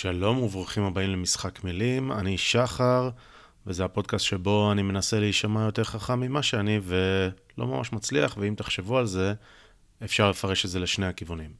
[0.00, 3.10] שלום וברוכים הבאים למשחק מילים, אני שחר,
[3.66, 8.98] וזה הפודקאסט שבו אני מנסה להישמע יותר חכם ממה שאני, ולא ממש מצליח, ואם תחשבו
[8.98, 9.34] על זה,
[10.04, 11.50] אפשר לפרש את זה לשני הכיוונים.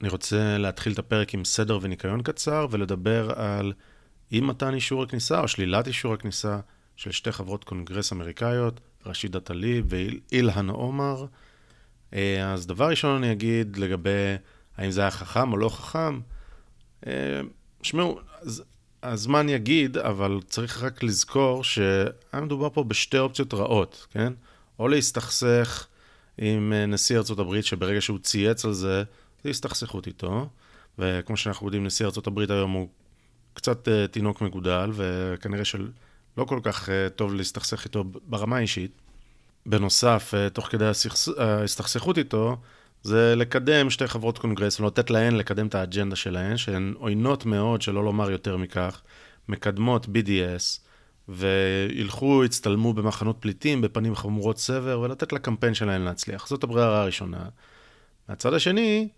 [0.00, 3.72] אני רוצה להתחיל את הפרק עם סדר וניקיון קצר, ולדבר על
[4.32, 6.60] אי מתן אישור הכניסה או שלילת אישור הכניסה
[6.96, 11.26] של שתי חברות קונגרס אמריקאיות, רשידה טליב ואילהן עומר.
[12.14, 14.36] אה, אז דבר ראשון אני אגיד לגבי
[14.76, 16.20] האם זה היה חכם או לא חכם.
[17.06, 17.40] אה,
[17.82, 18.18] שמעו,
[19.02, 24.32] הזמן יגיד, אבל צריך רק לזכור שהיה מדובר פה בשתי אופציות רעות, כן?
[24.78, 25.86] או להסתכסך
[26.38, 29.02] עם אה, נשיא הברית, שברגע שהוא צייץ על זה,
[29.44, 30.48] זה הסתכסכות איתו.
[30.98, 32.88] וכמו שאנחנו יודעים, נשיא הברית היום הוא
[33.54, 38.90] קצת uh, תינוק מגודל, וכנראה שלא כל כך uh, טוב להסתכסך איתו ברמה האישית.
[39.66, 40.84] בנוסף, uh, תוך כדי
[41.38, 42.56] ההסתכסכות איתו,
[43.04, 48.04] זה לקדם שתי חברות קונגרס ולתת להן לקדם את האג'נדה שלהן, שהן עוינות מאוד, שלא
[48.04, 49.02] לומר יותר מכך,
[49.48, 50.80] מקדמות BDS,
[51.28, 56.48] וילכו, יצטלמו במחנות פליטים, בפנים חמורות סבר, ולתת לקמפיין שלהן להצליח.
[56.48, 57.48] זאת הברירה הראשונה.
[58.28, 59.08] מהצד השני,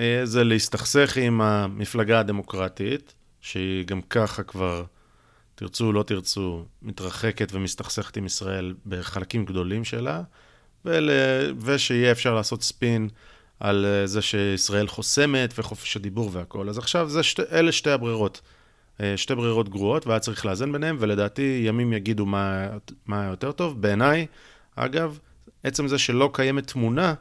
[0.00, 4.84] אה, זה להסתכסך עם המפלגה הדמוקרטית, שהיא גם ככה כבר,
[5.54, 10.22] תרצו או לא תרצו, מתרחקת ומסתכסכת עם ישראל בחלקים גדולים שלה,
[10.84, 11.10] ול...
[11.60, 13.08] ושיהיה אפשר לעשות ספין
[13.60, 16.68] על אה, זה שישראל חוסמת וחופש הדיבור והכול.
[16.68, 18.40] אז עכשיו זה שתי, אלה שתי הברירות.
[19.00, 22.68] אה, שתי ברירות גרועות, והיה צריך לאזן ביניהם, ולדעתי ימים יגידו מה,
[23.06, 23.82] מה יותר טוב.
[23.82, 24.26] בעיניי,
[24.76, 25.18] אגב,
[25.62, 27.14] עצם זה שלא קיימת תמונה,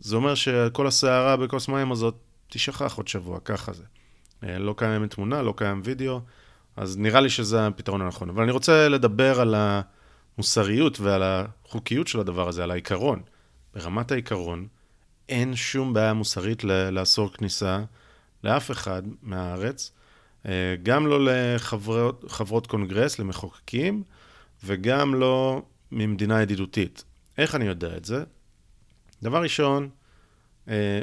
[0.00, 2.14] זה אומר שכל הסערה בכוס מים הזאת
[2.48, 3.82] תשכח עוד שבוע, ככה זה.
[4.44, 6.20] אה, לא קיימת תמונה, לא קיים וידאו,
[6.76, 8.30] אז נראה לי שזה הפתרון הנכון.
[8.30, 9.80] אבל אני רוצה לדבר על ה...
[10.40, 13.22] המוסריות ועל החוקיות של הדבר הזה, על העיקרון.
[13.74, 14.66] ברמת העיקרון,
[15.28, 17.84] אין שום בעיה מוסרית לאסור כניסה
[18.44, 19.92] לאף אחד מהארץ,
[20.46, 24.02] אה, גם לא לחברות קונגרס, למחוקקים,
[24.64, 27.04] וגם לא ממדינה ידידותית.
[27.38, 28.24] איך אני יודע את זה?
[29.22, 29.88] דבר ראשון,
[30.68, 31.00] אה,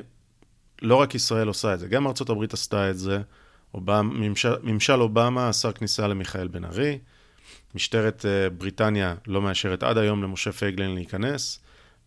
[0.81, 3.21] לא רק ישראל עושה את זה, גם הברית עשתה את זה.
[3.73, 6.99] אובמה, ממשל, ממשל אובמה אסר כניסה למיכאל בן ארי.
[7.75, 11.59] משטרת אה, בריטניה לא מאשרת עד היום למשה פייגלין להיכנס,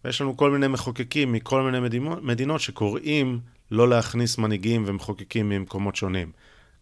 [0.05, 3.41] ויש לנו כל מיני מחוקקים מכל מיני מדינות שקוראים
[3.71, 6.33] לא להכניס מנהיגים ומחוקקים ממקומות שונים,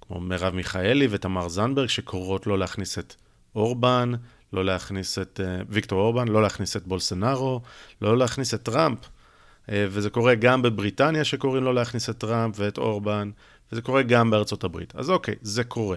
[0.00, 3.14] כמו מרב מיכאלי ותמר זנדברג, שקוראות לא להכניס את
[3.54, 4.12] אורבן,
[4.52, 7.60] לא להכניס את uh, ויקטור אורבן, לא להכניס את בולסנארו,
[8.02, 12.78] לא להכניס את טראמפ, uh, וזה קורה גם בבריטניה שקוראים לא להכניס את טראמפ ואת
[12.78, 13.30] אורבן,
[13.72, 14.96] וזה קורה גם בארצות הברית.
[14.96, 15.96] אז אוקיי, זה קורה.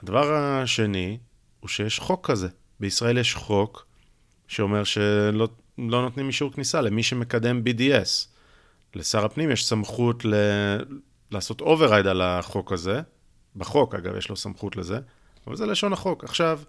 [0.00, 1.18] הדבר השני,
[1.64, 2.48] הוא שיש חוק כזה.
[2.80, 3.86] בישראל יש חוק
[4.48, 5.48] שאומר שלא
[5.78, 8.28] לא נותנים אישור כניסה למי שמקדם BDS.
[8.94, 10.34] לשר הפנים יש סמכות ל...
[11.30, 13.00] לעשות override על החוק הזה.
[13.56, 14.98] בחוק, אגב, יש לו סמכות לזה,
[15.46, 16.24] אבל זה לשון החוק.
[16.24, 16.60] עכשיו,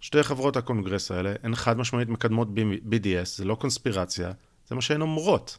[0.00, 2.48] שתי חברות הקונגרס האלה הן חד משמעית מקדמות
[2.90, 4.32] BDS, זה לא קונספירציה,
[4.66, 5.58] זה מה שהן אומרות.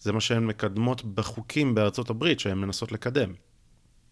[0.00, 3.32] זה מה שהן מקדמות בחוקים בארצות הברית שהן מנסות לקדם.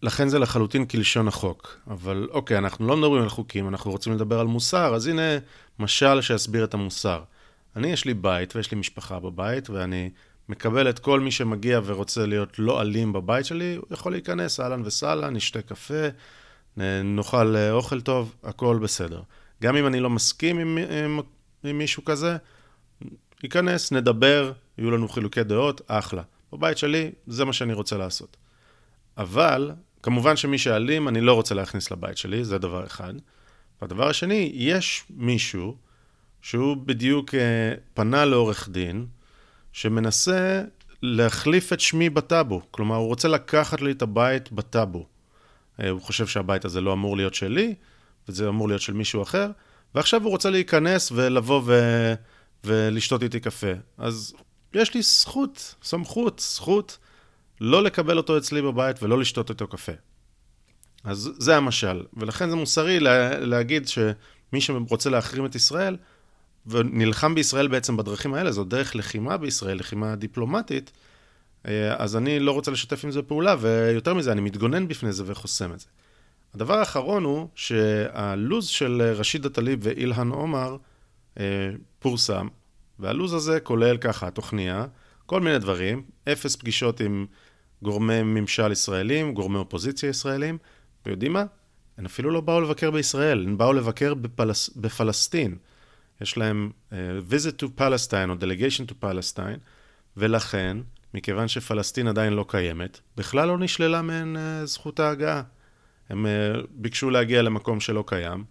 [0.03, 1.77] לכן זה לחלוטין כלשון החוק.
[1.87, 5.21] אבל אוקיי, אנחנו לא מדברים על חוקים, אנחנו רוצים לדבר על מוסר, אז הנה
[5.79, 7.23] משל שיסביר את המוסר.
[7.75, 10.09] אני, יש לי בית ויש לי משפחה בבית, ואני
[10.49, 14.81] מקבל את כל מי שמגיע ורוצה להיות לא אלים בבית שלי, הוא יכול להיכנס, אהלן
[14.85, 16.07] וסהלן, נשתה קפה,
[16.77, 19.21] נאכל אה, אוכל טוב, הכל בסדר.
[19.63, 21.19] גם אם אני לא מסכים עם, עם,
[21.63, 22.37] עם מישהו כזה,
[23.43, 26.21] ייכנס, נדבר, יהיו לנו חילוקי דעות, אחלה.
[26.53, 28.37] בבית שלי, זה מה שאני רוצה לעשות.
[29.17, 29.71] אבל
[30.03, 33.13] כמובן שמי שאלים, אני לא רוצה להכניס לבית שלי, זה דבר אחד.
[33.81, 35.75] והדבר השני, יש מישהו
[36.41, 39.05] שהוא בדיוק אה, פנה לעורך דין,
[39.71, 40.63] שמנסה
[41.01, 42.61] להחליף את שמי בטאבו.
[42.71, 45.05] כלומר, הוא רוצה לקחת לי את הבית בטאבו.
[45.79, 47.75] אה, הוא חושב שהבית הזה לא אמור להיות שלי,
[48.27, 49.51] וזה אמור להיות של מישהו אחר,
[49.95, 51.73] ועכשיו הוא רוצה להיכנס ולבוא ו...
[52.63, 53.71] ולשתות איתי קפה.
[53.97, 54.33] אז
[54.73, 56.97] יש לי זכות, סמכות, זכות
[57.65, 59.91] לא לקבל אותו אצלי בבית ולא לשתות איתו קפה.
[61.03, 65.97] אז זה המשל, ולכן זה מוסרי לה, להגיד שמי שרוצה להחרים את ישראל,
[66.67, 70.91] ונלחם בישראל בעצם בדרכים האלה, זו דרך לחימה בישראל, לחימה דיפלומטית,
[71.67, 75.23] אה, אז אני לא רוצה לשתף עם זה פעולה, ויותר מזה, אני מתגונן בפני זה
[75.25, 75.87] וחוסם את זה.
[76.53, 80.77] הדבר האחרון הוא שהלו"ז של רשיד א-טליב ואילהן עומר
[81.39, 81.43] אה,
[81.99, 82.47] פורסם,
[82.99, 84.85] והלו"ז הזה כולל ככה, תוכניה,
[85.25, 87.25] כל מיני דברים, אפס פגישות עם
[87.83, 90.57] גורמי ממשל ישראלים, גורמי אופוזיציה ישראלים,
[91.05, 91.45] ויודעים מה?
[91.97, 95.55] הן אפילו לא באו לבקר בישראל, הן באו לבקר בפלס, בפלסטין.
[96.21, 96.93] יש להם uh,
[97.31, 99.59] visit to Palestine או delegation to Palestine,
[100.17, 100.77] ולכן
[101.13, 105.41] מכיוון שפלסטין עדיין לא קיימת, בכלל לא נשללה מהן אה, זכות ההגעה.
[106.09, 108.43] הם אה, ביקשו להגיע למקום שלא קיים,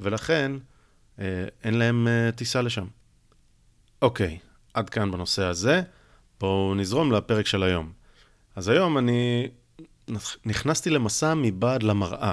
[0.00, 0.52] ולכן
[1.18, 2.86] אה, אין להם טיסה לשם.
[4.02, 4.38] אוקיי,
[4.74, 5.82] עד כאן בנושא הזה.
[6.40, 7.92] בואו נזרום לפרק של היום.
[8.56, 9.48] אז היום אני
[10.44, 12.32] נכנסתי למסע מבעד למראה.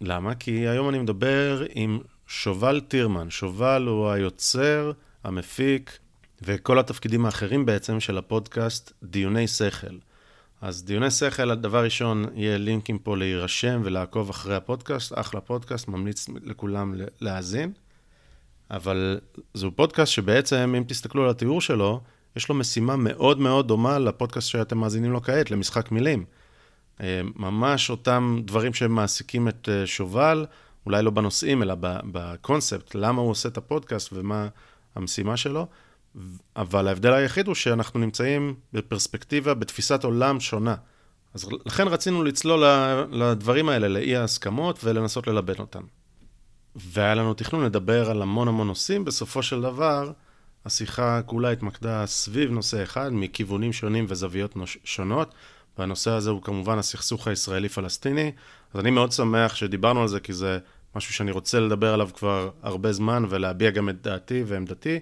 [0.00, 0.34] למה?
[0.34, 3.30] כי היום אני מדבר עם שובל טירמן.
[3.30, 4.92] שובל הוא היוצר,
[5.24, 5.98] המפיק,
[6.42, 9.96] וכל התפקידים האחרים בעצם של הפודקאסט דיוני שכל.
[10.60, 16.28] אז דיוני שכל, הדבר ראשון, יהיה לינקים פה להירשם ולעקוב אחרי הפודקאסט, אחלה פודקאסט, ממליץ
[16.42, 17.72] לכולם להאזין.
[18.70, 19.20] אבל
[19.54, 22.00] זהו פודקאסט שבעצם, אם תסתכלו על התיאור שלו,
[22.36, 26.24] יש לו משימה מאוד מאוד דומה לפודקאסט שאתם מאזינים לו כעת, למשחק מילים.
[27.00, 30.46] אה, ממש אותם דברים שמעסיקים את אה, שובל,
[30.86, 31.74] אולי לא בנושאים, אלא
[32.12, 34.48] בקונספט, למה הוא עושה את הפודקאסט ומה
[34.94, 35.66] המשימה שלו.
[36.56, 40.74] אבל ההבדל היחיד הוא שאנחנו נמצאים בפרספקטיבה, בתפיסת עולם שונה.
[41.34, 42.64] אז לכן רצינו לצלול
[43.10, 45.82] לדברים האלה, לאי ההסכמות, ולנסות ללבן אותם.
[46.76, 50.12] והיה לנו תכנון לדבר על המון המון נושאים, בסופו של דבר,
[50.68, 55.34] השיחה כולה התמקדה סביב נושא אחד, מכיוונים שונים וזוויות שונות,
[55.78, 58.32] והנושא הזה הוא כמובן הסכסוך הישראלי-פלסטיני.
[58.74, 60.58] אז אני מאוד שמח שדיברנו על זה, כי זה
[60.96, 65.00] משהו שאני רוצה לדבר עליו כבר הרבה זמן, ולהביע גם את דעתי ועמדתי.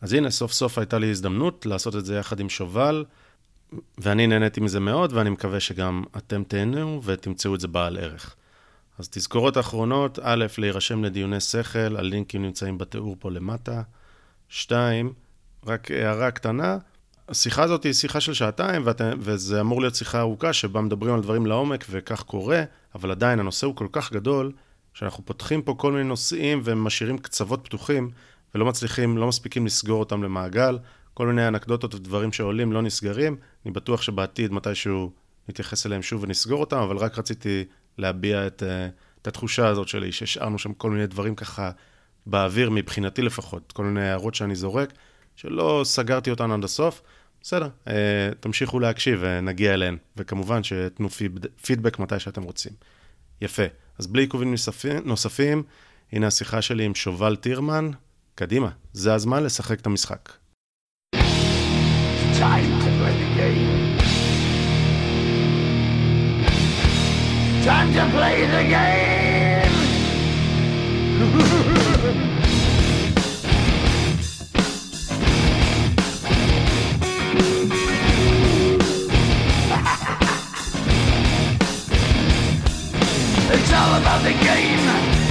[0.00, 3.04] אז הנה, סוף סוף הייתה לי הזדמנות לעשות את זה יחד עם שובל,
[3.98, 8.34] ואני נהניתי מזה מאוד, ואני מקווה שגם אתם תהנו ותמצאו את זה בעל ערך.
[8.98, 13.82] אז תזכורות אחרונות, א', להירשם לדיוני שכל, הלינקים נמצאים בתיאור פה למטה.
[14.48, 15.12] שתיים,
[15.66, 16.78] רק הערה קטנה,
[17.28, 21.20] השיחה הזאת היא שיחה של שעתיים, ואת, וזה אמור להיות שיחה ארוכה שבה מדברים על
[21.20, 22.62] דברים לעומק, וכך קורה,
[22.94, 24.52] אבל עדיין הנושא הוא כל כך גדול,
[24.94, 28.10] שאנחנו פותחים פה כל מיני נושאים ומשאירים קצוות פתוחים,
[28.54, 30.78] ולא מצליחים, לא מספיקים לסגור אותם למעגל.
[31.14, 33.36] כל מיני אנקדוטות ודברים שעולים לא נסגרים.
[33.64, 35.12] אני בטוח שבעתיד, מתישהו
[35.48, 37.64] נתייחס אליהם שוב ונסגור אותם, אבל רק רציתי
[37.98, 38.88] להביע את, אה,
[39.22, 41.70] את התחושה הזאת שלי, שהשארנו שם כל מיני דברים ככה
[42.26, 44.92] באוויר, מבחינתי לפחות, כל מיני הערות שאני זורק,
[45.36, 47.02] שלא סגרתי אותן עד הסוף.
[47.42, 51.08] בסדר, אה, תמשיכו להקשיב ונגיע אליהן, וכמובן שתנו
[51.62, 52.72] פידבק מתי שאתם רוצים.
[53.42, 53.62] יפה.
[53.98, 54.54] אז בלי עיכובים
[55.04, 55.62] נוספים,
[56.12, 57.90] הנה השיחה שלי עם שובל טירמן,
[58.34, 60.32] קדימה, זה הזמן לשחק את המשחק.
[62.36, 63.72] Time to play the game.
[67.64, 69.26] Time to play the game.
[83.54, 84.84] it's all about the game.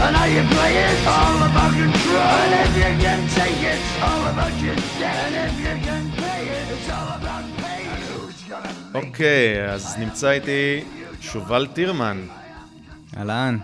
[0.03, 2.33] And how you play it, all about control.
[2.43, 5.17] And if you can take it, all about your debt.
[5.25, 7.81] And if you can pay it, it's all about pay.
[7.93, 10.83] And who's gonna make אוקיי, אז נמצא איתי
[11.21, 12.27] שובל טירמן.
[13.17, 13.57] אהלן.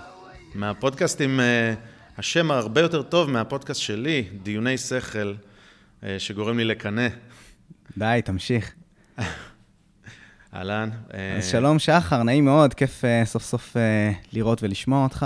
[0.55, 1.79] מהפודקאסט עם uh,
[2.17, 5.33] השם הרבה יותר טוב מהפודקאסט שלי, דיוני שכל,
[6.01, 7.07] uh, שגורם לי לקנא.
[7.97, 8.71] די, תמשיך.
[10.53, 10.89] אהלן.
[11.37, 15.25] אז שלום שחר, נעים מאוד, כיף uh, סוף סוף uh, לראות ולשמוע אותך.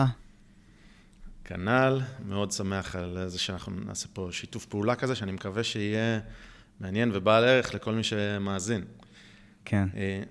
[1.46, 6.20] כנ"ל, מאוד שמח על זה שאנחנו נעשה פה שיתוף פעולה כזה, שאני מקווה שיהיה
[6.80, 8.86] מעניין ובעל ערך לכל מי שמאזין.
[9.66, 9.88] כן.
[9.96, 10.22] אה,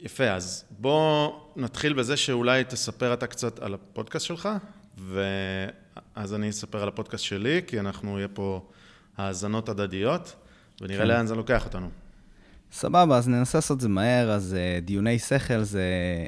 [0.00, 4.48] יפה, אז בוא נתחיל בזה שאולי תספר אתה קצת על הפודקאסט שלך,
[4.98, 8.68] ואז אני אספר על הפודקאסט שלי, כי אנחנו, יהיה פה
[9.16, 10.34] האזנות הדדיות,
[10.80, 11.08] ונראה כן.
[11.08, 11.90] לאן זה לוקח אותנו.
[12.72, 14.30] סבבה, אז ננסה לעשות את זה מהר.
[14.30, 15.82] אז uh, דיוני שכל זה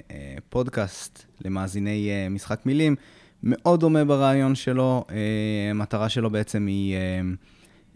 [0.09, 0.13] uh,
[0.49, 2.97] פודקאסט למאזיני uh, משחק מילים.
[3.45, 5.05] מאוד דומה ברעיון שלו.
[5.11, 7.21] אה, המטרה שלו בעצם היא אה,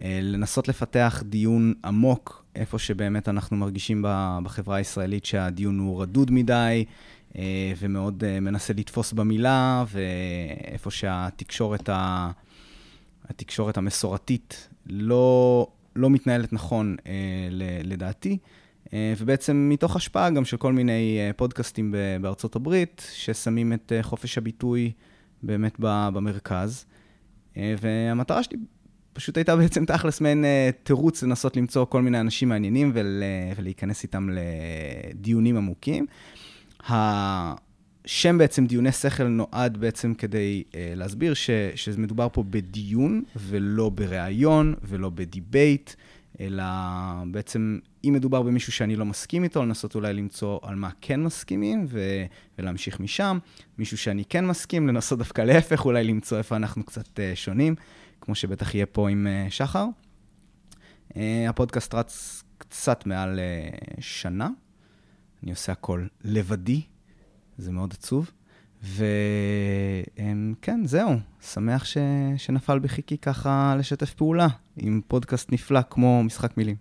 [0.02, 4.04] אה, לנסות לפתח דיון עמוק, איפה שבאמת אנחנו מרגישים
[4.44, 6.84] בחברה הישראלית שהדיון הוא רדוד מדי,
[7.78, 12.30] ומאוד מנסה לתפוס במילה, ואיפה שהתקשורת ה...
[13.28, 16.96] התקשורת המסורתית לא, לא מתנהלת נכון,
[17.84, 18.38] לדעתי.
[18.92, 24.92] ובעצם מתוך השפעה גם של כל מיני פודקאסטים בארצות הברית, ששמים את חופש הביטוי
[25.42, 26.84] באמת במרכז.
[27.56, 28.58] אה, והמטרה שלי
[29.12, 33.22] פשוט הייתה בעצם תכלס מעין אה, תירוץ לנסות למצוא כל מיני אנשים מעניינים ול,
[33.56, 36.06] ולהיכנס איתם לדיונים עמוקים.
[38.08, 44.74] השם בעצם דיוני שכל נועד בעצם כדי uh, להסביר ש, שמדובר פה בדיון ולא בריאיון
[44.82, 45.90] ולא בדיבייט,
[46.40, 46.64] אלא
[47.30, 51.86] בעצם אם מדובר במישהו שאני לא מסכים איתו, לנסות אולי למצוא על מה כן מסכימים
[51.88, 52.24] ו-
[52.58, 53.38] ולהמשיך משם.
[53.78, 57.74] מישהו שאני כן מסכים, לנסות דווקא להפך, אולי למצוא איפה אנחנו קצת uh, שונים,
[58.20, 59.86] כמו שבטח יהיה פה עם uh, שחר.
[61.08, 61.16] Uh,
[61.48, 63.40] הפודקאסט רץ קצת מעל
[64.00, 64.48] שנה.
[65.42, 66.82] אני עושה הכל לבדי,
[67.58, 68.30] זה מאוד עצוב.
[68.82, 71.10] וכן, זהו,
[71.40, 71.96] שמח ש...
[72.36, 74.46] שנפל בחיקי ככה לשתף פעולה
[74.76, 76.76] עם פודקאסט נפלא כמו משחק מילים.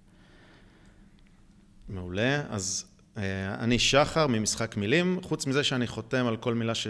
[1.90, 2.86] מעולה, אז
[3.18, 6.88] אה, אני שחר ממשחק מילים, חוץ מזה שאני חותם על כל מילה ש...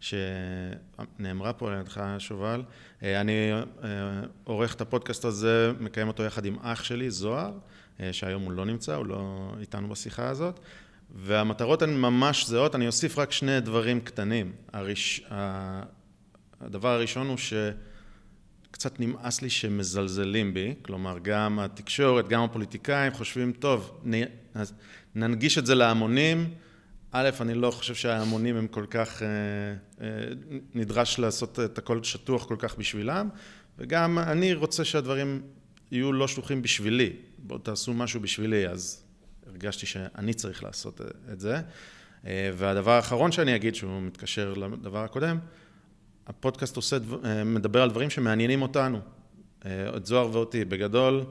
[0.00, 2.62] שנאמרה פה על ידך, שובל.
[3.02, 3.60] אה, אני אה,
[4.44, 7.52] עורך את הפודקאסט הזה, מקיים אותו יחד עם אח שלי, זוהר,
[8.12, 10.60] שהיום הוא לא נמצא, הוא לא איתנו בשיחה הזאת.
[11.14, 14.52] והמטרות הן ממש זהות, אני אוסיף רק שני דברים קטנים.
[14.72, 15.22] הראש...
[16.60, 24.00] הדבר הראשון הוא שקצת נמאס לי שמזלזלים בי, כלומר גם התקשורת, גם הפוליטיקאים חושבים, טוב,
[24.10, 24.22] נ...
[25.14, 26.54] ננגיש את זה להמונים.
[27.12, 29.28] א', אני לא חושב שההמונים הם כל כך, אה,
[30.00, 30.08] אה,
[30.74, 33.28] נדרש לעשות את הכל שטוח כל כך בשבילם,
[33.78, 35.42] וגם אני רוצה שהדברים
[35.92, 37.12] יהיו לא שלוחים בשבילי.
[37.38, 39.03] בואו תעשו משהו בשבילי, אז
[39.46, 41.00] הרגשתי שאני צריך לעשות
[41.32, 41.60] את זה.
[42.26, 45.38] אה, והדבר האחרון שאני אגיד, שהוא מתקשר לדבר הקודם,
[46.26, 49.00] הפודקאסט עושה, אה, מדבר על דברים שמעניינים אותנו,
[49.66, 50.64] אה, את זוהר ואותי.
[50.64, 51.24] בגדול,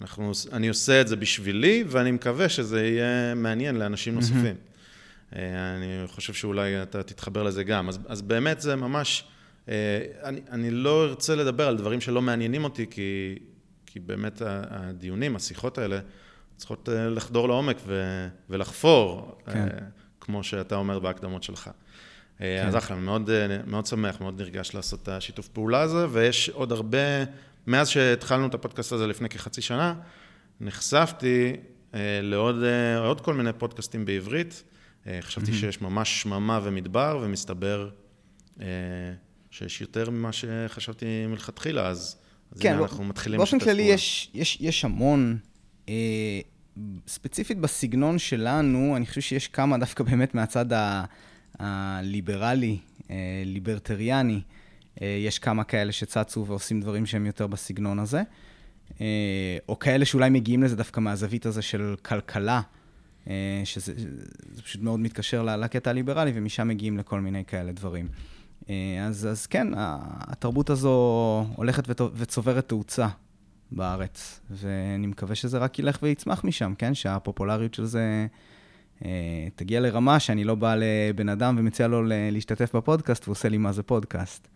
[0.00, 4.56] אנחנו, אני עושה את זה בשבילי, ואני מקווה שזה יהיה מעניין לאנשים נוספים.
[5.32, 7.88] אני חושב שאולי אתה תתחבר לזה גם.
[7.88, 9.24] אז, אז באמת זה ממש,
[9.68, 13.38] אני, אני לא ארצה לדבר על דברים שלא מעניינים אותי, כי,
[13.86, 16.00] כי באמת הדיונים, השיחות האלה,
[16.56, 19.58] צריכות אה, לחדור לעומק ו- ולחפור, כן.
[19.58, 19.66] אה,
[20.20, 21.70] כמו שאתה אומר בהקדמות שלך.
[22.40, 22.68] אה, כן.
[22.68, 23.30] אז אחלה, מאוד,
[23.66, 26.98] מאוד שמח, מאוד נרגש לעשות את השיתוף פעולה הזה, ויש עוד הרבה,
[27.66, 29.94] מאז שהתחלנו את הפודקאסט הזה לפני כחצי שנה,
[30.60, 31.56] נחשפתי
[32.22, 34.62] לעוד כל מיני פודקאסטים בעברית.
[35.20, 35.54] חשבתי mm-hmm.
[35.54, 37.88] שיש ממש שממה ומדבר, ומסתבר
[39.50, 42.16] שיש יותר ממה שחשבתי מלכתחילה, אז,
[42.52, 43.38] אז כן, הנה אנחנו מתחילים.
[43.38, 45.38] באופן כללי יש, יש, יש המון
[47.06, 50.66] ספציפית בסגנון שלנו, אני חושב שיש כמה דווקא באמת מהצד
[51.58, 52.78] הליברלי,
[53.10, 54.40] אה, ליברטריאני,
[55.02, 58.22] אה, יש כמה כאלה שצצו ועושים דברים שהם יותר בסגנון הזה,
[59.68, 62.60] או כאלה שאולי מגיעים לזה דווקא מהזווית הזה של כלכלה,
[63.64, 63.92] שזה
[64.64, 68.08] פשוט מאוד מתקשר לקטע הליברלי, ומשם מגיעים לכל מיני כאלה דברים.
[69.06, 73.08] אז, אז כן, התרבות הזו הולכת וצוברת תאוצה
[73.72, 76.94] בארץ, ואני מקווה שזה רק ילך ויצמח משם, כן?
[76.94, 78.26] שהפופולריות של זה
[79.04, 83.72] אה, תגיע לרמה שאני לא בא לבן אדם ומציע לו להשתתף בפודקאסט ועושה לי מה
[83.72, 84.48] זה פודקאסט.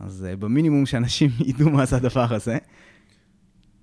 [0.00, 2.58] אז אה, במינימום שאנשים ידעו מה זה הדבר הזה,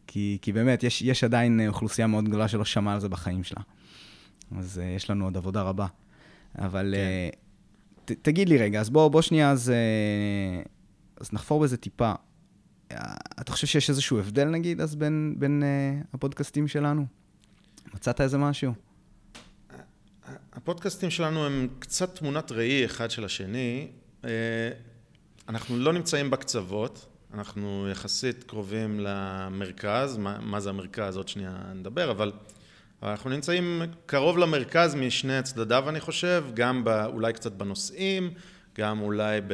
[0.08, 3.62] כי, כי באמת, יש, יש עדיין אוכלוסייה מאוד גדולה שלא שמעה על זה בחיים שלה.
[4.58, 5.88] אז אה, יש לנו עוד עבודה רבה.
[6.58, 7.00] אבל כן.
[7.00, 7.30] אה,
[8.06, 10.62] ת, תגיד לי רגע, אז בוא, בוא שנייה, אז, אה,
[11.20, 12.14] אז נחפור בזה טיפה.
[13.42, 17.06] אתה חושב שיש איזשהו הבדל, נגיד, אז בין, בין uh, הפודקאסטים שלנו?
[17.94, 18.74] מצאת איזה משהו?
[20.54, 23.88] הפודקאסטים שלנו הם קצת תמונת ראי אחד של השני.
[24.26, 24.30] אה,
[25.50, 32.12] אנחנו לא נמצאים בקצוות, אנחנו יחסית קרובים למרכז, מה, מה זה המרכז, עוד שנייה נדבר,
[32.12, 32.32] אבל
[33.04, 38.34] אנחנו נמצאים קרוב למרכז משני צדדיו, אני חושב, גם בא, אולי קצת בנושאים,
[38.78, 39.54] גם אולי ב...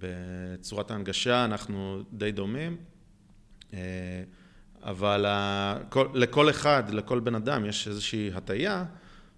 [0.00, 2.76] בצורת ההנגשה אנחנו די דומים,
[3.74, 3.78] אה,
[4.82, 5.26] אבל
[6.14, 8.84] לכל אחד, לכל בן אדם יש איזושהי הטיה,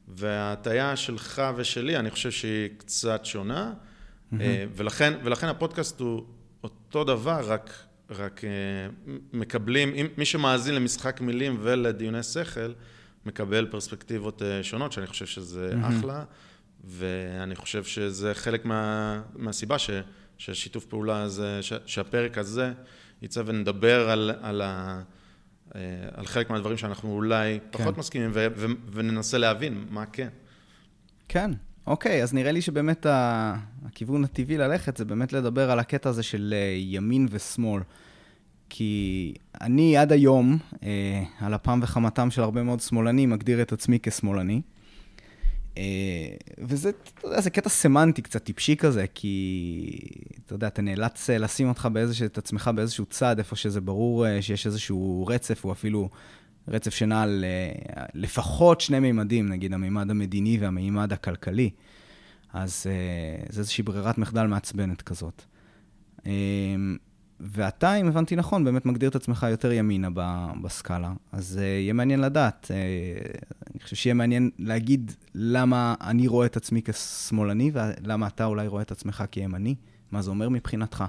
[0.09, 4.37] וההטיה שלך ושלי, אני חושב שהיא קצת שונה, mm-hmm.
[4.77, 6.25] ולכן, ולכן הפודקאסט הוא
[6.65, 7.73] אותו דבר, רק,
[8.11, 8.51] רק אה,
[9.33, 12.73] מקבלים, מי שמאזין למשחק מילים ולדיוני שכל,
[13.27, 15.89] מקבל פרספקטיבות שונות, שאני חושב שזה mm-hmm.
[15.89, 16.25] אחלה,
[16.85, 19.91] ואני חושב שזה חלק מה, מהסיבה ש...
[20.43, 22.73] שהשיתוף פעולה הזה, שהפרק הזה
[23.23, 25.03] יצא ונדבר על, על, ה,
[25.75, 25.81] אה,
[26.15, 27.79] על חלק מהדברים שאנחנו אולי כן.
[27.79, 30.29] פחות מסכימים ו, ו, וננסה להבין מה כן.
[31.29, 31.51] כן,
[31.87, 33.07] אוקיי, אז נראה לי שבאמת
[33.87, 37.83] הכיוון הטבעי ללכת זה באמת לדבר על הקטע הזה של אה, ימין ושמאל.
[38.69, 43.99] כי אני עד היום, אה, על אפם וחמתם של הרבה מאוד שמאלנים, מגדיר את עצמי
[44.03, 44.63] כשמאלני.
[45.79, 45.83] אה,
[46.59, 49.99] וזה, אתה יודע, זה קטע סמנטי קצת טיפשי כזה, כי,
[50.47, 54.27] אתה יודע, אתה נאלץ אה, לשים אותך באיזשהו, את עצמך באיזשהו צד, איפה שזה ברור
[54.27, 56.11] אה, שיש איזשהו רצף, או אפילו
[56.69, 57.45] רצף שנע על
[58.15, 61.71] לפחות שני מימדים, נגיד המימד המדיני והמימד הכלכלי.
[62.53, 62.87] אז
[63.49, 65.43] זה איזושהי ברירת מחדל מעצבנת כזאת.
[67.43, 70.09] ואתה, אם הבנתי נכון, באמת מגדיר את עצמך יותר ימינה
[70.63, 71.13] בסקאלה.
[71.33, 72.71] אז uh, יהיה מעניין לדעת.
[72.71, 73.39] Uh,
[73.71, 78.83] אני חושב שיהיה מעניין להגיד למה אני רואה את עצמי כשמאלני, ולמה אתה אולי רואה
[78.83, 79.75] את עצמך כימני.
[80.11, 81.05] מה זה אומר מבחינתך.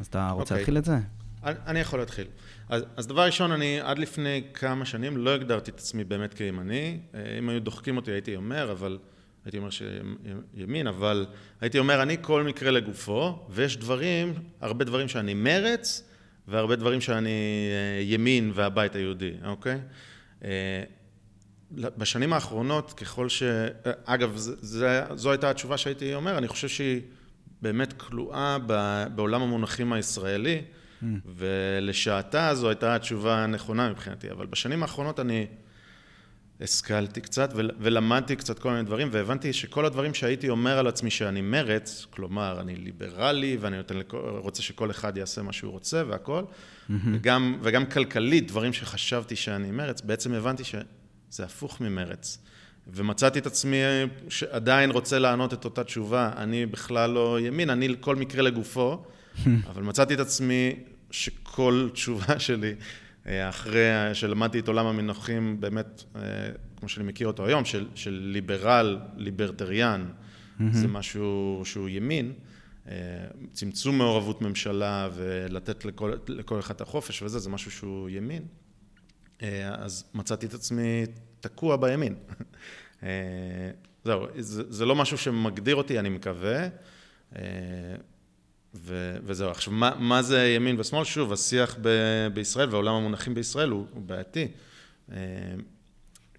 [0.00, 0.42] אז אתה רוצה okay.
[0.42, 0.56] אוקיי.
[0.56, 0.98] להתחיל את זה?
[1.42, 2.26] אני יכול להתחיל.
[2.68, 6.98] אז, אז דבר ראשון, אני עד לפני כמה שנים לא הגדרתי את עצמי באמת כימני.
[7.14, 8.98] אה, אם היו דוחקים אותי הייתי אומר, אבל...
[9.48, 11.26] הייתי אומר שימין, אבל
[11.60, 16.04] הייתי אומר, אני כל מקרה לגופו, ויש דברים, הרבה דברים שאני מרץ,
[16.48, 19.78] והרבה דברים שאני אה, ימין והבית היהודי, אוקיי?
[20.44, 20.82] אה,
[21.70, 23.42] בשנים האחרונות, ככל ש...
[24.04, 27.00] אגב, זה, זה, זו הייתה התשובה שהייתי אומר, אני חושב שהיא
[27.62, 28.58] באמת כלואה
[29.14, 30.62] בעולם המונחים הישראלי,
[31.02, 31.06] mm.
[31.26, 35.46] ולשעתה זו הייתה התשובה הנכונה מבחינתי, אבל בשנים האחרונות אני
[36.60, 41.40] השכלתי קצת ולמדתי קצת כל מיני דברים, והבנתי שכל הדברים שהייתי אומר על עצמי שאני
[41.40, 46.42] מרץ, כלומר, אני ליברלי ואני נותן לכל, רוצה שכל אחד יעשה מה שהוא רוצה והכל,
[46.42, 46.92] mm-hmm.
[47.12, 52.38] וגם, וגם כלכלית, דברים שחשבתי שאני מרץ, בעצם הבנתי שזה הפוך ממרץ.
[52.86, 53.76] ומצאתי את עצמי
[54.28, 59.04] שעדיין רוצה לענות את אותה תשובה, אני בכלל לא ימין, אני כל מקרה לגופו,
[59.70, 60.76] אבל מצאתי את עצמי
[61.10, 62.74] שכל תשובה שלי,
[63.48, 66.20] אחרי שלמדתי את עולם המנוחים, באמת, אה,
[66.76, 70.62] כמו שאני מכיר אותו היום, של, של ליברל, ליברטריאן, mm-hmm.
[70.72, 72.32] זה משהו שהוא ימין,
[72.88, 72.94] אה,
[73.52, 78.42] צמצום מעורבות ממשלה ולתת לכל, לכל אחד את החופש וזה, זה משהו שהוא ימין.
[79.72, 81.04] אז מצאתי את עצמי
[81.40, 82.14] תקוע בימין.
[83.02, 83.08] אה,
[84.04, 86.68] זהו, זה, זה לא משהו שמגדיר אותי, אני מקווה.
[88.74, 89.50] ו, וזהו.
[89.50, 91.04] עכשיו, מה, מה זה ימין ושמאל?
[91.04, 91.88] שוב, השיח ב,
[92.34, 94.48] בישראל ועולם המונחים בישראל הוא, הוא בעייתי.
[95.12, 95.16] אה,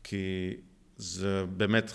[0.03, 0.53] כי
[0.98, 1.91] זה באמת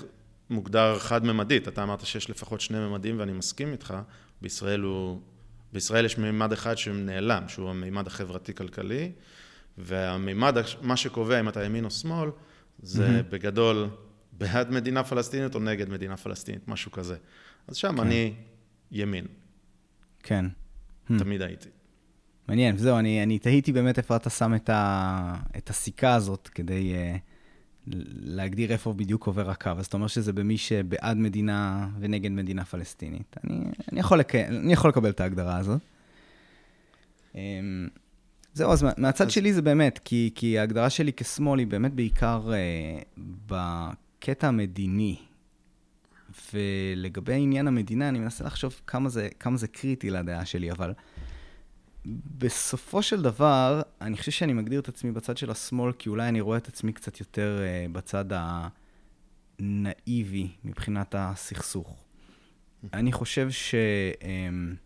[0.50, 1.68] מוגדר חד-ממדית.
[1.68, 3.94] אתה אמרת שיש לפחות שני ממדים ואני מסכים איתך.
[4.42, 5.20] בישראל הוא...
[5.72, 9.12] בישראל יש מימד אחד שנעלם, שהוא המימד החברתי-כלכלי,
[9.78, 12.30] והמימד, מה שקובע אם אתה ימין או שמאל,
[12.82, 13.32] זה mm-hmm.
[13.32, 13.88] בגדול
[14.32, 17.16] בעד מדינה פלסטינית או נגד מדינה פלסטינית, משהו כזה.
[17.68, 18.00] אז שם כן.
[18.00, 18.34] אני
[18.90, 19.26] ימין.
[20.24, 20.46] כן.
[21.18, 21.44] תמיד hmm.
[21.44, 21.68] הייתי.
[22.48, 26.94] מעניין, זהו, אני, אני תהיתי באמת איפה אתה שם את, ה, את הסיכה הזאת כדי
[26.94, 27.18] uh,
[28.20, 29.70] להגדיר איפה בדיוק עובר הקו.
[29.78, 33.36] אז אתה אומר שזה במי שבעד מדינה ונגד מדינה פלסטינית.
[33.44, 34.34] אני, אני, יכול, לק...
[34.34, 35.80] אני יכול לקבל את ההגדרה הזאת.
[37.32, 37.36] Um,
[38.54, 39.32] זהו, אז מהצד אז...
[39.32, 45.16] שלי זה באמת, כי, כי ההגדרה שלי כשמאל היא באמת בעיקר uh, בקטע המדיני.
[46.54, 50.92] ולגבי עניין המדינה, אני מנסה לחשוב כמה זה, כמה זה קריטי לדעה שלי, אבל
[52.38, 56.40] בסופו של דבר, אני חושב שאני מגדיר את עצמי בצד של השמאל, כי אולי אני
[56.40, 58.24] רואה את עצמי קצת יותר uh, בצד
[59.58, 62.04] הנאיבי מבחינת הסכסוך.
[62.92, 63.74] אני חושב ש...
[64.20, 64.84] Um,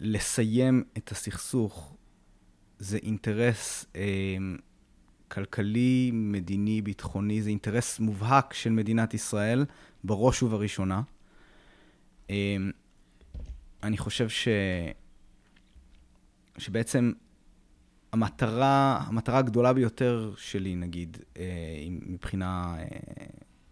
[0.00, 1.96] לסיים את הסכסוך
[2.78, 3.96] זה אינטרס um,
[5.30, 9.64] כלכלי, מדיני, ביטחוני, זה אינטרס מובהק של מדינת ישראל,
[10.04, 11.02] בראש ובראשונה.
[12.30, 12.70] אמ,
[13.82, 14.48] אני חושב ש...
[16.58, 17.12] שבעצם
[18.12, 21.44] המטרה, המטרה הגדולה ביותר שלי, נגיד, אה,
[21.88, 22.86] מבחינה, אה,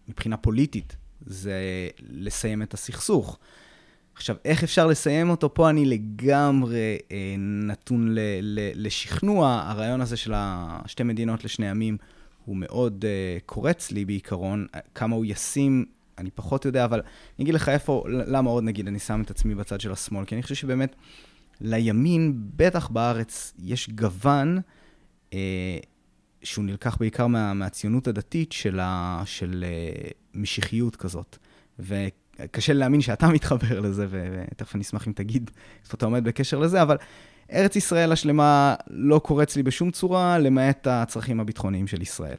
[0.07, 0.95] מבחינה פוליטית,
[1.25, 1.59] זה
[1.99, 3.39] לסיים את הסכסוך.
[4.19, 5.53] עכשיו, איך אפשר לסיים אותו?
[5.53, 9.63] פה אני לגמרי אה, נתון ל, ל, לשכנוע.
[9.65, 11.97] הרעיון הזה של השתי מדינות לשני עמים
[12.45, 14.65] הוא מאוד אה, קורץ לי בעיקרון.
[14.95, 15.85] כמה הוא ישים,
[16.17, 17.01] אני פחות יודע, אבל
[17.37, 20.25] אני אגיד לך איפה, למה עוד נגיד אני שם את עצמי בצד של השמאל?
[20.25, 20.95] כי אני חושב שבאמת
[21.61, 24.59] לימין, בטח בארץ, יש גוון
[25.33, 25.77] אה,
[26.43, 31.37] שהוא נלקח בעיקר מה, מהציונות הדתית של, ה, של אה, משיחיות כזאת.
[31.79, 31.95] ו...
[32.51, 35.51] קשה להאמין שאתה מתחבר לזה, ותכף אני אשמח אם תגיד
[35.83, 36.97] איפה אתה עומד בקשר לזה, אבל
[37.51, 42.35] ארץ ישראל השלמה לא קורץ לי בשום צורה, למעט הצרכים הביטחוניים של ישראל.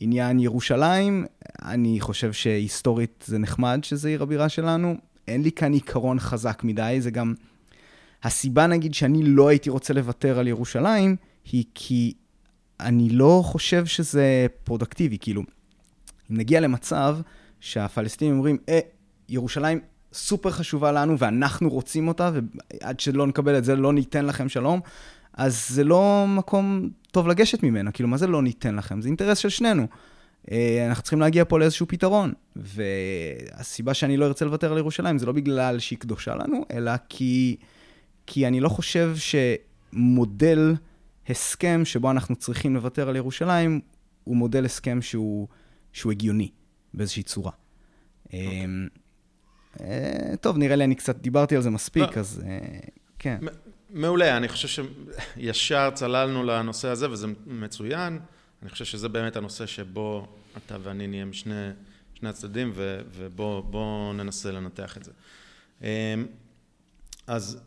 [0.00, 1.26] עניין ירושלים,
[1.62, 4.96] אני חושב שהיסטורית זה נחמד שזה עיר הבירה שלנו.
[5.28, 7.34] אין לי כאן עיקרון חזק מדי, זה גם...
[8.22, 11.16] הסיבה, נגיד, שאני לא הייתי רוצה לוותר על ירושלים,
[11.52, 12.12] היא כי
[12.80, 15.18] אני לא חושב שזה פרודקטיבי.
[15.20, 15.42] כאילו,
[16.30, 17.18] אם נגיע למצב
[17.60, 18.80] שהפלסטינים אומרים, אה,
[19.28, 19.80] ירושלים
[20.12, 24.80] סופר חשובה לנו ואנחנו רוצים אותה, ועד שלא נקבל את זה לא ניתן לכם שלום,
[25.34, 27.90] אז זה לא מקום טוב לגשת ממנה.
[27.92, 29.02] כאילו, מה זה לא ניתן לכם?
[29.02, 29.86] זה אינטרס של שנינו.
[30.50, 32.32] אה, אנחנו צריכים להגיע פה לאיזשהו פתרון.
[32.56, 37.56] והסיבה שאני לא ארצה לוותר על ירושלים זה לא בגלל שהיא קדושה לנו, אלא כי,
[38.26, 39.14] כי אני לא חושב
[39.92, 40.74] שמודל
[41.28, 43.80] הסכם שבו אנחנו צריכים לוותר על ירושלים,
[44.24, 45.48] הוא מודל הסכם שהוא,
[45.92, 46.48] שהוא הגיוני
[46.94, 47.52] באיזושהי צורה.
[48.26, 48.32] Okay.
[49.80, 52.20] אה, טוב, נראה לי אני קצת דיברתי על זה מספיק, לא.
[52.20, 52.58] אז אה,
[53.18, 53.38] כן.
[53.90, 54.84] מעולה, אני חושב
[55.36, 58.18] שישר צללנו לנושא הזה, וזה מצוין.
[58.62, 61.70] אני חושב שזה באמת הנושא שבו אתה ואני נהיה משני
[62.14, 62.72] שני הצדדים,
[63.12, 65.12] ובואו ננסה לנתח את זה.
[65.82, 65.86] אמ,
[67.26, 67.60] אז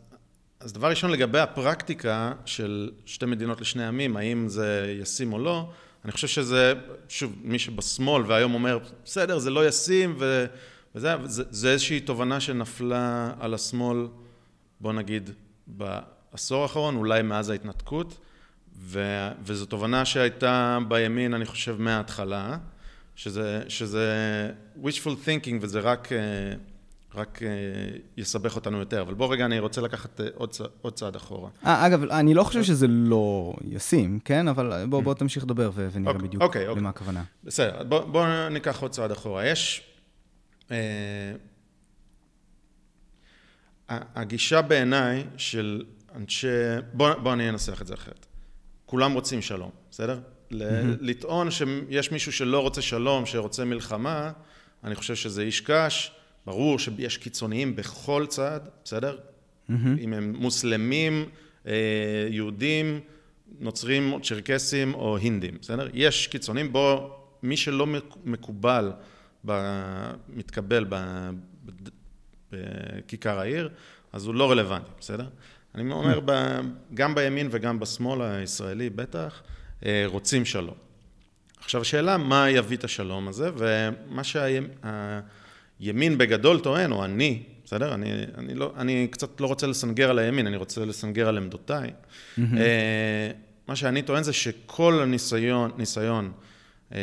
[0.60, 5.70] אז דבר ראשון, לגבי הפרקטיקה של שתי מדינות לשני עמים, האם זה ישים או לא,
[6.04, 6.72] אני חושב שזה,
[7.08, 10.46] שוב, מי שבשמאל והיום אומר, בסדר, זה לא ישים, ו,
[10.96, 14.06] וזה, זה, זה איזושהי תובנה שנפלה על השמאל,
[14.80, 15.30] בוא נגיד,
[15.66, 18.18] בעשור האחרון, אולי מאז ההתנתקות,
[18.78, 22.56] ו, וזו תובנה שהייתה בימין, אני חושב, מההתחלה,
[23.16, 24.06] שזה, שזה
[24.82, 26.08] wishful thinking וזה רק...
[27.14, 27.48] רק אה,
[28.16, 29.02] יסבך אותנו יותר.
[29.02, 30.50] אבל בוא רגע, אני רוצה לקחת אה, עוד,
[30.82, 31.50] עוד צעד אחורה.
[31.62, 34.48] 아, אה, אגב, אני לא חושב שזה לא ישים, כן?
[34.48, 36.80] אבל בוא, בוא תמשיך לדבר ונראה אוקיי, בדיוק אוקיי, אוקיי.
[36.80, 37.22] למה הכוונה.
[37.44, 39.46] בסדר, בוא, בוא ניקח עוד צעד אחורה.
[39.46, 39.95] יש...
[40.70, 41.32] אה,
[43.88, 46.46] הגישה בעיניי של אנשי...
[46.92, 48.26] בוא, בוא אני אנסח את זה אחרת.
[48.86, 50.18] כולם רוצים שלום, בסדר?
[50.18, 50.54] Mm-hmm.
[51.00, 54.32] לטעון שיש מישהו שלא רוצה שלום, שרוצה מלחמה,
[54.84, 56.12] אני חושב שזה איש קש.
[56.46, 59.16] ברור שיש קיצוניים בכל צד, בסדר?
[59.16, 59.72] Mm-hmm.
[60.00, 61.28] אם הם מוסלמים,
[61.66, 61.72] אה,
[62.30, 63.00] יהודים,
[63.58, 65.88] נוצרים, צ'רקסים או הינדים, בסדר?
[65.94, 67.86] יש קיצוניים, בו מי שלא
[68.24, 68.92] מקובל,
[70.28, 70.86] מתקבל
[72.52, 73.68] בכיכר העיר,
[74.12, 75.28] אז הוא לא רלוונטי, בסדר?
[75.74, 76.32] אני אומר, ב,
[76.94, 79.42] גם בימין וגם בשמאל הישראלי בטח,
[79.86, 80.74] אה, רוצים שלום.
[81.58, 84.46] עכשיו השאלה, מה יביא את השלום הזה, ומה שה...
[85.80, 87.94] ימין בגדול טוען, או אני, בסדר?
[87.94, 91.90] אני, אני, לא, אני קצת לא רוצה לסנגר על הימין, אני רוצה לסנגר על עמדותיי.
[91.90, 92.40] Mm-hmm.
[93.68, 96.32] מה שאני טוען זה שכל הניסיון, ניסיון
[96.92, 96.98] אה,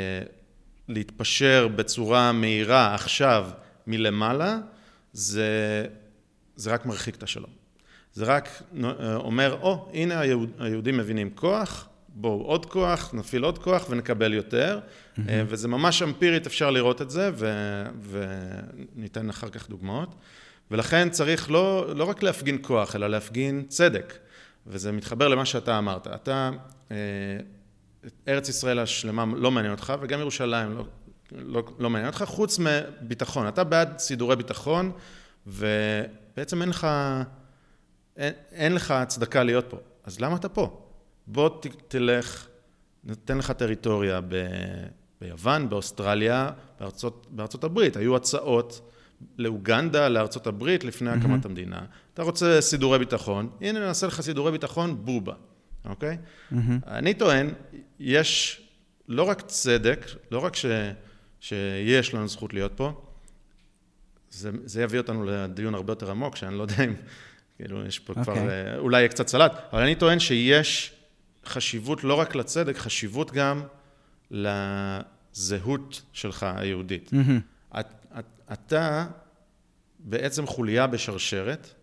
[0.87, 3.49] להתפשר בצורה מהירה עכשיו
[3.87, 4.57] מלמעלה,
[5.13, 5.85] זה,
[6.55, 7.49] זה רק מרחיק את השלום.
[8.13, 8.49] זה רק
[8.83, 13.85] אה, אומר, או, oh, הנה היהוד, היהודים מבינים כוח, בואו עוד כוח, נפעיל עוד כוח
[13.89, 15.21] ונקבל יותר, mm-hmm.
[15.47, 17.53] וזה ממש אמפירית, אפשר לראות את זה, ו...
[18.01, 20.15] וניתן אחר כך דוגמאות.
[20.71, 24.13] ולכן צריך לא, לא רק להפגין כוח, אלא להפגין צדק.
[24.67, 26.07] וזה מתחבר למה שאתה אמרת.
[26.07, 26.49] אתה,
[26.91, 26.97] אה,
[28.27, 30.85] ארץ ישראל השלמה לא מעניין אותך, וגם ירושלים לא,
[31.31, 33.47] לא, לא מעניין אותך, חוץ מביטחון.
[33.47, 34.91] אתה בעד סידורי ביטחון,
[35.47, 36.87] ובעצם אין לך,
[38.17, 39.77] אין, אין לך הצדקה להיות פה.
[40.03, 40.81] אז למה אתה פה?
[41.27, 42.47] בוא ת, תלך,
[43.03, 44.35] ניתן לך טריטוריה ב,
[45.21, 47.97] ביוון, באוסטרליה, בארצות, בארצות הברית.
[47.97, 48.89] היו הצעות
[49.37, 51.17] לאוגנדה, לארצות הברית, לפני mm-hmm.
[51.17, 51.85] הקמת המדינה.
[52.13, 55.33] אתה רוצה סידורי ביטחון, הנה נעשה לך סידורי ביטחון, בובה,
[55.85, 56.17] אוקיי?
[56.51, 56.55] Mm-hmm.
[56.87, 57.53] אני טוען,
[57.99, 58.61] יש
[59.07, 60.65] לא רק צדק, לא רק ש,
[61.39, 63.01] שיש לנו זכות להיות פה,
[64.29, 66.93] זה, זה יביא אותנו לדיון הרבה יותר עמוק, שאני לא יודע אם,
[67.57, 68.23] כאילו, יש פה okay.
[68.23, 68.49] כבר, אוקיי.
[68.49, 70.93] אה, אולי יהיה קצת סלט, אבל אני טוען שיש
[71.45, 73.63] חשיבות לא רק לצדק, חשיבות גם
[74.31, 77.11] לזהות שלך היהודית.
[77.13, 77.79] Mm-hmm.
[77.79, 77.87] את,
[78.19, 79.07] את, אתה
[79.99, 81.73] בעצם חוליה בשרשרת,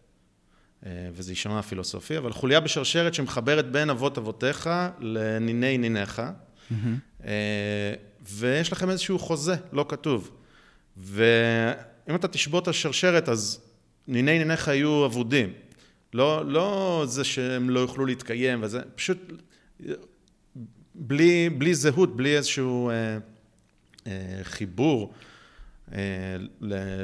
[0.86, 6.22] וזה יישמע פילוסופי, אבל חוליה בשרשרת שמחברת בין אבות אבותיך לניני ניניך,
[6.72, 7.24] mm-hmm.
[8.22, 10.30] ויש לכם איזשהו חוזה לא כתוב.
[10.96, 13.60] ואם אתה תשבות השרשרת, אז
[14.08, 15.52] ניני ניניך יהיו אבודים.
[16.14, 19.18] לא, לא זה שהם לא יוכלו להתקיים וזה, פשוט
[20.94, 23.18] בלי, בלי זהות, בלי איזשהו אה,
[24.06, 25.29] אה, חיבור אה,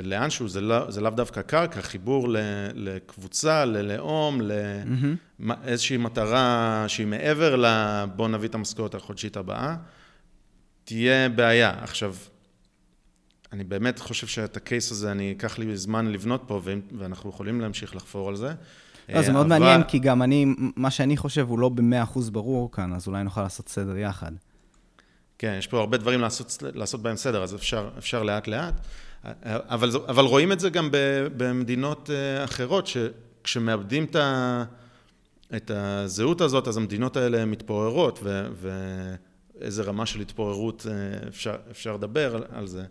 [0.02, 2.36] לאנשהו, זה, לא, זה לאו דווקא קרקע, חיבור ל,
[2.74, 4.40] לקבוצה, ללאום,
[5.40, 7.66] לאיזושהי מטרה שהיא מעבר ל...
[8.16, 9.76] בוא נביא את המשכורת החודשית הבאה,
[10.84, 11.72] תהיה בעיה.
[11.82, 12.14] עכשיו,
[13.52, 16.60] אני באמת חושב שאת הקייס הזה, אני אקח לי זמן לבנות פה,
[16.98, 18.54] ואנחנו יכולים להמשיך לחפור על זה.
[19.08, 19.58] לא, זה מאוד אבל...
[19.58, 20.46] מעניין, כי גם אני,
[20.76, 24.32] מה שאני חושב הוא לא במאה אחוז ברור כאן, אז אולי נוכל לעשות סדר יחד.
[25.38, 28.74] כן, יש פה הרבה דברים לעשות, לעשות בהם סדר, אז אפשר, אפשר לאט-לאט.
[29.44, 30.88] אבל, אבל רואים את זה גם
[31.36, 34.64] במדינות אה, אחרות, שכשמאבדים את, ה,
[35.56, 41.94] את הזהות הזאת, אז המדינות האלה מתפוררות, ו, ואיזה רמה של התפוררות אה, אפשר, אפשר
[41.94, 42.84] לדבר על, על זה.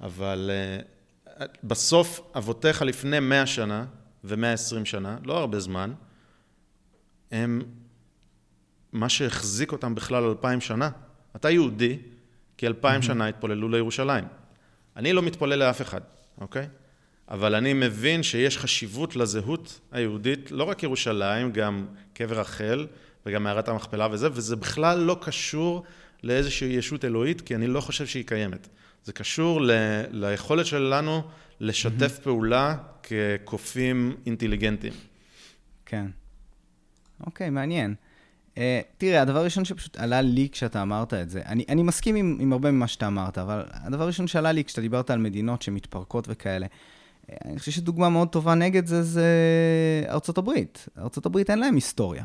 [0.00, 3.84] אבל אה, בסוף, אבותיך לפני מאה שנה,
[4.24, 5.92] ו-120 שנה, לא הרבה זמן,
[7.30, 7.62] הם
[8.92, 10.90] מה שהחזיק אותם בכלל אלפיים שנה.
[11.36, 11.98] אתה יהודי,
[12.56, 13.04] כי אלפיים mm-hmm.
[13.04, 14.24] שנה התפוללו לירושלים.
[14.96, 16.00] אני לא מתפלל לאף אחד,
[16.40, 16.66] אוקיי?
[17.28, 22.86] אבל אני מבין שיש חשיבות לזהות היהודית, לא רק ירושלים, גם קבר רחל
[23.26, 25.84] וגם מערת המכפלה וזה, וזה בכלל לא קשור
[26.22, 28.68] לאיזושהי ישות אלוהית, כי אני לא חושב שהיא קיימת.
[29.04, 29.70] זה קשור ל-
[30.10, 31.22] ליכולת שלנו
[31.60, 32.22] לשתף mm-hmm.
[32.22, 34.92] פעולה כקופים אינטליגנטיים.
[35.86, 36.06] כן.
[37.26, 37.94] אוקיי, מעניין.
[38.54, 38.58] Uh,
[38.98, 42.52] תראה, הדבר הראשון שפשוט עלה לי כשאתה אמרת את זה, אני, אני מסכים עם, עם
[42.52, 46.66] הרבה ממה שאתה אמרת, אבל הדבר הראשון שעלה לי כשאתה דיברת על מדינות שמתפרקות וכאלה,
[47.44, 49.26] אני חושב שדוגמה מאוד טובה נגד זה, זה
[50.08, 50.88] ארצות הברית.
[50.98, 52.24] ארצות הברית אין להם היסטוריה.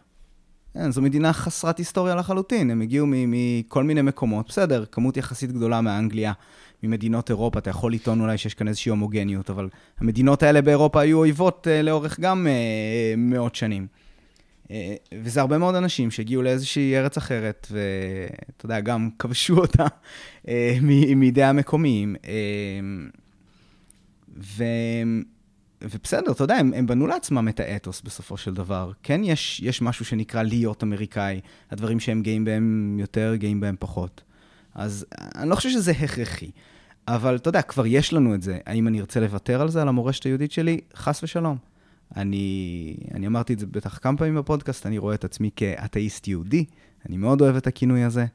[0.73, 5.81] כן, זו מדינה חסרת היסטוריה לחלוטין, הם הגיעו מכל מיני מקומות, בסדר, כמות יחסית גדולה
[5.81, 6.33] מאנגליה,
[6.83, 11.17] ממדינות אירופה, אתה יכול לטעון אולי שיש כאן איזושהי הומוגניות, אבל המדינות האלה באירופה היו
[11.17, 13.87] אויבות uh, לאורך גם uh, מאות שנים.
[14.67, 14.69] Uh,
[15.23, 19.85] וזה הרבה מאוד אנשים שהגיעו לאיזושהי ארץ אחרת, ואתה יודע, גם כבשו אותה
[20.45, 20.49] uh,
[21.15, 22.15] מידי המקומיים.
[22.21, 22.27] Uh,
[24.37, 24.63] ו...
[25.81, 28.91] ובסדר, אתה יודע, הם, הם בנו לעצמם את האתוס בסופו של דבר.
[29.03, 34.21] כן, יש, יש משהו שנקרא להיות אמריקאי, הדברים שהם גאים בהם יותר, גאים בהם פחות.
[34.75, 36.51] אז אני לא חושב שזה הכרחי.
[37.07, 38.57] אבל אתה יודע, כבר יש לנו את זה.
[38.65, 40.79] האם אני ארצה לוותר על זה, על המורשת היהודית שלי?
[40.95, 41.57] חס ושלום.
[42.15, 46.65] אני, אני אמרתי את זה בטח כמה פעמים בפודקאסט, אני רואה את עצמי כאתאיסט יהודי,
[47.05, 48.25] אני מאוד אוהב את הכינוי הזה,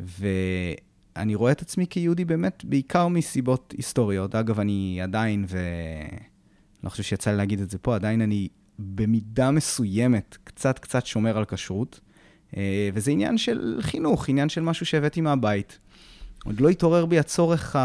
[0.00, 4.34] ואני רואה את עצמי כיהודי באמת בעיקר מסיבות היסטוריות.
[4.34, 5.58] אגב, אני עדיין, ו...
[6.84, 11.38] לא חושב שיצא לי להגיד את זה פה, עדיין אני במידה מסוימת קצת קצת שומר
[11.38, 12.00] על כשרות,
[12.56, 15.78] אה, וזה עניין של חינוך, עניין של משהו שהבאתי מהבית.
[16.44, 17.76] עוד לא התעורר בי הצורך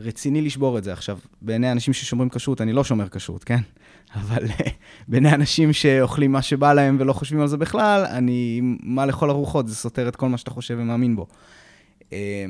[0.00, 0.92] הרציני לשבור את זה.
[0.92, 3.60] עכשיו, בעיני אנשים ששומרים כשרות, אני לא שומר כשרות, כן?
[4.14, 4.70] אבל אה,
[5.08, 9.68] בעיני אנשים שאוכלים מה שבא להם ולא חושבים על זה בכלל, אני, מה לכל הרוחות,
[9.68, 11.26] זה סותר את כל מה שאתה חושב ומאמין בו.
[12.12, 12.46] אה,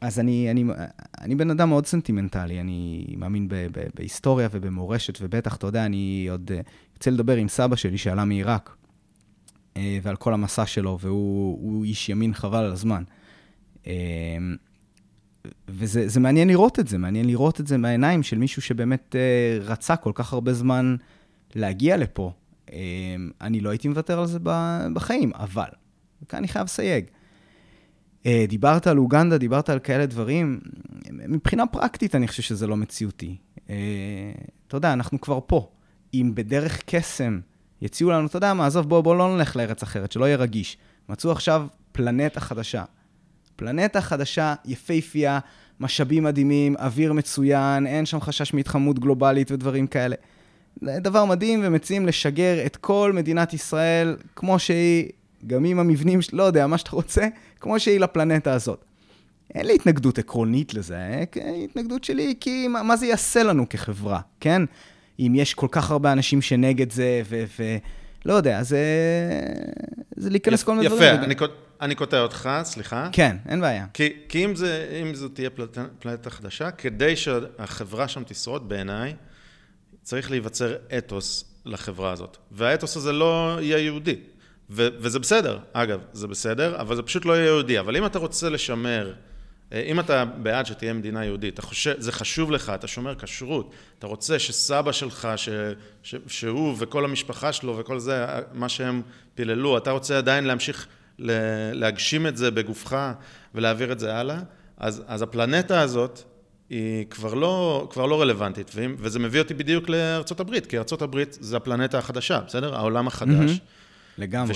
[0.00, 0.64] אז אני, אני,
[1.20, 6.26] אני בן אדם מאוד סנטימנטלי, אני מאמין ב, ב, בהיסטוריה ובמורשת, ובטח, אתה יודע, אני
[6.30, 6.50] עוד
[6.94, 8.76] יוצא לדבר עם סבא שלי שעלה מעיראק,
[10.02, 13.02] ועל כל המסע שלו, והוא איש ימין חבל על הזמן.
[15.68, 19.96] וזה מעניין לראות את זה, מעניין לראות את זה מהעיניים של מישהו שבאמת אה, רצה
[19.96, 20.96] כל כך הרבה זמן
[21.54, 22.32] להגיע לפה.
[22.72, 24.38] אמ, אני לא הייתי מוותר על זה
[24.92, 25.68] בחיים, אבל,
[26.22, 27.04] וכאן אני חייב לסייג.
[28.26, 30.60] אה, דיברת על אוגנדה, דיברת על כאלה דברים,
[31.10, 33.36] מבחינה פרקטית אני חושב שזה לא מציאותי.
[33.70, 33.76] אה,
[34.68, 35.70] אתה יודע, אנחנו כבר פה.
[36.14, 37.40] אם בדרך קסם
[37.82, 40.76] יציעו לנו, אתה יודע מה, עזוב, בוא, בוא לא נלך לארץ אחרת, שלא יהיה רגיש.
[41.08, 42.84] מצאו עכשיו פלנטה חדשה.
[43.56, 45.38] פלנטה חדשה, יפייפייה,
[45.80, 50.16] משאבים מדהימים, אוויר מצוין, אין שם חשש מהתחממות גלובלית ודברים כאלה.
[50.82, 55.08] זה דבר מדהים, ומציעים לשגר את כל מדינת ישראל כמו שהיא,
[55.46, 57.26] גם עם המבנים, לא יודע, מה שאתה רוצה,
[57.60, 58.84] כמו שהיא לפלנטה הזאת.
[59.54, 61.24] אין לי התנגדות עקרונית לזה, אה?
[61.64, 64.62] התנגדות שלי כי מה, מה זה יעשה לנו כחברה, כן?
[65.18, 67.44] אם יש כל כך הרבה אנשים שנגד זה, ו...
[67.58, 67.76] ו-
[68.26, 68.78] לא יודע, זה,
[70.16, 71.14] זה להיכנס כל מיני דברים.
[71.14, 71.34] יפה, אני,
[71.80, 73.08] אני קוטע אותך, סליחה.
[73.12, 73.86] כן, אין בעיה.
[73.94, 75.50] כי, כי אם, זה, אם זו תהיה
[75.98, 79.14] פלנטה חדשה, כדי שהחברה שם תשרוד, בעיניי,
[80.02, 82.36] צריך להיווצר אתוס לחברה הזאת.
[82.50, 84.16] והאתוס הזה לא יהיה יהודי.
[84.70, 87.80] ו, וזה בסדר, אגב, זה בסדר, אבל זה פשוט לא יהיה יהודי.
[87.80, 89.12] אבל אם אתה רוצה לשמר...
[89.72, 93.70] אה, אם אתה בעד שתהיה מדינה יהודית, אתה חושב, זה חשוב לך, אתה שומר כשרות,
[93.98, 95.48] אתה רוצה שסבא שלך, ש,
[96.02, 99.02] ש, שהוא וכל המשפחה שלו וכל זה, מה שהם
[99.34, 100.86] פיללו, אתה רוצה עדיין להמשיך
[101.72, 102.96] להגשים את זה בגופך
[103.54, 104.38] ולהעביר את זה הלאה,
[104.76, 106.22] אז, אז הפלנטה הזאת
[106.70, 111.38] היא כבר לא, כבר לא רלוונטית, וזה מביא אותי בדיוק לארצות הברית, כי ארצות הברית
[111.40, 112.76] זה הפלנטה החדשה, בסדר?
[112.76, 113.50] העולם החדש.
[113.50, 113.75] Mm-hmm.
[114.18, 114.54] לגמרי.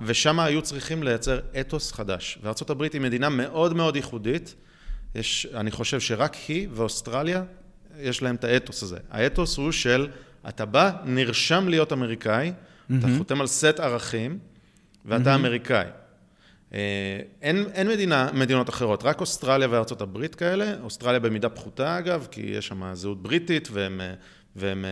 [0.00, 2.38] ושם היו צריכים לייצר אתוס חדש.
[2.42, 4.54] וארה"ב היא מדינה מאוד מאוד ייחודית.
[5.14, 7.42] יש, אני חושב שרק היא ואוסטרליה,
[7.98, 8.98] יש להם את האתוס הזה.
[9.10, 10.08] האתוס הוא של,
[10.48, 12.94] אתה בא, נרשם להיות אמריקאי, mm-hmm.
[12.98, 14.38] אתה חותם על סט ערכים,
[15.04, 15.38] ואתה mm-hmm.
[15.38, 15.86] אמריקאי.
[16.74, 22.28] אה, אין, אין מדינה, מדינות אחרות, רק אוסטרליה וארצות הברית כאלה, אוסטרליה במידה פחותה אגב,
[22.30, 24.00] כי יש שם זהות בריטית והם,
[24.56, 24.90] והם אה,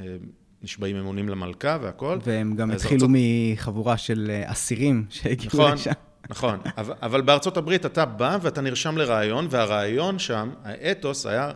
[0.00, 0.16] אה,
[0.62, 2.18] נשבעים אמונים למלכה והכל.
[2.24, 3.10] והם גם התחילו ארצות...
[3.12, 5.90] מחבורה של אה, אסירים שהגיעו נכון, לשם.
[6.30, 11.50] נכון, אבל, אבל בארצות הברית אתה בא ואתה נרשם לרעיון, והרעיון שם, האתוס היה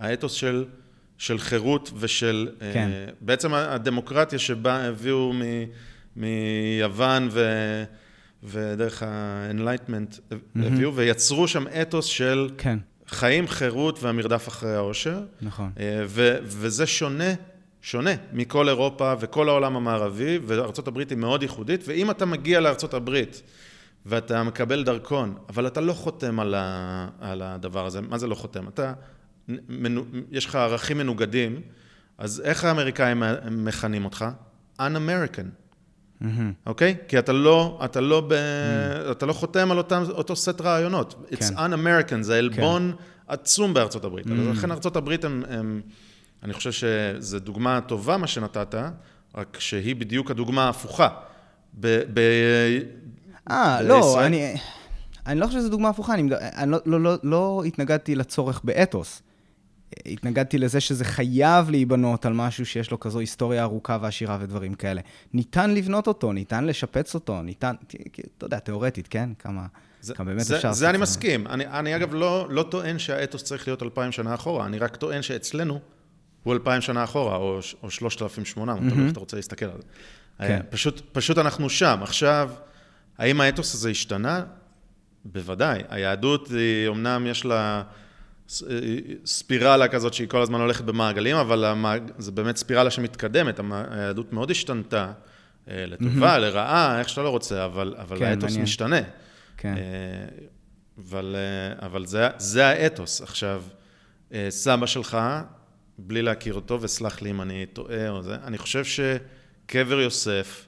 [0.00, 0.64] האתוס של,
[1.18, 2.48] של חירות ושל...
[2.62, 2.90] אה, כן.
[2.90, 5.42] Uh, בעצם הדמוקרטיה שבה הביאו מ,
[6.16, 7.50] מיוון ו...
[8.44, 10.66] ודרך ה-Enlightenment mm-hmm.
[10.66, 12.78] הביאו, ויצרו שם אתוס של כן.
[13.08, 15.20] חיים, חירות והמרדף אחרי העושר.
[15.42, 15.70] נכון.
[15.76, 17.32] Uh, ו- וזה שונה
[17.86, 23.10] שונה מכל אירופה וכל העולם המערבי, וארה"ב היא מאוד ייחודית, ואם אתה מגיע לארה"ב
[24.06, 28.34] ואתה מקבל דרכון, אבל אתה לא חותם על, ה, על הדבר הזה, מה זה לא
[28.34, 28.68] חותם?
[28.68, 28.92] אתה,
[29.48, 31.60] מנו, יש לך ערכים מנוגדים,
[32.18, 34.24] אז איך האמריקאים מכנים אותך?
[34.80, 35.46] Un-American.
[36.22, 36.26] Mm-hmm.
[36.66, 36.94] אוקיי?
[36.98, 37.04] Mm-hmm.
[37.04, 37.08] Okay?
[37.08, 39.12] כי אתה לא, אתה לא, ב, mm-hmm.
[39.12, 41.26] אתה לא חותם על אותם, אותו סט רעיונות.
[41.30, 41.56] It's כן.
[41.56, 43.32] un-American, זה עלבון כן.
[43.32, 44.26] עצום בארצות הברית.
[44.26, 44.52] Mm-hmm.
[44.52, 45.80] לכן ארצות הברית הם, הם
[46.42, 48.74] אני חושב שזו דוגמה טובה מה שנתת,
[49.34, 51.08] רק שהיא בדיוק הדוגמה ההפוכה.
[53.50, 54.54] אה, לא, אני,
[55.26, 59.22] אני לא חושב שזו דוגמה הפוכה, אני, אני לא, לא, לא, לא התנגדתי לצורך באתוס.
[60.06, 65.00] התנגדתי לזה שזה חייב להיבנות על משהו שיש לו כזו היסטוריה ארוכה ועשירה ודברים כאלה.
[65.34, 67.74] ניתן לבנות אותו, ניתן לשפץ אותו, ניתן,
[68.38, 69.30] אתה יודע, תיאורטית, כן?
[69.38, 69.66] כמה,
[70.00, 70.72] זה, כמה באמת זה, אפשר...
[70.72, 71.46] זה אני מסכים.
[71.46, 75.22] אני, אני אגב לא, לא טוען שהאתוס צריך להיות אלפיים שנה אחורה, אני רק טוען
[75.22, 75.80] שאצלנו
[76.46, 79.82] הוא אלפיים שנה אחורה, או, או 3,800, תלוי איך אתה רוצה להסתכל על זה.
[80.38, 80.60] כן.
[80.70, 81.98] פשוט, פשוט אנחנו שם.
[82.02, 82.50] עכשיו,
[83.18, 84.44] האם האתוס הזה השתנה?
[85.24, 85.82] בוודאי.
[85.88, 87.82] היהדות, היא, אמנם יש לה
[89.24, 92.02] ספירלה כזאת שהיא כל הזמן הולכת במעגלים, אבל המעג...
[92.18, 93.60] זה באמת ספירלה שמתקדמת.
[93.90, 95.12] היהדות מאוד השתנתה,
[95.70, 98.62] אה, לטובה, לרעה, איך שאתה לא רוצה, אבל, אבל כן, האתוס מעניין.
[98.62, 99.00] משתנה.
[99.56, 99.74] כן.
[99.76, 100.44] אה,
[100.98, 103.20] אבל, אה, אבל זה, זה האתוס.
[103.20, 103.62] עכשיו,
[104.48, 105.18] סבא שלך,
[105.98, 110.66] בלי להכיר אותו, וסלח לי אם אני טועה או זה, אני חושב שקבר יוסף,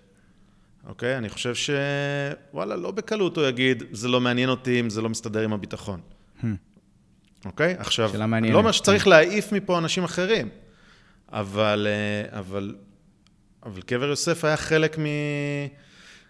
[0.87, 1.19] אוקיי?
[1.19, 5.41] אני חושב שוואלה, לא בקלות הוא יגיד, זה לא מעניין אותי אם זה לא מסתדר
[5.41, 6.01] עם הביטחון.
[6.41, 6.47] Hmm.
[7.45, 7.75] אוקיי?
[7.79, 8.55] עכשיו, מעניינת.
[8.55, 9.11] לא אומר שצריך כן.
[9.11, 10.49] להעיף מפה אנשים אחרים,
[11.33, 11.87] אבל,
[12.31, 12.75] אבל,
[13.62, 15.05] אבל קבר יוסף היה חלק מ...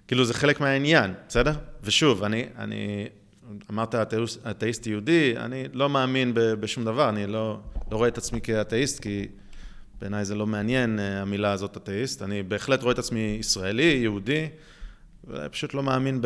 [0.08, 1.52] כאילו, זה חלק מהעניין, בסדר?
[1.82, 3.08] ושוב, אני, אני
[3.70, 3.94] אמרת
[4.50, 9.26] אתאיסט יהודי, אני לא מאמין בשום דבר, אני לא, לא רואה את עצמי כאתאיסט, כי
[10.00, 12.22] בעיניי זה לא מעניין, אה, המילה הזאת אתאיסט.
[12.22, 14.48] אני בהחלט רואה את עצמי ישראלי, יהודי,
[15.50, 16.20] פשוט לא מאמין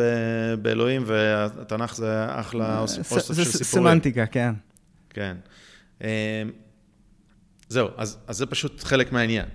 [0.61, 3.51] באלוהים, והתנ"ך זה אחלה אוסף של סיפורים.
[3.51, 4.53] זה סמנטיקה, כן.
[5.09, 5.37] כן.
[6.03, 6.43] אה,
[7.69, 9.45] זהו, אז, אז זה פשוט חלק מהעניין.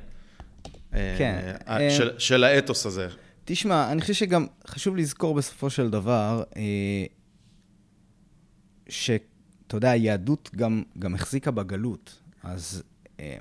[0.94, 1.56] אה, כן.
[1.90, 3.08] של, של האתוס הזה.
[3.44, 6.42] תשמע, אני חושב שגם חשוב לזכור בסופו של דבר,
[8.88, 12.20] שאתה יודע, היהדות גם, גם החזיקה בגלות.
[12.42, 12.82] אז
[13.20, 13.36] אה,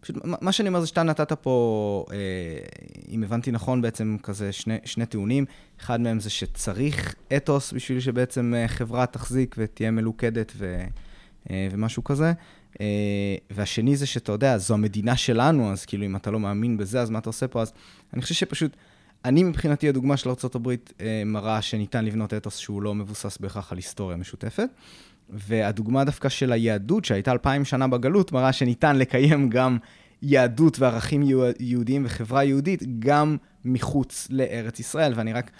[0.00, 2.16] פשוט, מה שאני אומר זה שאתה נתת פה, אה,
[3.08, 5.44] אם הבנתי נכון, בעצם כזה שני, שני טיעונים.
[5.80, 10.84] אחד מהם זה שצריך אתוס בשביל שבעצם אה, חברה תחזיק ותהיה מלוכדת ו,
[11.50, 12.32] ומשהו כזה.
[13.50, 17.10] והשני זה שאתה יודע, זו המדינה שלנו, אז כאילו, אם אתה לא מאמין בזה, אז
[17.10, 17.62] מה אתה עושה פה?
[17.62, 17.72] אז
[18.12, 18.76] אני חושב שפשוט...
[19.24, 20.68] אני מבחינתי, הדוגמה של ארה"ב
[21.00, 24.68] אה, מראה שניתן לבנות אתוס שהוא לא מבוסס בהכרח על היסטוריה משותפת.
[25.30, 29.78] והדוגמה דווקא של היהדות, שהייתה אלפיים שנה בגלות, מראה שניתן לקיים גם
[30.22, 31.22] יהדות וערכים
[31.60, 35.12] יהודיים וחברה יהודית גם מחוץ לארץ ישראל.
[35.16, 35.50] ואני רק,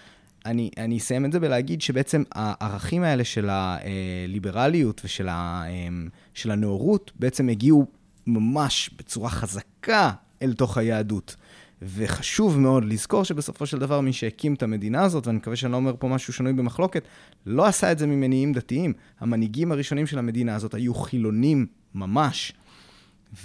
[0.46, 6.50] אני, אני אסיים את זה בלהגיד שבעצם הערכים האלה של הליברליות ושל ה, אמ, של
[6.50, 7.86] הנאורות בעצם הגיעו
[8.26, 10.10] ממש בצורה חזקה
[10.42, 11.36] אל תוך היהדות.
[11.82, 15.76] וחשוב מאוד לזכור שבסופו של דבר מי שהקים את המדינה הזאת, ואני מקווה שאני לא
[15.76, 17.02] אומר פה משהו שנוי במחלוקת,
[17.46, 18.92] לא עשה את זה ממניעים דתיים.
[19.20, 22.52] המנהיגים הראשונים של המדינה הזאת היו חילונים ממש.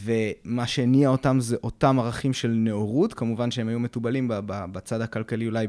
[0.04, 5.68] ומה שהניע אותם זה אותם ערכים של נאורות, כמובן שהם היו מתובלים בצד הכלכלי אולי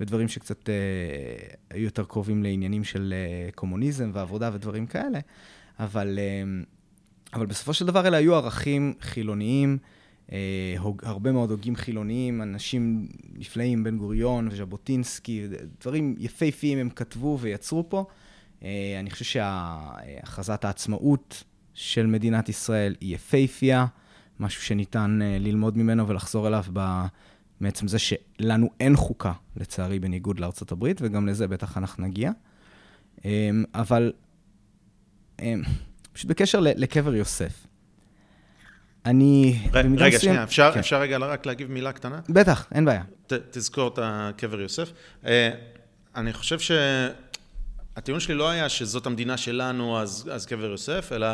[0.00, 0.74] בדברים שקצת אה,
[1.70, 5.18] היו יותר קרובים לעניינים של אה, קומוניזם ועבודה ודברים כאלה,
[5.78, 6.62] אבל, אה,
[7.34, 9.78] אבל בסופו של דבר אלה היו ערכים חילוניים.
[10.32, 15.46] אה, הרבה מאוד הוגים חילוניים, אנשים נפלאים, בן גוריון וז'בוטינסקי,
[15.80, 18.04] דברים יפהפיים הם כתבו ויצרו פה.
[18.62, 23.86] אה, אני חושב שהכרזת העצמאות של מדינת ישראל היא יפהפייה,
[24.40, 26.64] משהו שניתן אה, ללמוד ממנו ולחזור אליו
[27.60, 32.30] בעצם זה שלנו אין חוקה, לצערי, בניגוד לארצות הברית, וגם לזה בטח אנחנו נגיע.
[33.74, 34.12] אבל
[36.12, 37.66] פשוט בקשר לקבר יוסף,
[39.06, 39.58] אני...
[39.72, 40.78] רגע, רגע, שנייה, אפשר, כן.
[40.78, 42.20] אפשר רגע רק להגיב מילה קטנה?
[42.28, 43.02] בטח, אין בעיה.
[43.26, 44.92] ת, תזכור את הקבר יוסף.
[45.22, 45.26] Uh,
[46.16, 51.26] אני חושב שהטיעון שלי לא היה שזאת המדינה שלנו, אז, אז קבר יוסף, אלא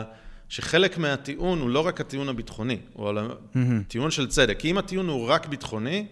[0.49, 3.59] שחלק מהטיעון הוא לא רק הטיעון הביטחוני, הוא mm-hmm.
[3.89, 4.57] טיעון של צדק.
[4.59, 6.07] כי אם הטיעון הוא רק ביטחוני.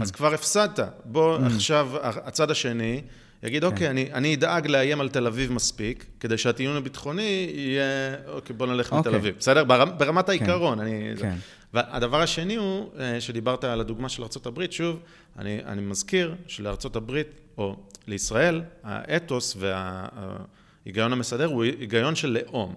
[0.00, 0.80] אז כבר הפסדת.
[1.04, 1.38] בוא.
[1.38, 3.02] עכשיו, הצד השני...
[3.42, 3.90] יגיד, אוקיי.
[3.90, 8.92] אני, אני אדאג לאיים על תל אביב מספיק, כדי שהטיעון הביטחוני יהיה, אוקיי, בוא נלך
[8.92, 9.00] אוקיי.
[9.00, 9.64] מתל אביב, בסדר?
[9.64, 10.30] בר, ברמת כן.
[10.30, 10.80] העיקרון.
[10.80, 11.34] אני, כן.
[11.74, 15.00] והדבר השני הוא, אה, שדיברת על הדוגמה של ארה"ב, שוב,
[15.38, 17.22] אני, אני מזכיר שלארה"ב,
[17.58, 17.76] או
[18.06, 22.76] לישראל, האתוס וההיגיון המסדר הוא היגיון של לאום.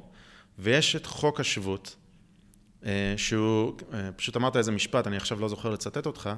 [0.60, 1.96] ויש את חוק השבות,
[2.86, 6.30] אה, שהוא, אה, פשוט אמרת איזה משפט, אני עכשיו לא זוכר לצטט אותך,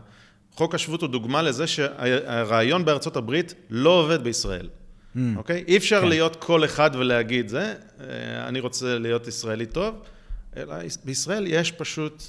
[0.57, 4.67] חוק השבות הוא דוגמה לזה שהרעיון בארצות הברית לא עובד בישראל.
[4.67, 5.19] Mm.
[5.35, 5.63] אוקיי?
[5.67, 6.07] אי אפשר כן.
[6.07, 9.95] להיות כל אחד ולהגיד זה, אה, אני רוצה להיות ישראלי טוב,
[10.57, 12.23] אלא בישראל יש פשוט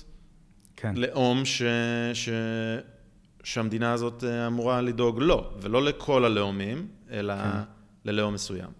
[0.76, 0.94] כן.
[0.96, 1.62] לאום ש...
[2.14, 2.28] ש...
[3.44, 7.58] שהמדינה הזאת אה, אמורה לדאוג לו, ולא לכל הלאומים, אלא כן.
[8.04, 8.70] ללאום מסוים.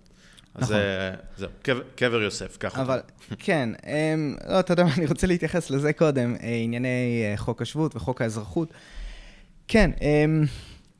[0.55, 0.76] אז נכון.
[0.76, 2.82] אה, זהו, קבר, קבר יוסף, ככה.
[2.82, 2.99] אבל,
[3.38, 8.22] כן, הם, לא, אתה יודע מה, אני רוצה להתייחס לזה קודם, ענייני חוק השבות וחוק
[8.22, 8.72] האזרחות.
[9.68, 10.44] כן, אמ,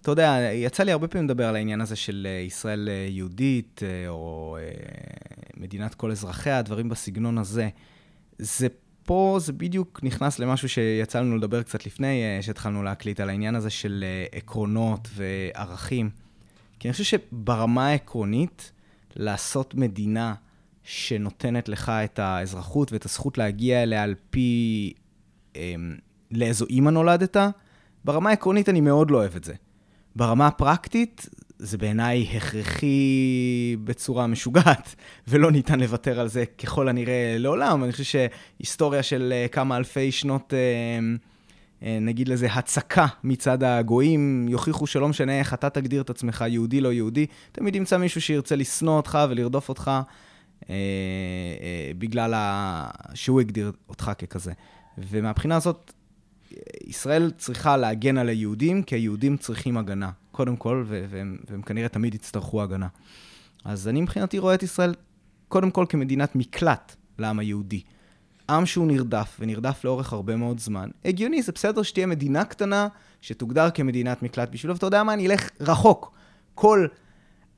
[0.02, 3.80] אתה יודע, יצא לי הרבה פעמים לדבר על העניין הזה של אה, ישראל אה, יהודית,
[3.82, 4.58] אה, או
[5.56, 7.68] מדינת כל אזרחיה, דברים בסגנון הזה.
[8.38, 8.68] זה
[9.04, 13.70] פה, זה בדיוק נכנס למשהו שיצא לנו לדבר קצת לפני שהתחלנו להקליט, על העניין הזה
[13.70, 16.10] של עקרונות וערכים.
[16.78, 18.72] כי אני חושב שברמה העקרונית,
[19.16, 20.34] לעשות מדינה
[20.84, 24.92] שנותנת לך את האזרחות ואת הזכות להגיע אליה על פי
[25.56, 25.74] אה,
[26.30, 27.36] לאיזו אימא נולדת,
[28.09, 29.54] ברמה העקרונית אני מאוד לא אוהב את זה.
[30.16, 31.28] ברמה הפרקטית,
[31.59, 34.94] זה בעיניי הכרחי בצורה משוגעת,
[35.28, 37.84] ולא ניתן לוותר על זה ככל הנראה לעולם.
[37.84, 40.59] אני חושב שהיסטוריה של אה, כמה אלפי שנות, אה,
[41.82, 46.80] אה, נגיד לזה, הצקה מצד הגויים, יוכיחו שלא משנה איך אתה תגדיר את עצמך, יהודי,
[46.80, 49.90] לא יהודי, תמיד ימצא מישהו שירצה לשנוא אותך ולרדוף אותך
[51.98, 52.34] בגלל
[53.14, 54.52] שהוא הגדיר אותך ככזה.
[54.98, 55.92] ומהבחינה הזאת,
[56.84, 62.14] ישראל צריכה להגן על היהודים, כי היהודים צריכים הגנה, קודם כל, והם, והם כנראה תמיד
[62.14, 62.88] יצטרכו הגנה.
[63.64, 64.94] אז אני מבחינתי רואה את ישראל
[65.49, 67.82] קודם כל כמדינת מקלט לעם היהודי.
[68.51, 70.88] עם שהוא נרדף, ונרדף לאורך הרבה מאוד זמן.
[71.05, 72.88] הגיוני, זה בסדר שתהיה מדינה קטנה
[73.20, 76.12] שתוגדר כמדינת מקלט בשבילו, ואתה יודע מה, אני אלך רחוק.
[76.55, 76.86] כל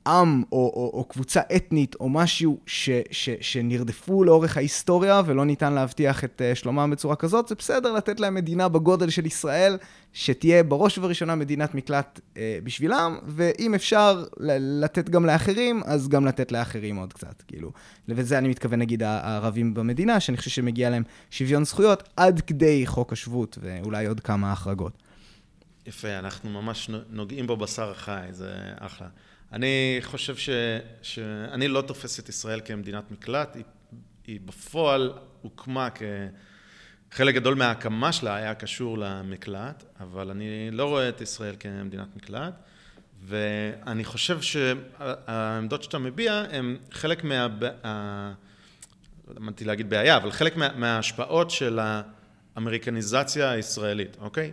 [0.07, 5.73] עם או, או, או קבוצה אתנית או משהו ש, ש, שנרדפו לאורך ההיסטוריה ולא ניתן
[5.73, 9.77] להבטיח את uh, שלומם בצורה כזאת, זה בסדר לתת להם מדינה בגודל של ישראל,
[10.13, 14.25] שתהיה בראש ובראשונה מדינת מקלט uh, בשבילם, ואם אפשר
[14.59, 17.71] לתת גם לאחרים, אז גם לתת לאחרים עוד קצת, כאילו.
[18.07, 23.13] וזה אני מתכוון, נגיד, הערבים במדינה, שאני חושב שמגיע להם שוויון זכויות עד כדי חוק
[23.13, 24.93] השבות, ואולי עוד כמה החרגות.
[25.85, 29.07] יפה, אנחנו ממש נוגעים בו בשר החי, זה אחלה.
[29.53, 30.49] אני חושב ש,
[31.01, 33.63] שאני לא תופס את ישראל כמדינת מקלט, היא,
[34.27, 35.87] היא בפועל הוקמה
[37.11, 42.53] כחלק גדול מההקמה שלה היה קשור למקלט, אבל אני לא רואה את ישראל כמדינת מקלט,
[43.23, 47.47] ואני חושב שהעמדות שאתה מביע הן חלק מה...
[49.27, 51.79] לא אמרתי להגיד בעיה, אבל חלק מה, מההשפעות של
[52.55, 54.51] האמריקניזציה הישראלית, אוקיי?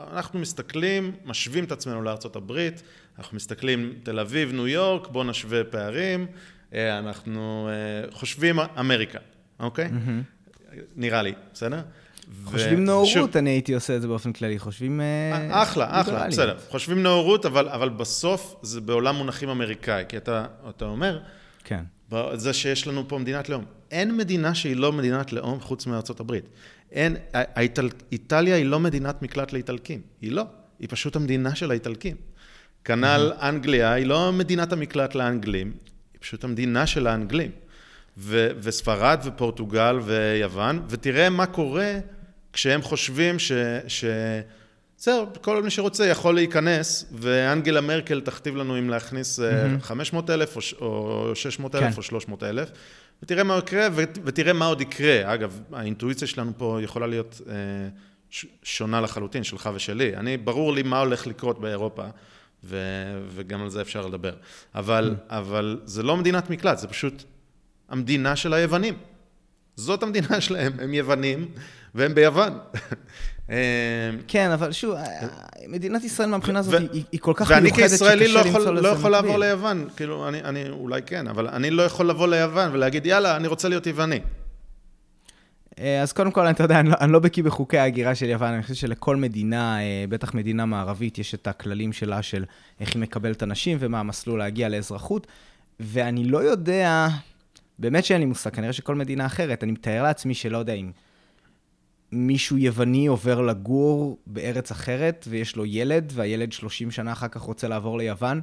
[0.00, 2.82] אנחנו מסתכלים, משווים את עצמנו לארצות הברית,
[3.18, 6.26] אנחנו מסתכלים תל אביב, ניו יורק, בואו נשווה פערים,
[6.74, 9.18] אה, אנחנו אה, חושבים אמריקה,
[9.60, 9.90] אוקיי?
[10.96, 11.82] נראה לי, בסדר?
[12.44, 15.00] חושבים נאורות, אני הייתי עושה את זה באופן כללי, חושבים...
[15.00, 16.56] אה, אחלה, אחלה, בסדר.
[16.70, 20.46] חושבים נאורות, אבל בסוף זה בעולם מונחים אמריקאי, כי אתה
[20.80, 21.20] אומר,
[21.64, 21.84] כן.
[22.34, 23.64] זה שיש לנו פה מדינת לאום.
[23.90, 26.48] אין מדינה שהיא לא מדינת לאום חוץ מארצות הברית.
[26.92, 30.42] אין, האיטל, איטליה היא לא מדינת מקלט לאיטלקים, היא לא,
[30.78, 32.16] היא פשוט המדינה של האיטלקים.
[32.86, 35.72] כנ"ל אנגליה היא לא מדינת המקלט לאנגלים,
[36.12, 37.50] היא פשוט המדינה של האנגלים.
[38.18, 41.92] ו- וספרד ופורטוגל ויוון, ותראה מה קורה
[42.52, 43.52] כשהם חושבים ש...
[43.88, 44.04] ש-
[44.98, 49.82] בסדר, כל מי שרוצה יכול להיכנס, ואנגלה מרקל תכתיב לנו אם להכניס mm-hmm.
[49.82, 51.96] 500 אלף או 600 אלף כן.
[51.96, 52.70] או 300 אלף,
[53.22, 53.88] ותראה מה יקרה
[54.24, 55.34] ותראה מה עוד יקרה.
[55.34, 57.54] אגב, האינטואיציה שלנו פה יכולה להיות אה,
[58.62, 60.16] שונה לחלוטין, שלך ושלי.
[60.16, 62.04] אני, ברור לי מה הולך לקרות באירופה.
[62.66, 62.78] ו,
[63.28, 64.34] וגם על זה אפשר לדבר.
[64.74, 65.34] אבל, mm.
[65.34, 67.22] אבל זה לא מדינת מקלט, זה פשוט
[67.88, 68.94] המדינה של היוונים.
[69.76, 71.48] זאת המדינה שלהם, הם יוונים
[71.94, 72.58] והם ביוון.
[73.50, 73.54] אמ,
[74.28, 74.94] כן, אבל שוב,
[75.68, 78.52] מדינת ישראל מהבחינה הזאת היא, היא כל כך מיוחדת שקשה למצוא לזה מקביל.
[78.52, 82.08] ואני כישראלי לא יכול לעבור ליוון, כאילו, אני, אני אולי כן, אבל אני לא יכול
[82.08, 84.20] לבוא ליוון ולהגיד, יאללה, אני רוצה להיות יווני.
[85.80, 88.52] אה, אז קודם כל, אתה יודע, אני לא, אני לא בקיא בחוקי ההגירה של יוון,
[88.52, 92.44] אני חושב שלכל מדינה, אה, בטח מדינה מערבית, יש את הכללים שלה של
[92.80, 95.26] איך היא מקבלת אנשים ומה המסלול להגיע לאזרחות,
[95.80, 97.08] ואני לא יודע,
[97.78, 100.90] באמת שאין לי מושג, כנראה שכל מדינה אחרת, אני מתאר לעצמי שלא יודע אם
[102.12, 107.68] מישהו יווני עובר לגור בארץ אחרת ויש לו ילד, והילד 30 שנה אחר כך רוצה
[107.68, 108.42] לעבור ליוון, אני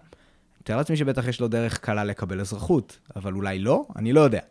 [0.61, 4.41] מתאר לעצמי שבטח יש לו דרך קלה לקבל אזרחות, אבל אולי לא, אני לא יודע.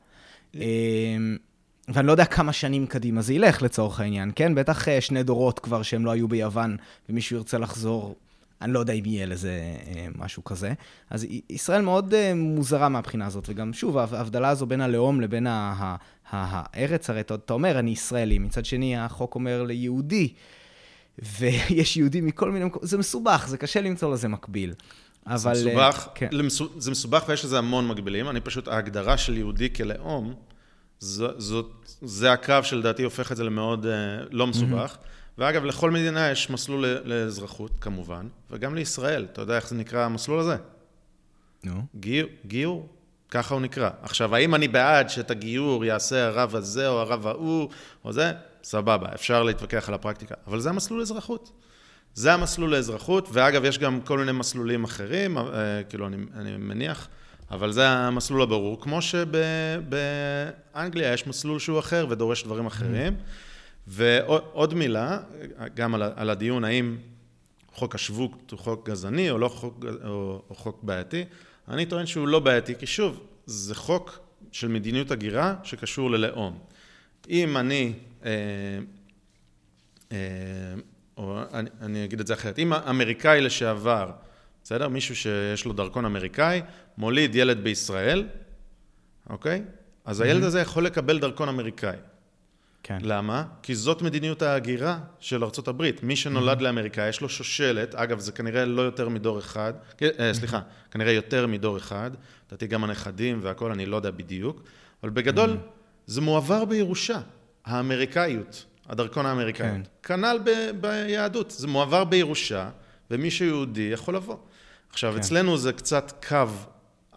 [1.92, 4.54] ואני לא יודע כמה שנים קדימה זה ילך לצורך העניין, כן?
[4.54, 6.76] בטח אה, שני דורות כבר שהם לא היו ביוון,
[7.08, 8.16] ומישהו ירצה לחזור,
[8.62, 9.50] אני לא יודע אם יהיה לזה
[9.86, 10.72] אה, משהו כזה.
[11.10, 15.46] אז ישראל מאוד אה, מוזרה מהבחינה הזאת, וגם שוב, ההבדלה הזו בין הלאום לבין
[16.30, 20.32] הארץ, הרי אתה אומר, אני ישראלי, מצד שני החוק אומר ליהודי,
[21.38, 24.74] ויש יהודים מכל מיני מקומות, זה מסובך, זה קשה למצוא לזה מקביל.
[25.26, 25.54] אבל...
[25.54, 26.28] זה מסובך, כן.
[26.78, 30.34] זה מסובך ויש לזה המון מקבילים, אני פשוט, ההגדרה של יהודי כלאום,
[30.98, 33.88] זאת, זה הקו שלדעתי הופך את זה למאוד uh,
[34.30, 34.94] לא מסובך.
[34.94, 35.06] Mm-hmm.
[35.38, 39.26] ואגב, לכל מדינה יש מסלול לאזרחות, כמובן, וגם לישראל.
[39.32, 40.56] אתה יודע איך זה נקרא המסלול הזה?
[41.64, 41.72] נו.
[41.72, 41.76] No.
[41.96, 42.88] גיור, גיור,
[43.30, 43.90] ככה הוא נקרא.
[44.02, 47.68] עכשיו, האם אני בעד שאת הגיור יעשה הרב הזה או הרב ההוא
[48.04, 48.32] או זה?
[48.64, 50.34] סבבה, אפשר להתווכח על הפרקטיקה.
[50.46, 51.52] אבל זה המסלול לאזרחות.
[52.14, 55.44] זה המסלול לאזרחות, ואגב, יש גם כל מיני מסלולים אחרים, אה,
[55.88, 57.08] כאילו, אני, אני מניח,
[57.52, 58.80] אבל זה המסלול הברור.
[58.80, 59.92] כמו שבאנגליה
[61.12, 63.16] יש מסלול שהוא אחר ודורש דברים אחרים.
[63.86, 65.18] ועוד מילה,
[65.74, 66.96] גם על, על הדיון, האם
[67.72, 71.24] חוק השבות הוא חוק גזעני או לא חוק, או, או חוק בעייתי,
[71.68, 74.18] אני טוען שהוא לא בעייתי, כי שוב, זה חוק
[74.52, 76.58] של מדיניות הגירה שקשור ללאום.
[77.30, 77.92] אם אני,
[78.24, 78.30] אה,
[80.12, 80.16] אה,
[81.16, 84.10] או אני, אני אגיד את זה אחרת, אם אמריקאי לשעבר,
[84.64, 84.88] בסדר?
[84.88, 86.62] מישהו שיש לו דרכון אמריקאי,
[86.98, 88.26] מוליד ילד בישראל,
[89.30, 89.62] אוקיי?
[90.04, 91.96] אז הילד הזה יכול לקבל דרכון אמריקאי.
[92.82, 92.98] כן.
[93.02, 93.44] למה?
[93.62, 95.90] כי זאת מדיניות ההגירה של ארה"ב.
[96.02, 96.62] מי שנולד mm-hmm.
[96.62, 99.72] לאמריקה, יש לו שושלת, אגב, זה כנראה לא יותר מדור אחד,
[100.18, 100.60] אה, סליחה.
[100.90, 102.10] כנראה יותר מדור אחד,
[102.48, 104.62] לדעתי גם הנכדים והכול, אני לא יודע בדיוק,
[105.02, 106.06] אבל בגדול, mm-hmm.
[106.06, 107.20] זה מועבר בירושה,
[107.64, 109.88] האמריקאיות, הדרכון האמריקאיות.
[110.02, 110.14] כן.
[110.16, 112.70] כנ"ל ב- ביהדות, זה מועבר בירושה,
[113.10, 114.36] ומי שיהודי יכול לבוא.
[114.92, 115.18] עכשיו, כן.
[115.18, 116.46] אצלנו זה קצת קו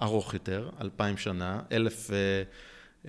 [0.02, 2.12] ארוך יותר, אלפיים שנה, אלף...
[2.12, 2.44] אה,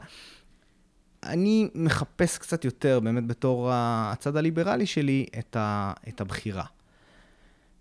[1.24, 6.66] אני מחפש קצת יותר, באמת בתור הצד הליברלי שלי, את, ה, את הבחירה.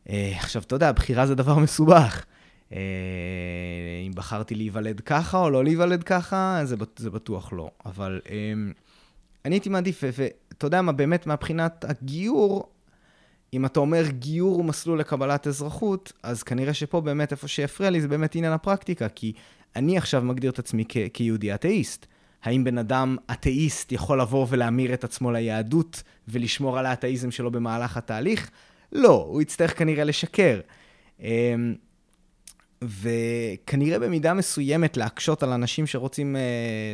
[0.08, 2.24] אה, עכשיו, אתה יודע, בחירה זה דבר מסובך.
[2.72, 2.78] אה,
[4.06, 7.70] אם בחרתי להיוולד ככה או לא להיוולד ככה, זה, זה בטוח לא.
[7.86, 8.52] אבל אה,
[9.44, 12.68] אני הייתי מעדיף, ואתה יודע מה, באמת, מבחינת הגיור,
[13.54, 18.00] אם אתה אומר גיור הוא מסלול לקבלת אזרחות, אז כנראה שפה באמת, איפה שיפריע לי,
[18.00, 19.32] זה באמת עניין הפרקטיקה, כי
[19.76, 22.06] אני עכשיו מגדיר את עצמי כ- כיהודי אתאיסט.
[22.42, 27.96] האם בן אדם אתאיסט יכול לבוא ולהמיר את עצמו ליהדות ולשמור על האתאיזם שלו במהלך
[27.96, 28.50] התהליך?
[28.92, 30.60] לא, הוא יצטרך כנראה לשקר.
[32.84, 36.38] וכנראה במידה מסוימת להקשות על אנשים שרוצים uh,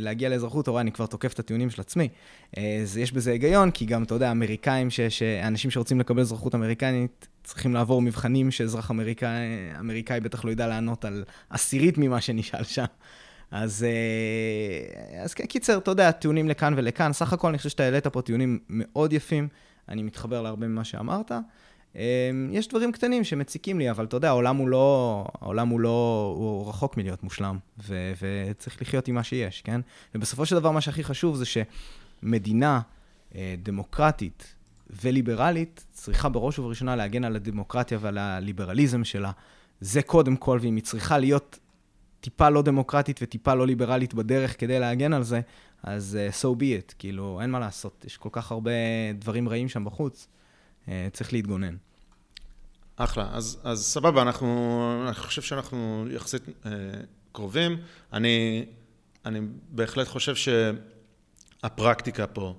[0.04, 2.08] להגיע לאזרחות, רואה, אני כבר תוקף את הטיעונים של עצמי.
[2.56, 6.54] Uh, אז יש בזה היגיון, כי גם, אתה יודע, אמריקאים, ש, שאנשים שרוצים לקבל אזרחות
[6.54, 9.46] אמריקנית, צריכים לעבור מבחנים שאזרח אמריקאי,
[9.80, 12.84] אמריקאי בטח לא ידע לענות על עשירית ממה שנשאל שם.
[13.50, 17.12] אז, uh, אז כן, קיצר, אתה יודע, טיעונים לכאן ולכאן.
[17.12, 19.48] סך הכל אני חושב שאתה העלית פה טיעונים מאוד יפים,
[19.88, 21.32] אני מתחבר להרבה ממה שאמרת.
[21.96, 22.00] אמ,
[22.52, 26.68] יש דברים קטנים שמציקים לי, אבל אתה יודע, העולם הוא לא, העולם הוא לא, הוא
[26.68, 29.80] רחוק מלהיות מושלם, ו, וצריך לחיות עם מה שיש, כן?
[30.14, 32.80] ובסופו של דבר, מה שהכי חשוב זה שמדינה
[33.34, 34.54] אה, דמוקרטית
[35.02, 39.30] וליברלית צריכה בראש ובראשונה להגן על הדמוקרטיה ועל הליברליזם שלה.
[39.80, 41.58] זה קודם כל, ואם היא צריכה להיות
[42.20, 45.40] טיפה לא דמוקרטית וטיפה לא ליברלית בדרך כדי להגן על זה,
[45.82, 48.70] אז uh, so be it, כאילו, אין מה לעשות, יש כל כך הרבה
[49.18, 50.28] דברים רעים שם בחוץ.
[50.88, 51.76] אה, צריך להתגונן.
[52.96, 56.70] אחלה, אז, אז סבבה, אנחנו, אני חושב שאנחנו יחסית אה,
[57.32, 57.76] קרובים.
[58.12, 58.64] אני,
[59.26, 60.34] אני בהחלט חושב
[61.62, 62.54] שהפרקטיקה פה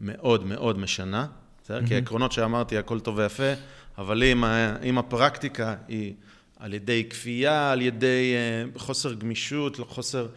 [0.00, 1.26] מאוד מאוד משנה,
[1.62, 1.80] בסדר?
[1.80, 1.88] Mm-hmm.
[1.88, 3.52] כי העקרונות שאמרתי, הכל טוב ויפה,
[3.98, 4.44] אבל אם,
[4.82, 6.14] אם הפרקטיקה היא
[6.58, 10.28] על ידי כפייה, על ידי אה, חוסר גמישות, חוסר...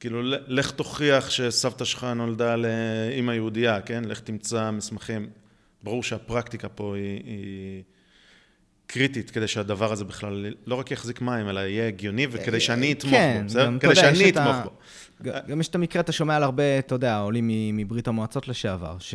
[0.00, 4.04] כאילו, לך תוכיח שסבתא שלך נולדה לאימא יהודייה, כן?
[4.04, 5.28] לך תמצא מסמכים.
[5.84, 7.82] ברור שהפרקטיקה פה היא, היא
[8.86, 13.14] קריטית כדי שהדבר הזה בכלל לא רק יחזיק מים, אלא יהיה הגיוני וכדי שאני אתמוך
[13.14, 13.70] כן, בו, בסדר?
[13.80, 14.70] כדי שאני אתמוך בו.
[15.48, 19.14] גם יש את המקרה, אתה שומע על הרבה, אתה יודע, עולים מברית המועצות לשעבר, ש...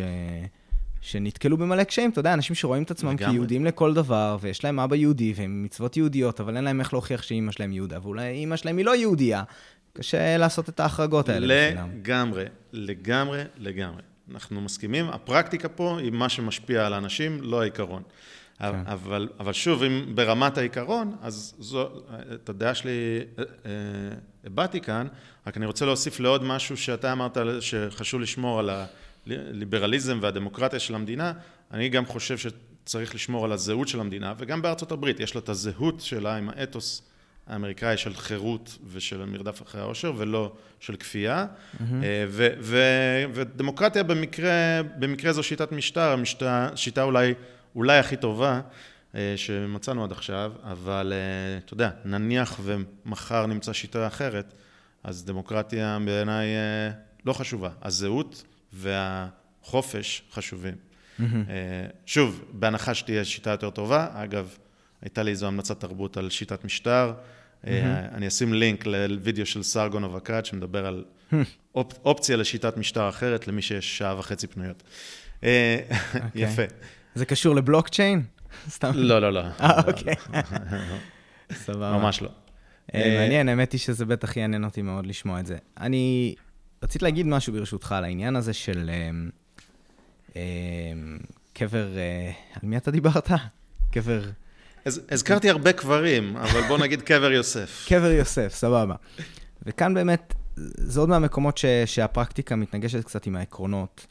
[1.02, 4.96] שנתקלו במלא קשיים, אתה יודע, אנשים שרואים את עצמם כיהודים לכל דבר, ויש להם אבא
[4.96, 8.78] יהודי, והם מצוות יהודיות, אבל אין להם איך להוכיח שאימא שלהם יהודה, ואולי אימא שלהם
[8.78, 9.44] היא לא יהודייה.
[9.94, 11.72] קשה לעשות את ההחרגות האלה.
[11.94, 14.02] לגמרי, לגמרי, לגמרי.
[14.32, 18.04] אנחנו מסכימים, הפרקטיקה פה היא מה שמשפיע על האנשים, לא העיקרון.
[18.62, 21.90] אבל, אבל שוב, אם ברמת העיקרון, אז זו,
[22.34, 23.20] את הדעה שלי
[24.46, 25.08] הבעתי כאן,
[25.48, 28.70] רק אני רוצה להוסיף לעוד משהו שאתה אמרת שחשוב לשמור על
[29.28, 31.34] הליברליזם והדמוקרטיה של המדינה,
[31.72, 35.50] אני גם חושב שצריך לשמור על הזהות של המדינה, וגם בארצות הברית יש לה את
[35.50, 37.09] הזהות שלה עם האתוס
[37.50, 41.46] האמריקאי של חירות ושל מרדף אחרי העושר, ולא של כפייה.
[41.46, 41.84] Mm-hmm.
[42.28, 47.34] ו- ו- ודמוקרטיה במקרה, במקרה זו שיטת משטר, המשטר, שיטה אולי,
[47.76, 48.62] אולי הכי טובה
[49.16, 54.54] אה, שמצאנו עד עכשיו, אבל אה, אתה יודע, נניח ומחר נמצא שיטה אחרת,
[55.04, 56.48] אז דמוקרטיה בעיניי
[57.26, 57.70] לא חשובה.
[57.82, 58.44] הזהות
[58.74, 60.76] והחופש חשובים.
[61.20, 61.24] Mm-hmm.
[62.06, 64.58] שוב, בהנחה שתהיה שיטה יותר טובה, אגב,
[65.02, 67.14] הייתה לי איזו המלצת תרבות על שיטת משטר.
[67.64, 71.04] אני אשים לינק לוידאו של סרגון אבקד, שמדבר על
[71.76, 74.84] אופ, אופציה לשיטת משטר אחרת, למי שיש שעה וחצי פנויות.
[75.44, 75.80] אה,
[76.14, 76.42] אוקיי.
[76.42, 76.62] יפה.
[77.16, 78.24] זה קשור לבלוקצ'יין?
[78.70, 78.92] סתם.
[78.94, 79.42] לא, לא, לא.
[79.60, 80.14] אה, אוקיי.
[81.54, 81.98] סבבה.
[81.98, 82.30] ממש לא.
[82.96, 85.58] אה, מעניין, האמת היא שזה בטח יעניין אותי מאוד לשמוע את זה.
[85.80, 86.36] אני
[86.84, 88.90] רציתי להגיד משהו ברשותך על העניין הזה של
[91.54, 91.88] קבר,
[92.54, 93.32] על מי אתה דיברת?
[93.92, 94.22] קבר...
[94.86, 97.86] הזכרתי הרבה קברים, אבל בוא נגיד קבר יוסף.
[97.90, 98.96] קבר יוסף, סבבה.
[99.66, 100.34] וכאן באמת,
[100.78, 104.08] זה עוד מהמקומות ש, שהפרקטיקה מתנגשת קצת עם העקרונות,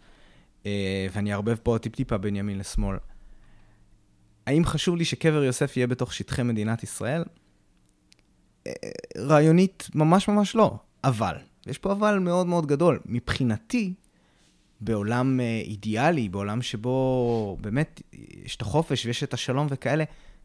[0.67, 2.97] אה, ואני אערבב פה טיפ-טיפה בין ימין לשמאל.
[4.47, 7.25] האם חשוב לי שקבר יוסף יהיה בתוך שטחי מדינת ישראל?
[8.67, 8.73] אה,
[9.19, 10.77] רעיונית, ממש ממש לא.
[11.05, 11.35] אבל,
[11.67, 12.99] יש פה אבל מאוד מאוד גדול.
[13.07, 13.95] מבחינתי,
[14.81, 18.03] בעולם אה, אידיאלי, בעולם שבו באמת
[18.45, 20.05] יש את החופש ויש את השלום וכאלה,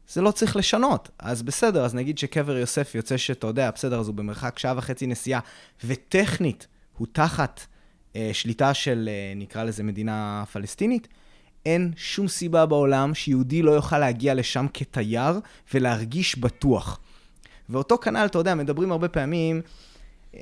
[0.09, 1.09] זה לא צריך לשנות.
[1.19, 5.07] אז בסדר, אז נגיד שקבר יוסף יוצא שאתה יודע, בסדר, אז הוא במרחק שעה וחצי
[5.07, 5.39] נסיעה,
[5.85, 7.61] וטכנית הוא תחת
[8.15, 11.07] אה, שליטה של, אה, נקרא לזה, מדינה פלסטינית,
[11.65, 15.39] אין שום סיבה בעולם שיהודי לא יוכל להגיע לשם כתייר
[15.73, 16.99] ולהרגיש בטוח.
[17.69, 19.61] ואותו כנ"ל, אתה יודע, מדברים הרבה פעמים,
[20.35, 20.39] אה,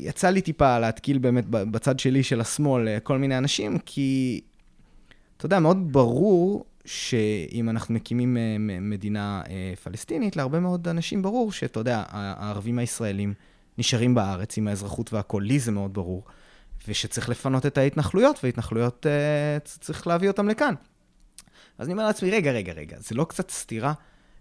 [0.00, 4.40] יצא לי טיפה להתקיל באמת בצד שלי של השמאל אה, כל מיני אנשים, כי,
[5.36, 11.52] אתה יודע, מאוד ברור שאם אנחנו מקימים אה, מדינה אה, פלסטינית, להרבה מאוד אנשים ברור
[11.52, 13.34] שאתה יודע, הערבים הישראלים
[13.78, 16.24] נשארים בארץ עם האזרחות והכול, לי זה מאוד ברור,
[16.88, 20.74] ושצריך לפנות את ההתנחלויות, והתנחלויות, אה, צריך להביא אותם לכאן.
[21.78, 23.92] אז אני אומר לעצמי, רגע, רגע, רגע, זה לא קצת סתירה?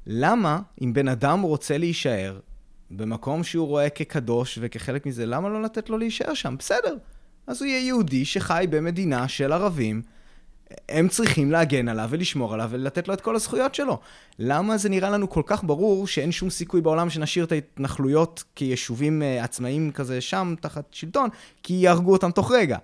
[0.07, 2.39] למה, אם בן אדם רוצה להישאר
[2.91, 6.55] במקום שהוא רואה כקדוש וכחלק מזה, למה לא לתת לו להישאר שם?
[6.59, 6.97] בסדר.
[7.47, 10.01] אז הוא יהיה יהודי שחי במדינה של ערבים,
[10.89, 13.99] הם צריכים להגן עליו ולשמור עליו ולתת לו את כל הזכויות שלו.
[14.39, 19.22] למה זה נראה לנו כל כך ברור שאין שום סיכוי בעולם שנשאיר את ההתנחלויות כיישובים
[19.22, 21.30] uh, עצמאיים כזה שם, תחת שלטון,
[21.63, 22.78] כי יהרגו אותם תוך רגע.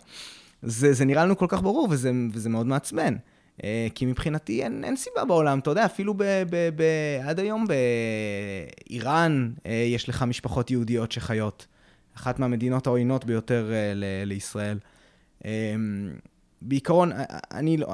[0.64, 3.16] זה, זה נראה לנו כל כך ברור וזה, וזה מאוד מעצבן.
[3.58, 3.64] Uh,
[3.96, 6.84] כי מבחינתי אין, אין סיבה בעולם, אתה יודע, אפילו ב, ב, ב,
[7.24, 7.66] עד היום
[8.88, 11.66] באיראן uh, יש לך משפחות יהודיות שחיות.
[12.18, 14.78] אחת מהמדינות העוינות ביותר ל, לישראל.
[16.62, 17.12] בעיקרון,
[17.51, 17.88] אני לא...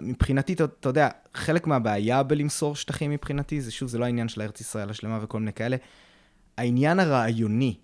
[0.00, 4.42] מבחינתי, אתה, אתה יודע, חלק מהבעיה בלמסור שטחים מבחינתי, זה שוב, זה לא העניין של
[4.42, 5.76] ארץ ישראל השלמה וכל מיני כאלה.
[6.58, 7.76] העניין הרעיוני,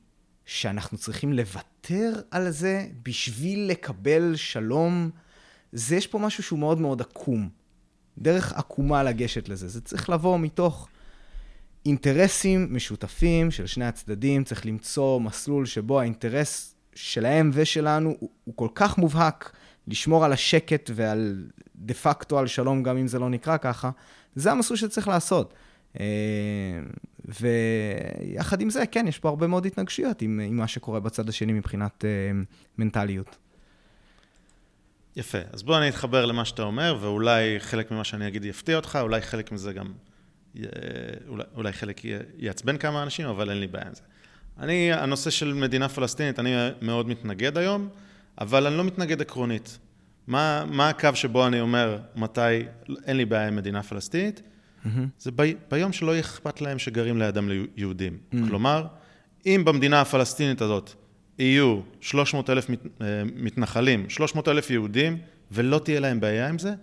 [0.45, 5.11] שאנחנו צריכים לוותר על זה בשביל לקבל שלום,
[5.73, 7.49] זה יש פה משהו שהוא מאוד מאוד עקום.
[8.19, 9.69] דרך עקומה לגשת לזה.
[9.69, 10.89] זה צריך לבוא מתוך
[11.87, 18.69] אינטרסים משותפים של שני הצדדים, צריך למצוא מסלול שבו האינטרס שלהם ושלנו הוא, הוא כל
[18.75, 19.57] כך מובהק,
[19.89, 21.45] לשמור על השקט ועל
[21.77, 23.91] דה פקטו על שלום, גם אם זה לא נקרא ככה,
[24.35, 25.55] זה המסלול שצריך לעשות.
[26.01, 26.07] אה,
[27.25, 31.53] ויחד עם זה, כן, יש פה הרבה מאוד התנגשויות עם, עם מה שקורה בצד השני
[31.53, 32.11] מבחינת אה,
[32.79, 33.37] מנטליות.
[35.17, 38.99] יפה, אז בוא אני אתחבר למה שאתה אומר, ואולי חלק ממה שאני אגיד יפתיע אותך,
[39.01, 39.93] אולי חלק מזה גם,
[41.29, 42.01] אולי, אולי חלק
[42.39, 44.03] יעצבן כמה אנשים, אבל אין לי בעיה עם זה.
[44.59, 47.89] אני, הנושא של מדינה פלסטינית, אני מאוד מתנגד היום.
[48.41, 49.79] אבל אני לא מתנגד עקרונית.
[50.27, 52.41] מה, מה הקו שבו אני אומר מתי
[53.07, 54.41] אין לי בעיה עם מדינה פלסטינית?
[54.41, 54.89] Mm-hmm.
[55.19, 58.19] זה ב, ביום שלא יהיה אכפת להם שגרים לידם ליהודים.
[58.19, 58.37] Mm-hmm.
[58.49, 58.87] כלומר,
[59.47, 60.91] אם במדינה הפלסטינית הזאת
[61.39, 63.07] יהיו 300 אלף מת, אה,
[63.37, 65.19] מתנחלים, 300 אלף יהודים,
[65.53, 66.75] ולא תהיה להם בעיה עם זה,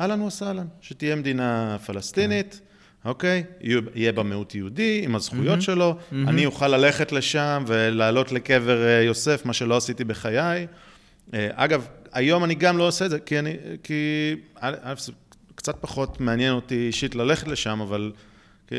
[0.00, 2.52] אהלן וסהלן, שתהיה מדינה פלסטינית.
[2.52, 2.73] כן.
[3.04, 3.44] אוקיי?
[3.94, 5.62] יהיה בה מיעוט יהודי עם הזכויות mm-hmm.
[5.62, 6.14] שלו, mm-hmm.
[6.14, 10.66] אני אוכל ללכת לשם ולעלות לקבר אה, יוסף, מה שלא עשיתי בחיי.
[11.34, 13.94] אה, אגב, היום אני גם לא עושה את זה, כי אני, כי,
[14.60, 15.12] א', זה
[15.54, 18.12] קצת פחות מעניין אותי אישית ללכת לשם, אבל
[18.72, 18.78] אה,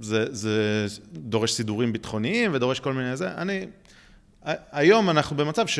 [0.00, 3.28] זה, זה דורש סידורים ביטחוניים ודורש כל מיני זה.
[3.36, 3.66] אני,
[4.72, 5.78] היום אנחנו במצב ש...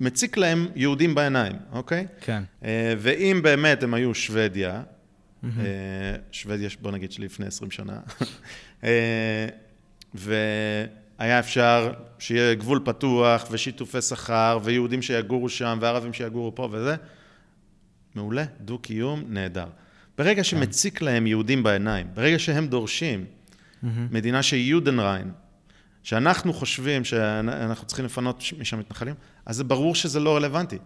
[0.00, 2.06] מציק להם יהודים בעיניים, אוקיי?
[2.20, 2.42] כן.
[2.98, 4.82] ואם באמת הם היו שוודיה,
[6.32, 8.00] שוודיה, בוא נגיד שלפני 20 שנה.
[8.84, 9.46] אה,
[10.14, 16.96] והיה אפשר שיהיה גבול פתוח ושיתופי שכר ויהודים שיגורו שם וערבים שיגורו פה וזה.
[18.14, 19.66] מעולה, דו-קיום, נהדר.
[20.18, 20.44] ברגע כן.
[20.44, 23.24] שמציק להם יהודים בעיניים, ברגע שהם דורשים
[23.82, 25.30] מדינה שהיא יודנריין,
[26.02, 29.14] שאנחנו חושבים שאנחנו צריכים לפנות משם מתנחלים,
[29.46, 30.78] אז זה ברור שזה לא רלוונטי.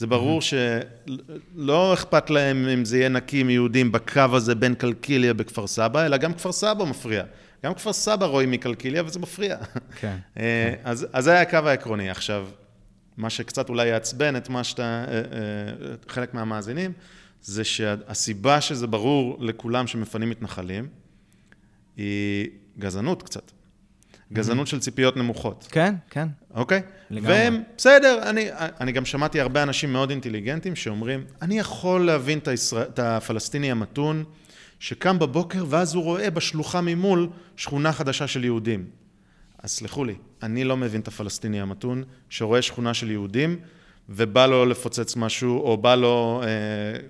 [0.00, 5.66] זה ברור שלא אכפת להם אם זה יהיה נקי מיהודים בקו הזה בין קלקיליה בכפר
[5.66, 7.24] סבא, אלא גם כפר סבא מפריע.
[7.64, 9.56] גם כפר סבא רואים מקלקיליה וזה מפריע.
[10.00, 10.16] כן.
[10.38, 12.10] אה, אז, אז זה היה הקו העקרוני.
[12.10, 12.48] עכשיו,
[13.16, 15.22] מה שקצת אולי יעצבן את מה שאתה, אה, אה,
[16.08, 16.92] חלק מהמאזינים,
[17.42, 20.88] זה שהסיבה שזה ברור לכולם שמפנים מתנחלים,
[21.96, 22.48] היא
[22.78, 23.50] גזענות קצת.
[24.32, 25.68] גזענות של ציפיות נמוכות.
[25.70, 26.28] כן, כן.
[26.54, 26.82] אוקיי?
[27.10, 27.32] לגמרי.
[27.32, 32.48] והם, בסדר, אני, אני גם שמעתי הרבה אנשים מאוד אינטליגנטים שאומרים, אני יכול להבין את,
[32.48, 34.24] הישראל, את הפלסטיני המתון,
[34.78, 38.84] שקם בבוקר ואז הוא רואה בשלוחה ממול שכונה חדשה של יהודים.
[39.62, 43.58] אז סלחו לי, אני לא מבין את הפלסטיני המתון, שרואה שכונה של יהודים,
[44.08, 46.42] ובא לו לפוצץ משהו, או בא לו...
[46.44, 47.00] אה,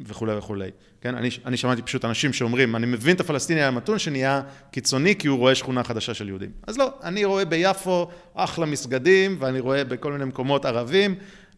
[0.00, 0.70] וכולי וכולי.
[1.04, 5.28] כן, אני, אני שמעתי פשוט אנשים שאומרים, אני מבין את הפלסטיני המתון שנהיה קיצוני כי
[5.28, 6.50] הוא רואה שכונה חדשה של יהודים.
[6.66, 11.14] אז לא, אני רואה ביפו אחלה מסגדים, ואני רואה בכל מיני מקומות ערבים,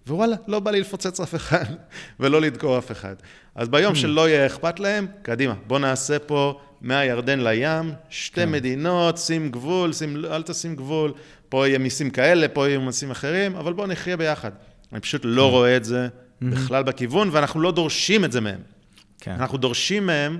[0.08, 1.64] ווואלה, לא בא לי לפוצץ אף אחד,
[2.20, 3.14] ולא לדקור אף אחד.
[3.54, 3.96] אז ביום mm.
[3.96, 8.52] שלא יהיה אכפת להם, קדימה, בוא נעשה פה מהירדן לים, שתי כן.
[8.52, 11.12] מדינות, שים גבול, שים, אל תשים גבול,
[11.48, 14.50] פה יהיה מיסים כאלה, פה יהיו מיסים אחרים, אבל בוא נחיה ביחד.
[14.92, 15.50] אני פשוט לא mm.
[15.50, 16.44] רואה את זה mm-hmm.
[16.46, 18.75] בכלל בכיוון, ואנחנו לא דורשים את זה מהם.
[19.20, 19.30] כן.
[19.30, 20.38] אנחנו דורשים מהם,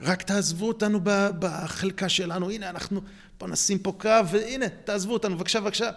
[0.00, 1.00] רק תעזבו אותנו
[1.38, 3.00] בחלקה שלנו, הנה, אנחנו,
[3.40, 5.90] בוא נשים פה קו, והנה, תעזבו אותנו, בבקשה, בבקשה.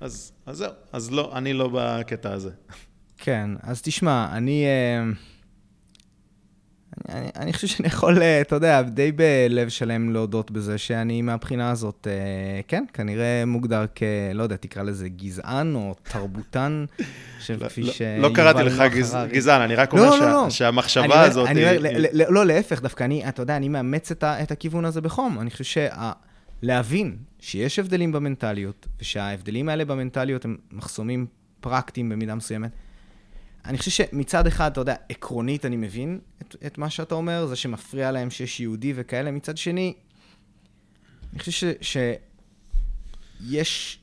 [0.00, 2.50] אז, אז זהו, אז לא, אני לא בקטע הזה.
[3.18, 4.64] כן, אז תשמע, אני...
[4.64, 5.31] אה,
[7.08, 11.70] אני, אני חושב שאני יכול, אה, אתה יודע, די בלב שלם להודות בזה שאני מהבחינה
[11.70, 14.02] הזאת, אה, כן, כנראה מוגדר כ...
[14.34, 16.84] לא יודע, תקרא לזה גזען או תרבותן,
[17.40, 18.02] של לא, כפי ש...
[18.02, 20.50] לא, לא קראתי לך גז, גזען, אני רק אומר לא, שה, לא.
[20.50, 21.48] שהמחשבה אני, הזאת...
[21.48, 21.78] אני היא...
[22.12, 25.40] לא, להפך, דווקא אני, אתה יודע, אני מאמץ את, ה, את הכיוון הזה בחום.
[25.40, 25.84] אני חושב
[26.62, 31.26] שלהבין שיש הבדלים במנטליות, ושההבדלים האלה במנטליות הם מחסומים
[31.60, 32.70] פרקטיים במידה מסוימת,
[33.64, 37.56] אני חושב שמצד אחד, אתה יודע, עקרונית אני מבין את, את מה שאתה אומר, זה
[37.56, 39.30] שמפריע להם שיש יהודי וכאלה.
[39.30, 39.94] מצד שני,
[41.32, 43.98] אני חושב שיש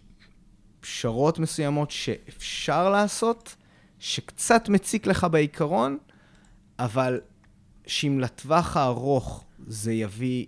[0.80, 3.56] פשרות מסוימות שאפשר לעשות,
[4.00, 5.98] שקצת מציק לך בעיקרון,
[6.80, 7.22] אבל
[7.88, 10.46] שאם לטווח הארוך זה יביא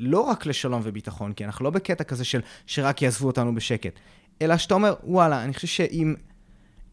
[0.00, 3.98] לא רק לשלום וביטחון, כי אנחנו לא בקטע כזה של שרק יעזבו אותנו בשקט,
[4.42, 6.14] אלא שאתה אומר, וואלה, אני חושב שאם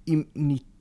[0.08, 0.24] אם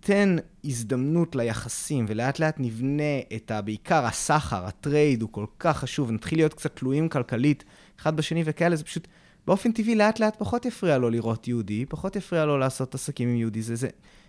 [0.08, 3.62] ניתן הזדמנות ליחסים, ולאט לאט נבנה את ה...
[3.62, 7.64] בעיקר הסחר, הטרייד, הוא כל כך חשוב, נתחיל להיות קצת תלויים כלכלית
[8.00, 9.08] אחד בשני וכאלה, זה פשוט
[9.46, 13.36] באופן טבעי לאט לאט פחות יפריע לו לראות יהודי, פחות יפריע לו לעשות עסקים עם
[13.36, 13.62] יהודי.
[13.62, 13.88] זה, זה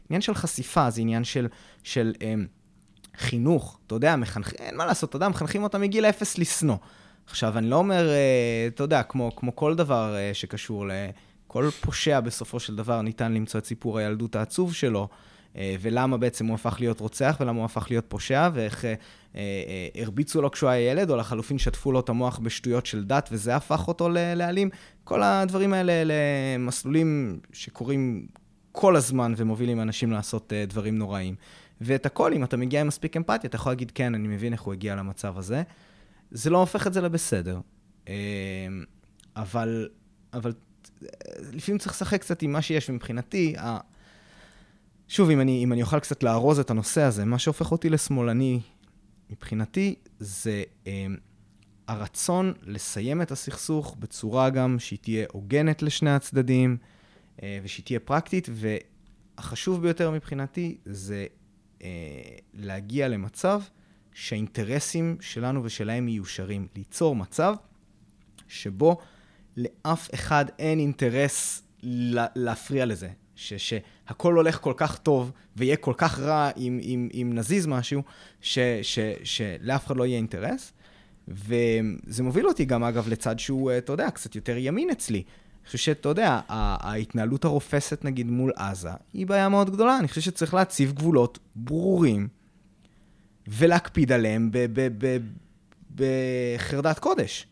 [0.10, 1.48] עניין של חשיפה, זה עניין של,
[1.84, 2.46] של אמ,
[3.18, 3.80] חינוך.
[3.88, 4.54] אתה יודע, מחנכ...
[4.54, 6.78] אין מה לעשות, אתה יודע, מחנכים אותם מגיל אפס לשנוא.
[7.28, 10.92] עכשיו, אני לא אומר, אה, אתה יודע, כמו, כמו כל דבר אה, שקשור ל...
[11.48, 15.08] כל פושע בסופו של דבר ניתן למצוא את סיפור הילדות העצוב שלו.
[15.58, 18.93] אה, ולמה בעצם הוא הפך להיות רוצח, ולמה הוא הפך להיות פושע, ואיך אה,
[19.36, 19.41] אה,
[20.01, 23.56] הרביצו לו כשהוא היה ילד, או לחלופין שטפו לו את המוח בשטויות של דת, וזה
[23.56, 24.70] הפך אותו לאלים.
[25.03, 26.14] כל הדברים האלה אלה
[26.60, 28.28] מסלולים שקורים
[28.72, 31.36] כל הזמן ומובילים אנשים לעשות דברים נוראים.
[31.82, 34.62] ואת הכל, אם אתה מגיע עם מספיק אמפתיה, אתה יכול להגיד, כן, אני מבין איך
[34.62, 35.64] הוא הגיע למצב הזה.
[36.32, 37.60] זה לא הופך את זה לבסדר.
[39.36, 39.89] אבל,
[40.34, 40.53] אבל
[41.53, 43.56] לפעמים צריך לשחק קצת עם מה שיש, ומבחינתי,
[45.08, 48.60] שוב, אם אני, אם אני אוכל קצת לארוז את הנושא הזה, מה שהופך אותי לשמאלני
[49.30, 51.06] מבחינתי זה אה,
[51.88, 56.78] הרצון לסיים את הסכסוך בצורה גם שהיא תהיה הוגנת לשני הצדדים
[57.43, 61.26] אה, ושהיא תהיה פרקטית, והחשוב ביותר מבחינתי זה
[61.82, 61.88] אה,
[62.53, 63.62] להגיע למצב
[64.14, 66.68] שהאינטרסים שלנו ושלהם מיושרים.
[66.76, 67.56] ליצור מצב
[68.47, 68.97] שבו
[69.58, 71.64] לאף אחד אין אינטרס
[72.36, 73.10] להפריע לזה.
[73.36, 78.02] ש, שהכל הולך כל כך טוב ויהיה כל כך רע אם, אם, אם נזיז משהו,
[78.42, 80.74] ש, ש, שלאף אחד לא יהיה אינטרס.
[81.28, 85.18] וזה מוביל אותי גם, אגב, לצד שהוא, אתה יודע, קצת יותר ימין אצלי.
[85.18, 90.00] אני חושב שאתה יודע, ההתנהלות הרופסת, נגיד, מול עזה, היא בעיה מאוד גדולה.
[90.00, 92.28] אני חושב שצריך להציב גבולות ברורים
[93.48, 94.52] ולהקפיד עליהם
[95.96, 97.48] בחרדת קודש.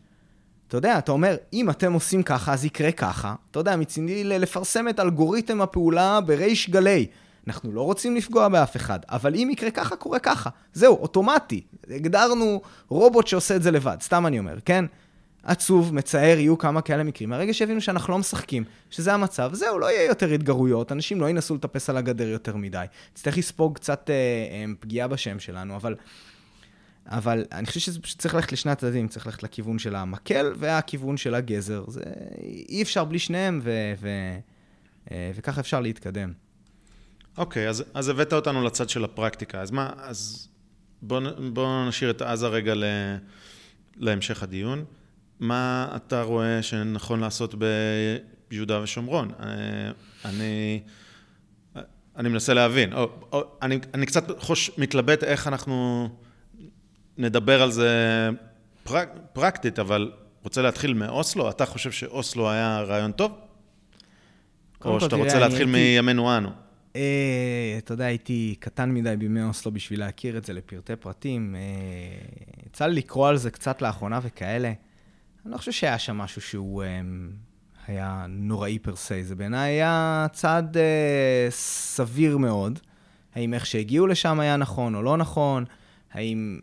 [0.68, 3.34] אתה יודע, אתה אומר, אם אתם עושים ככה, אז יקרה ככה.
[3.50, 7.06] אתה יודע, מצידי לפרסם את אלגוריתם הפעולה בריש גלי.
[7.46, 10.50] אנחנו לא רוצים לפגוע באף אחד, אבל אם יקרה ככה, קורה ככה.
[10.72, 11.60] זהו, אוטומטי.
[11.90, 14.84] הגדרנו רובוט שעושה את זה לבד, סתם אני אומר, כן?
[15.44, 17.30] עצוב, מצער, יהיו כמה כאלה מקרים.
[17.30, 21.54] מהרגע שהבינו שאנחנו לא משחקים, שזה המצב, זהו, לא יהיה יותר התגרויות, אנשים לא ינסו
[21.54, 22.84] לטפס על הגדר יותר מדי.
[23.12, 25.94] נצטרך לספוג קצת אה, אה, פגיעה בשם שלנו, אבל,
[27.06, 31.16] אבל אני חושב שזה פשוט צריך ללכת לשני הצדדים, צריך ללכת לכיוון של המקל והכיוון
[31.16, 31.84] של הגזר.
[31.88, 32.02] זה
[32.68, 34.08] אי אפשר בלי שניהם, ו, ו,
[35.10, 36.32] אה, וככה אפשר להתקדם.
[37.38, 39.60] אוקיי, okay, אז, אז הבאת אותנו לצד של הפרקטיקה.
[39.60, 40.48] אז מה, אז
[41.02, 42.84] בואו בוא נשאיר את עזה רגע ל,
[43.96, 44.84] להמשך הדיון.
[45.40, 47.54] מה אתה רואה שנכון לעשות
[48.50, 49.30] ביהודה ושומרון?
[49.40, 49.46] אה,
[50.24, 50.82] אני,
[52.16, 56.08] אני מנסה להבין, או, או, אני, אני קצת חוש, מתלבט איך אנחנו
[57.18, 58.28] נדבר על זה
[58.82, 60.12] פרק, פרקטית, אבל
[60.42, 61.50] רוצה להתחיל מאוסלו?
[61.50, 63.32] אתה חושב שאוסלו היה רעיון טוב?
[64.84, 66.50] או שאתה רוצה להתחיל מימינו אנו?
[66.96, 71.56] אה, אתה יודע, הייתי קטן מדי בימי אוסלו בשביל להכיר את זה לפרטי פרטים.
[71.56, 71.60] אה,
[72.66, 74.72] יצא לי לקרוא על זה קצת לאחרונה וכאלה.
[75.44, 76.86] אני לא חושב שהיה שם משהו שהוא um,
[77.86, 79.24] היה נוראי פר סי.
[79.24, 80.80] זה בעיניי היה צעד uh,
[81.50, 82.78] סביר מאוד.
[83.34, 85.64] האם איך שהגיעו לשם היה נכון או לא נכון?
[86.12, 86.58] האם,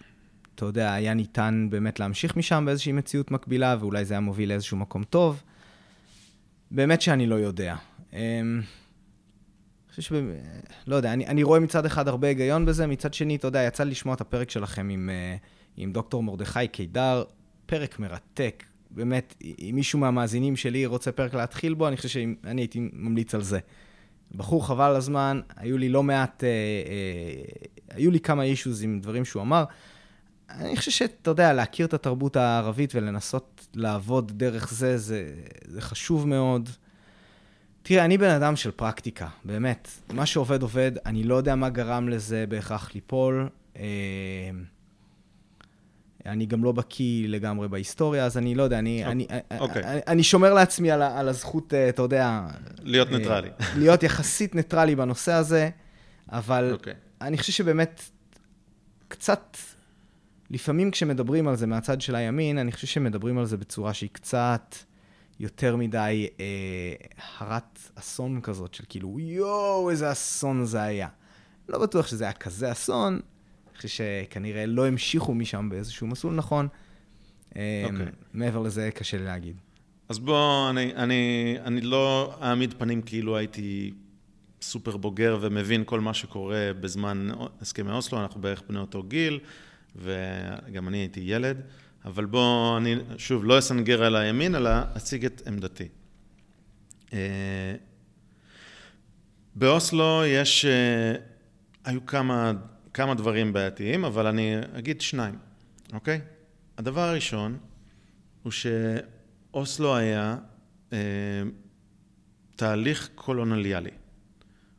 [0.62, 4.78] אתה יודע, היה ניתן באמת להמשיך משם באיזושהי מציאות מקבילה, ואולי זה היה מוביל לאיזשהו
[4.78, 5.44] מקום טוב?
[6.72, 7.76] באמת שאני לא יודע.
[8.12, 8.16] Um,
[9.90, 10.12] חושב ש...
[10.88, 13.84] לא יודע, אני, אני רואה מצד אחד הרבה היגיון בזה, מצד שני, אתה יודע, יצא
[13.84, 15.46] לי לשמוע את הפרק שלכם עם, uh,
[15.78, 17.24] עם דוקטור מרדכי קידר,
[17.66, 22.90] פרק מרתק, באמת, אם מישהו מהמאזינים שלי רוצה פרק להתחיל בו, אני חושב שאני הייתי
[22.94, 23.60] ממליץ על זה.
[24.36, 29.26] בחור חבל הזמן, היו לי לא מעט, אה, אה, היו לי כמה אישוז עם דברים
[29.26, 29.64] שהוא אמר.
[30.60, 35.34] אני חושב שאתה יודע, להכיר את התרבות הערבית ולנסות לעבוד דרך זה, זה,
[35.68, 36.70] זה חשוב מאוד.
[37.84, 39.88] תראה, אני בן אדם של פרקטיקה, באמת.
[40.14, 40.92] מה שעובד, עובד.
[41.06, 43.50] אני לא יודע מה גרם לזה בהכרח ליפול.
[43.78, 43.84] אה,
[46.26, 49.08] אני גם לא בקיא לגמרי בהיסטוריה, אז אני לא יודע, אני, okay.
[49.08, 49.60] אני, okay.
[49.60, 49.84] אוקיי.
[49.84, 52.42] אני, אני שומר לעצמי על, על הזכות, אה, אתה יודע...
[52.84, 53.50] להיות אה, ניטרלי.
[53.80, 55.70] להיות יחסית ניטרלי בנושא הזה,
[56.32, 56.74] אבל okay.
[56.74, 56.94] אוקיי.
[57.22, 58.02] אני חושב שבאמת
[59.08, 59.58] קצת,
[60.52, 64.76] לפעמים כשמדברים על זה מהצד של הימין, אני חושב שמדברים על זה בצורה שהיא קצת
[65.40, 66.46] יותר מדי אה,
[67.40, 71.08] הרת אסון כזאת, של כאילו, יואו, איזה אסון זה היה.
[71.70, 73.20] לא בטוח שזה היה כזה אסון,
[73.76, 76.68] חושב שכנראה לא המשיכו משם באיזשהו מסלול נכון.
[76.68, 77.56] Okay.
[77.56, 78.06] אמ, אוקיי.
[78.34, 79.56] מעבר לזה, קשה לי להגיד.
[80.10, 83.94] אז בוא, אני, אני, אני לא אעמיד פנים כאילו הייתי
[84.62, 87.30] סופר בוגר ומבין כל מה שקורה בזמן
[87.62, 89.40] הסכמי אוסלו, אנחנו בערך בני אותו גיל,
[89.96, 91.62] וגם אני הייתי ילד,
[92.06, 95.88] אבל בוא, אני שוב לא אסנגר על הימין, אלא אציג את עמדתי.
[97.14, 97.76] אה,
[99.56, 101.14] באוסלו יש, אה,
[101.86, 102.54] היו כמה
[102.94, 105.38] כמה דברים בעייתיים, אבל אני אגיד שניים,
[105.94, 106.22] אוקיי?
[106.78, 107.58] הדבר הראשון
[108.44, 110.38] הוא שאוסלו היה
[110.94, 110.98] אה,
[112.56, 113.92] תהליך קולונליאלי.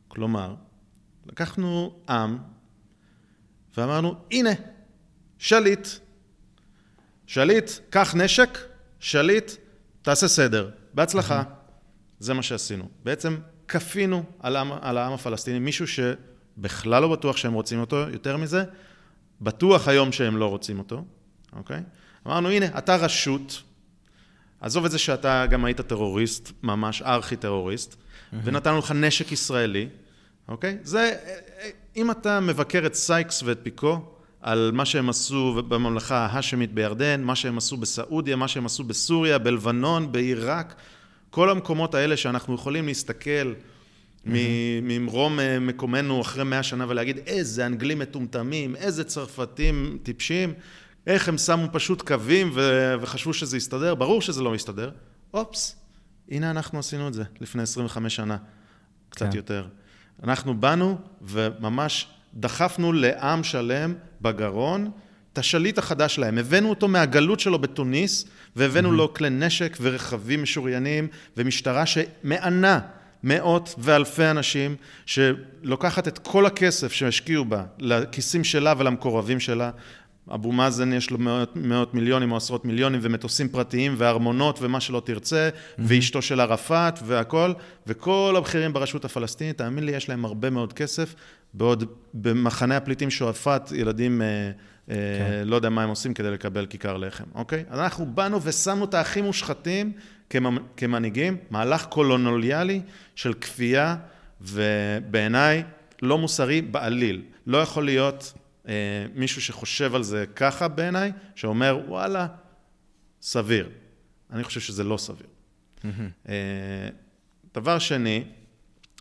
[0.07, 0.55] כלומר,
[1.25, 2.37] לקחנו עם
[3.77, 4.49] ואמרנו, הנה,
[5.43, 5.87] שליט.
[7.27, 8.57] שליט, קח נשק,
[8.99, 9.51] שליט,
[10.01, 10.69] תעשה סדר.
[10.93, 11.43] בהצלחה.
[12.19, 12.89] זה מה שעשינו.
[13.03, 13.37] בעצם
[13.67, 15.99] כפינו על העם, על העם הפלסטיני מישהו ש...
[16.57, 18.63] בכלל לא בטוח שהם רוצים אותו, יותר מזה,
[19.41, 21.05] בטוח היום שהם לא רוצים אותו,
[21.55, 21.81] אוקיי?
[22.27, 23.63] אמרנו, הנה, אתה רשות,
[24.61, 27.95] עזוב את זה שאתה גם היית טרוריסט, ממש ארכי-טרוריסט.
[28.43, 29.89] ונתנו לך נשק ישראלי,
[30.47, 30.77] אוקיי?
[30.83, 31.15] זה,
[31.95, 34.13] אם אתה מבקר את סייקס ואת פיקו,
[34.43, 39.37] על מה שהם עשו בממלכה ההאשמית בירדן, מה שהם עשו בסעודיה, מה שהם עשו בסוריה,
[39.37, 40.75] בלבנון, בעיראק,
[41.29, 43.53] כל המקומות האלה שאנחנו יכולים להסתכל
[44.25, 50.53] ממרום אה, מקומנו אחרי מאה שנה ולהגיד איזה אנגלים מטומטמים, איזה צרפתים טיפשים,
[51.07, 54.91] איך הם שמו פשוט קווים ו- וחשבו שזה יסתדר, ברור שזה לא מסתדר.
[55.33, 55.75] אופס,
[56.29, 58.37] הנה אנחנו עשינו את זה לפני 25 שנה,
[59.09, 59.37] קצת כן.
[59.37, 59.67] יותר.
[60.23, 64.91] אנחנו באנו וממש דחפנו לעם שלם בגרון
[65.33, 66.37] את השליט החדש להם.
[66.37, 68.25] הבאנו אותו מהגלות שלו בתוניס,
[68.55, 68.95] והבאנו mm-hmm.
[68.95, 71.07] לו כלי נשק ורכבים משוריינים
[71.37, 72.79] ומשטרה שמענה
[73.23, 74.75] מאות ואלפי אנשים
[75.05, 79.71] שלוקחת את כל הכסף שהשקיעו בה לכיסים שלה ולמקורבים שלה.
[80.33, 85.01] אבו מאזן יש לו מאות, מאות מיליונים או עשרות מיליונים ומטוסים פרטיים וארמונות ומה שלא
[85.05, 85.81] תרצה mm-hmm.
[85.85, 87.53] ואשתו של ערפאת והכל
[87.87, 91.15] וכל הבכירים ברשות הפלסטינית, תאמין לי, יש להם הרבה מאוד כסף
[91.53, 91.83] בעוד
[92.13, 94.27] במחנה הפליטים שועפאט ילדים אה,
[94.89, 95.47] אה, כן.
[95.47, 97.63] לא יודע מה הם עושים כדי לקבל כיכר לחם, אוקיי?
[97.69, 99.91] אז אנחנו באנו ושמנו את האחים מושחתים
[100.77, 102.81] כמנהיגים, מהלך קולונוליאלי
[103.15, 103.95] של כפייה,
[104.41, 105.63] ובעיניי
[106.01, 107.21] לא מוסרי בעליל.
[107.47, 108.33] לא יכול להיות
[108.67, 108.73] אה,
[109.15, 112.27] מישהו שחושב על זה ככה בעיניי, שאומר, וואלה,
[113.21, 113.69] סביר.
[114.31, 115.27] אני חושב שזה לא סביר.
[116.29, 116.33] אה,
[117.55, 118.23] דבר שני,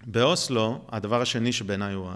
[0.07, 2.11] באוסלו, הדבר השני שבעיניי הוא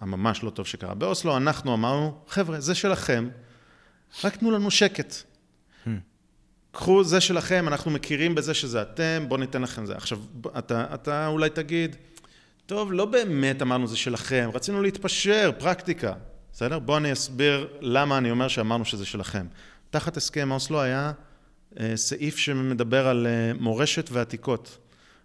[0.00, 3.28] הממש לא טוב שקרה, באוסלו אנחנו אמרנו, חבר'ה, זה שלכם,
[4.24, 5.14] רק תנו לנו שקט.
[5.84, 5.88] Hmm.
[6.72, 9.96] קחו, זה שלכם, אנחנו מכירים בזה שזה אתם, בואו ניתן לכם זה.
[9.96, 10.18] עכשיו,
[10.58, 11.96] אתה, אתה אולי תגיד,
[12.66, 16.12] טוב, לא באמת אמרנו זה שלכם, רצינו להתפשר, פרקטיקה.
[16.52, 16.78] בסדר?
[16.78, 19.46] בואו אני אסביר למה אני אומר שאמרנו שזה שלכם.
[19.90, 21.12] תחת הסכם אוסלו היה
[21.80, 24.78] אה, סעיף שמדבר על אה, מורשת ועתיקות,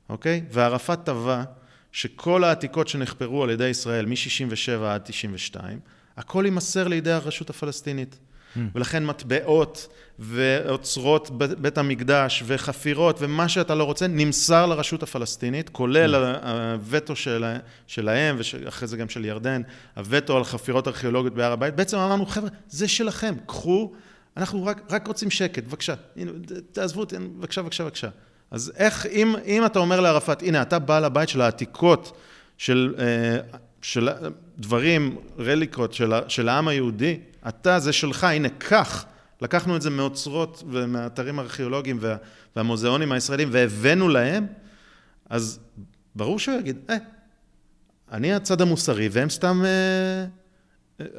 [0.10, 0.42] אוקיי?
[0.52, 1.44] וערפאת טבע
[1.92, 5.80] שכל העתיקות שנחפרו על ידי ישראל מ-67 עד 92,
[6.18, 8.20] הכל יימסר לידי הרשות הפלסטינית.
[8.56, 8.60] Mm.
[8.76, 9.88] ולכן מטבעות
[10.20, 11.30] ואוצרות
[11.62, 16.48] בית המקדש וחפירות ומה שאתה לא רוצה נמסר לרשות הפלסטינית, כולל mm.
[16.48, 17.46] הווטו של,
[17.88, 19.62] שלהם ואחרי זה גם של ירדן,
[19.96, 21.76] הווטו על חפירות ארכיאולוגיות בהר הבית.
[21.76, 23.94] בעצם אמרנו, חבר'ה, זה שלכם, קחו,
[24.38, 25.94] אנחנו רק, רק רוצים שקט, בבקשה,
[26.72, 28.10] תעזבו אותי, בבקשה, בבקשה, בבקשה.
[28.52, 32.18] אז איך, אם, אם אתה אומר לערפאת, הנה, אתה בעל הבית של העתיקות,
[32.58, 34.10] של, אה, של
[34.58, 39.06] דברים, רליקות של, של העם היהודי, אתה, זה שלך, הנה, קח.
[39.42, 42.16] לקחנו את זה מאוצרות ומהאתרים הארכיאולוגיים וה,
[42.56, 44.48] והמוזיאונים הישראלים והבאנו להם,
[45.30, 45.60] אז
[46.16, 46.98] ברור שהוא יגיד, אה,
[48.12, 50.26] אני הצד המוסרי והם סתם, אה,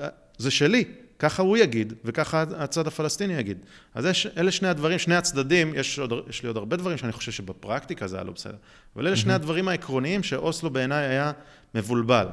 [0.02, 0.08] אה,
[0.38, 0.84] זה שלי.
[1.20, 3.58] ככה הוא יגיד, וככה הצד הפלסטיני יגיד.
[3.94, 7.12] אז יש, אלה שני הדברים, שני הצדדים, יש, עוד, יש לי עוד הרבה דברים שאני
[7.12, 8.56] חושב שבפרקטיקה זה היה לא בסדר,
[8.96, 11.32] אבל אלה שני הדברים העקרוניים שאוסלו בעיניי היה
[11.74, 12.26] מבולבל.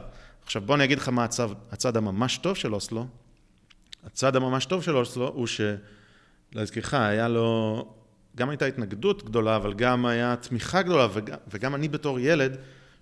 [0.46, 3.08] עכשיו בוא אני אגיד לך מה הצד, הצד הממש טוב של אוסלו.
[4.06, 5.48] הצד הממש טוב של אוסלו הוא
[6.54, 7.86] שלהזכירך, היה לו,
[8.36, 12.58] גם הייתה התנגדות גדולה, אבל גם היה תמיכה גדולה, וגם, וגם אני בתור ילד,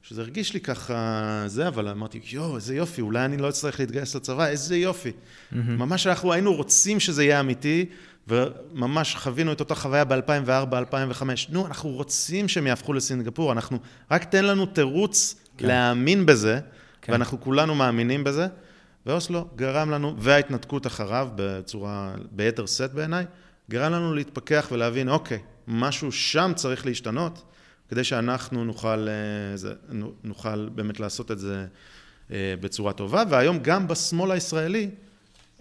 [0.10, 4.16] שזה הרגיש לי ככה זה, אבל אמרתי, יואו, איזה יופי, אולי אני לא אצטרך להתגייס
[4.16, 5.10] לצבא, איזה יופי.
[5.10, 5.56] Mm-hmm.
[5.56, 7.86] ממש אנחנו היינו רוצים שזה יהיה אמיתי,
[8.28, 11.50] וממש חווינו את אותה חוויה ב-2004, 2005.
[11.50, 13.78] נו, אנחנו רוצים שהם יהפכו לסינגפור, אנחנו,
[14.12, 15.68] רק תן לנו תירוץ כן.
[15.68, 16.60] להאמין בזה,
[17.02, 17.12] כן.
[17.12, 18.48] ואנחנו כולנו מאמינים בזה.
[19.06, 23.26] ואוסלו גרם לנו, וההתנתקות אחריו בצורה, ביתר שאת בעיניי,
[23.70, 27.44] גרם לנו להתפכח ולהבין, אוקיי, משהו שם צריך להשתנות.
[27.90, 31.66] כדי שאנחנו נוכל, אה, נוכל באמת לעשות את זה
[32.32, 33.24] אה, בצורה טובה.
[33.30, 34.90] והיום גם בשמאל הישראלי,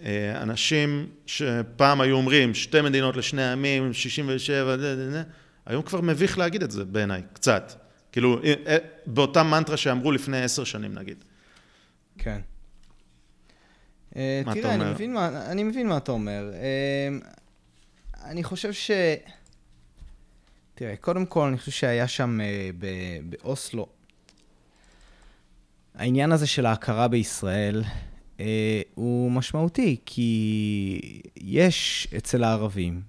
[0.01, 5.23] אה, אנשים שפעם היו אומרים שתי מדינות לשני עמים, 67, דה, דה, דה,
[5.65, 7.73] היום כבר מביך להגיד את זה בעיניי, קצת.
[8.11, 8.41] כאילו,
[9.05, 11.23] באותה מנטרה שאמרו לפני עשר שנים נגיד.
[12.17, 12.39] כן.
[14.11, 16.51] תראה, אני מבין, מה, אני מבין מה אתה אומר.
[18.23, 18.91] אני חושב ש...
[20.75, 22.69] תראה, קודם כל, אני חושב שהיה שם אה,
[23.29, 23.87] באוסלו,
[25.95, 27.83] העניין הזה של ההכרה בישראל
[28.39, 33.01] אה, הוא משמעותי, כי יש אצל הערבים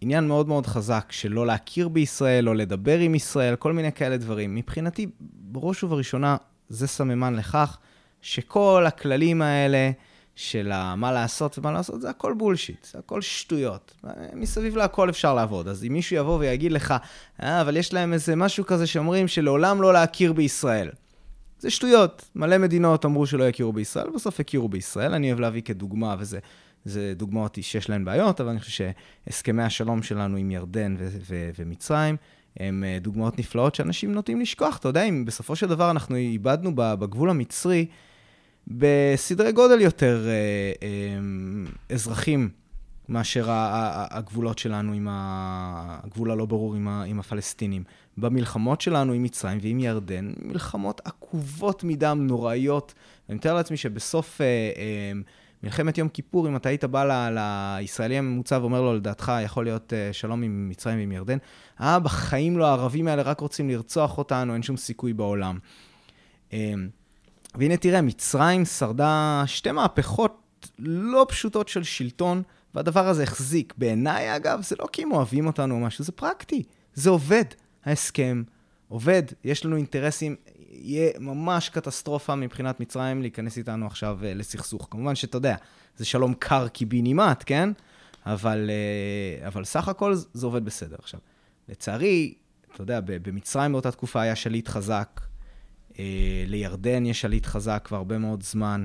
[0.00, 4.16] עניין מאוד מאוד חזק של לא להכיר בישראל, או לדבר עם ישראל, כל מיני כאלה
[4.16, 4.54] דברים.
[4.54, 6.36] מבחינתי, בראש ובראשונה,
[6.68, 7.78] זה סממן לכך
[8.22, 9.90] שכל הכללים האלה,
[10.36, 13.94] של מה לעשות ומה לעשות, זה הכל בולשיט, זה הכל שטויות.
[14.34, 15.68] מסביב להכל אפשר לעבוד.
[15.68, 16.94] אז אם מישהו יבוא ויגיד לך,
[17.42, 20.90] אה, אבל יש להם איזה משהו כזה שאומרים שלעולם לא להכיר בישראל.
[21.58, 22.28] זה שטויות.
[22.34, 25.14] מלא מדינות אמרו שלא יכירו בישראל, בסוף הכירו בישראל.
[25.14, 26.38] אני אוהב להביא כדוגמה, וזה
[26.84, 28.84] זה דוגמאות שיש להן בעיות, אבל אני חושב
[29.26, 32.16] שהסכמי השלום שלנו עם ירדן ו- ו- ומצרים,
[32.60, 34.76] הם אה, דוגמאות נפלאות שאנשים נוטים לשכוח.
[34.76, 37.86] אתה יודע, אם בסופו של דבר אנחנו איבדנו בגבול המצרי,
[38.66, 40.32] בסדרי גודל יותר אה,
[40.82, 42.48] אה, אזרחים
[43.08, 47.84] מאשר הגבולות שלנו עם הגבול הלא ברור עם, ה, עם הפלסטינים.
[48.18, 52.94] במלחמות שלנו עם מצרים ועם ירדן, מלחמות עקובות מדם, נוראיות.
[53.28, 55.12] אני מתאר לעצמי שבסוף אה, אה,
[55.62, 57.38] מלחמת יום כיפור, אם אתה היית בא ל,
[57.78, 61.38] לישראלי הממוצע ואומר לו, לדעתך יכול להיות אה, שלום עם מצרים ועם ירדן,
[61.80, 65.58] אה, בחיים לא, הערבים האלה רק רוצים לרצוח אותנו, אין שום סיכוי בעולם.
[66.52, 66.74] אה,
[67.56, 72.42] והנה תראה, מצרים שרדה שתי מהפכות לא פשוטות של שלטון,
[72.74, 73.74] והדבר הזה החזיק.
[73.78, 76.62] בעיניי, אגב, זה לא כי הם אוהבים אותנו או משהו, זה פרקטי.
[76.94, 77.44] זה עובד.
[77.84, 78.42] ההסכם
[78.88, 80.36] עובד, יש לנו אינטרסים,
[80.70, 84.88] יהיה ממש קטסטרופה מבחינת מצרים להיכנס איתנו עכשיו uh, לסכסוך.
[84.90, 85.56] כמובן שאתה יודע,
[85.96, 87.70] זה שלום קר קיבינימט, כן?
[88.26, 88.70] אבל,
[89.44, 90.96] uh, אבל סך הכל זה עובד בסדר.
[90.98, 91.20] עכשיו,
[91.68, 92.34] לצערי,
[92.74, 95.26] אתה יודע, במצרים באותה תקופה היה שליט חזק, אה,
[96.46, 98.84] לירדן יש שליט חזק כבר הרבה מאוד זמן.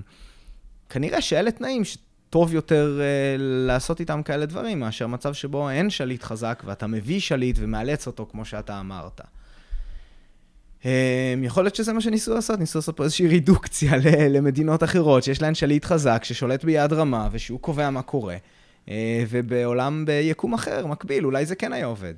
[0.90, 6.24] כנראה שאלה תנאים שטוב יותר אה, לעשות איתם כאלה דברים, מאשר מצב שבו אין שליט
[6.24, 9.22] חזק ואתה מביא שליט ומאלץ אותו, כמו שאתה אמרת.
[11.44, 13.92] יכול להיות שזה מה שניסו לעשות, ניסו לעשות פה איזושהי רידוקציה
[14.30, 18.38] למדינות אחרות, שיש להן שליט חזק, ששולט ביד רמה, ושהוא קובע מה קורה.
[19.30, 22.14] ובעולם, ביקום אחר, מקביל, אולי זה כן היה עובד.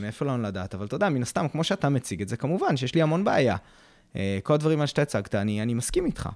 [0.00, 2.94] מאיפה לא לדעת, אבל אתה יודע, מן הסתם, כמו שאתה מציג את זה, כמובן שיש
[2.94, 3.56] לי המון בעיה.
[4.42, 6.28] כל הדברים שאתה הצגת, אני, אני מסכים איתך.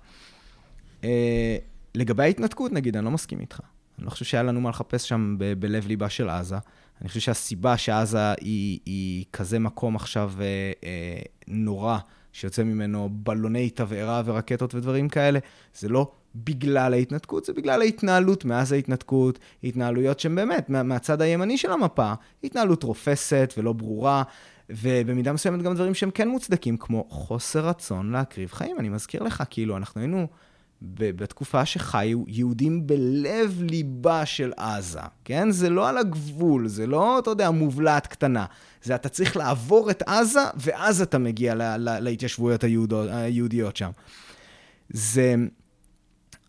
[1.94, 3.60] לגבי ההתנתקות, נגיד, אני לא מסכים איתך.
[3.98, 6.56] אני לא חושב שהיה לנו מה לחפש שם ב- בלב ליבה של עזה.
[7.00, 10.44] אני חושב שהסיבה שעזה היא, היא כזה מקום עכשיו אה,
[10.84, 11.98] אה, נורא,
[12.32, 15.38] שיוצא ממנו בלוני תבערה ורקטות ודברים כאלה,
[15.78, 21.58] זה לא בגלל ההתנתקות, זה בגלל ההתנהלות מאז ההתנתקות, התנהלויות שהן באמת, מה, מהצד הימני
[21.58, 22.12] של המפה,
[22.44, 24.22] התנהלות רופסת ולא ברורה,
[24.70, 28.76] ובמידה מסוימת גם דברים שהם כן מוצדקים, כמו חוסר רצון להקריב חיים.
[28.78, 30.26] אני מזכיר לך, כאילו, אנחנו היינו...
[30.96, 35.50] בתקופה שחיו יהודים בלב ליבה של עזה, כן?
[35.50, 38.46] זה לא על הגבול, זה לא, אתה יודע, מובלעת קטנה.
[38.82, 43.90] זה אתה צריך לעבור את עזה, ואז אתה מגיע ל- ל- להתיישבויות היהודו, היהודיות שם.
[44.88, 45.34] זה...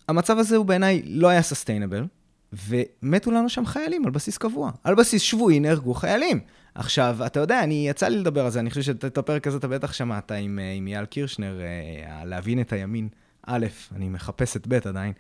[0.08, 2.06] המצב הזה הוא בעיניי לא היה סוסטיינבל,
[2.54, 4.72] ומתו לנו שם חיילים על בסיס קבוע.
[4.84, 6.40] על בסיס שבועי נהרגו חיילים.
[6.76, 9.68] עכשיו, אתה יודע, אני, יצא לי לדבר על זה, אני חושב שאת הפרק הזה אתה
[9.68, 13.10] בטח שמעת עם, אה, עם אייל קירשנר, אה, להבין את הימין.
[13.48, 13.66] א',
[13.96, 15.14] אני מחפש את ב' עדיין.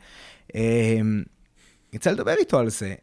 [0.55, 1.23] אמ,
[1.93, 2.95] יצא לדבר איתו על זה.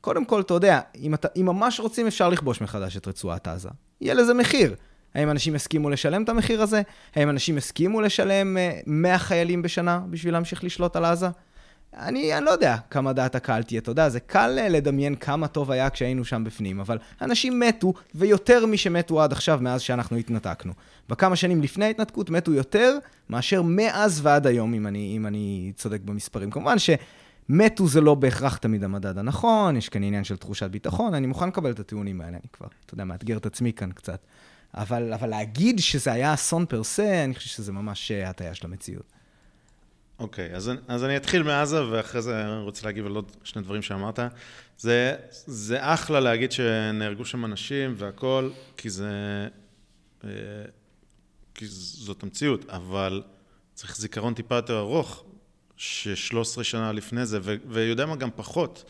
[0.00, 3.68] קודם כל, אתה יודע, אם, אתה, אם ממש רוצים, אפשר לכבוש מחדש את רצועת עזה.
[4.00, 4.74] יהיה לזה מחיר.
[5.14, 6.82] האם אנשים יסכימו לשלם את המחיר הזה?
[7.14, 11.28] האם אנשים יסכימו לשלם 100 אה, חיילים בשנה בשביל להמשיך לשלוט על עזה?
[11.98, 15.48] אני, אני לא יודע כמה דעת הקהל תהיה, אתה יודע, זה קל אה, לדמיין כמה
[15.48, 20.72] טוב היה כשהיינו שם בפנים, אבל אנשים מתו, ויותר משמתו עד עכשיו, מאז שאנחנו התנתקנו.
[21.08, 22.98] בכמה שנים לפני ההתנתקות מתו יותר
[23.30, 26.50] מאשר מאז ועד היום, אם אני, אם אני צודק במספרים.
[26.50, 31.26] כמובן שמתו זה לא בהכרח תמיד המדד הנכון, יש כאן עניין של תחושת ביטחון, אני
[31.26, 34.18] מוכן לקבל את הטיעונים האלה, אני כבר, אתה יודע, מאתגר את עצמי כאן קצת.
[34.74, 38.66] אבל, אבל להגיד שזה היה אסון פר סה, אני חושב שזה ממש אה, הטעיה של
[38.66, 39.13] המציאות.
[40.24, 43.82] אוקיי, אז, אז אני אתחיל מעזה, ואחרי זה אני רוצה להגיב על עוד שני דברים
[43.82, 44.18] שאמרת.
[44.78, 45.16] זה,
[45.46, 49.08] זה אחלה להגיד שנהרגו שם אנשים והכול, כי זה...
[50.24, 50.30] אה,
[51.54, 53.22] כי זאת המציאות, אבל
[53.74, 55.24] צריך זיכרון טיפה יותר ארוך,
[55.76, 58.84] ש-13 שנה לפני זה, ויודע מה, גם פחות.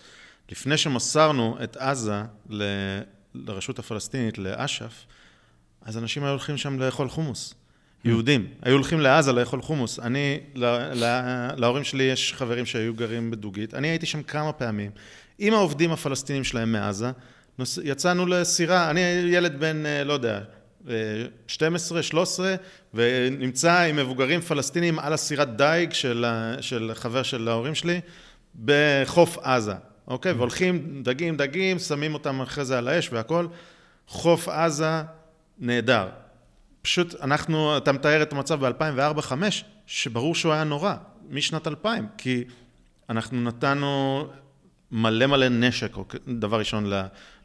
[0.50, 3.00] לפני שמסרנו את עזה ל-
[3.34, 5.06] לרשות הפלסטינית, לאש"ף,
[5.82, 7.54] אז אנשים היו הולכים שם לאכול חומוס.
[8.04, 9.98] יהודים, היו הולכים לעזה לאכול חומוס.
[9.98, 14.90] אני, לה, לה, להורים שלי יש חברים שהיו גרים בדוגית, אני הייתי שם כמה פעמים
[15.38, 17.10] עם העובדים הפלסטינים שלהם מעזה,
[17.58, 20.40] נוס, יצאנו לסירה, אני ילד בן, אה, לא יודע,
[21.46, 22.54] 12, 13,
[22.94, 26.24] ונמצא עם מבוגרים פלסטינים על הסירת דייג של,
[26.60, 28.00] של חבר של ההורים שלי
[28.64, 29.74] בחוף עזה,
[30.08, 30.32] אוקיי?
[30.32, 33.46] והולכים דגים, דגים, שמים אותם אחרי זה על האש והכל.
[34.08, 35.02] חוף עזה
[35.58, 36.08] נהדר.
[36.84, 39.32] פשוט אנחנו, אתה מתאר את המצב ב-2004-2005,
[39.86, 40.94] שברור שהוא היה נורא,
[41.30, 42.44] משנת 2000, כי
[43.10, 44.26] אנחנו נתנו
[44.90, 46.20] מלא מלא נשק, אוקיי?
[46.28, 46.90] דבר ראשון,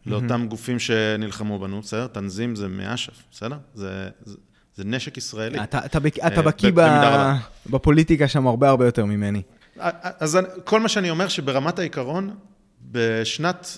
[0.05, 2.07] לאותם גופים שנלחמו בנו, בסדר?
[2.07, 3.57] תנזים זה מאש"ף, בסדר?
[3.73, 4.37] זה, זה,
[4.75, 5.63] זה נשק ישראלי.
[5.63, 5.87] אתה, אתה,
[6.27, 9.41] אתה בקיא אה, בפוליטיקה שם הרבה הרבה יותר ממני.
[9.77, 12.35] אז כל מה שאני אומר, שברמת העיקרון,
[12.81, 13.77] בשנת...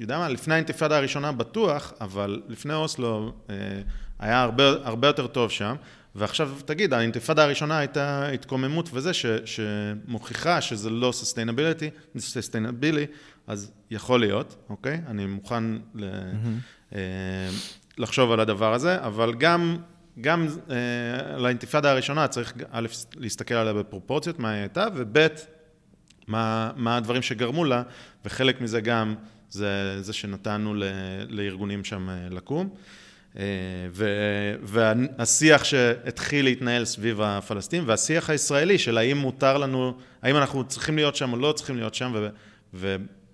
[0.00, 3.54] אה, יודע מה, לפני האינתיפאדה הראשונה בטוח, אבל לפני אוסלו אה,
[4.18, 5.74] היה הרבה, הרבה יותר טוב שם.
[6.14, 13.06] ועכשיו תגיד, האינתיפאדה הראשונה הייתה התקוממות וזה, ש, שמוכיחה שזה לא sustainability, sustainable,
[13.46, 15.00] אז יכול להיות, אוקיי?
[15.06, 15.64] אני מוכן
[15.94, 16.94] ל, mm-hmm.
[17.98, 19.76] לחשוב על הדבר הזה, אבל גם,
[20.20, 22.86] גם אה, לאינתיפאדה הראשונה צריך א',
[23.16, 25.26] להסתכל עליה בפרופורציות, מה היא הייתה, וב',
[26.26, 27.82] מה, מה הדברים שגרמו לה,
[28.24, 29.14] וחלק מזה גם
[29.52, 30.84] זה זה שנתנו ל,
[31.28, 32.68] לארגונים שם אה, לקום.
[33.38, 33.42] אה,
[33.92, 34.06] ו,
[34.62, 41.16] והשיח שהתחיל להתנהל סביב הפלסטינים, והשיח הישראלי של האם מותר לנו, האם אנחנו צריכים להיות
[41.16, 42.28] שם או לא צריכים להיות שם, ו,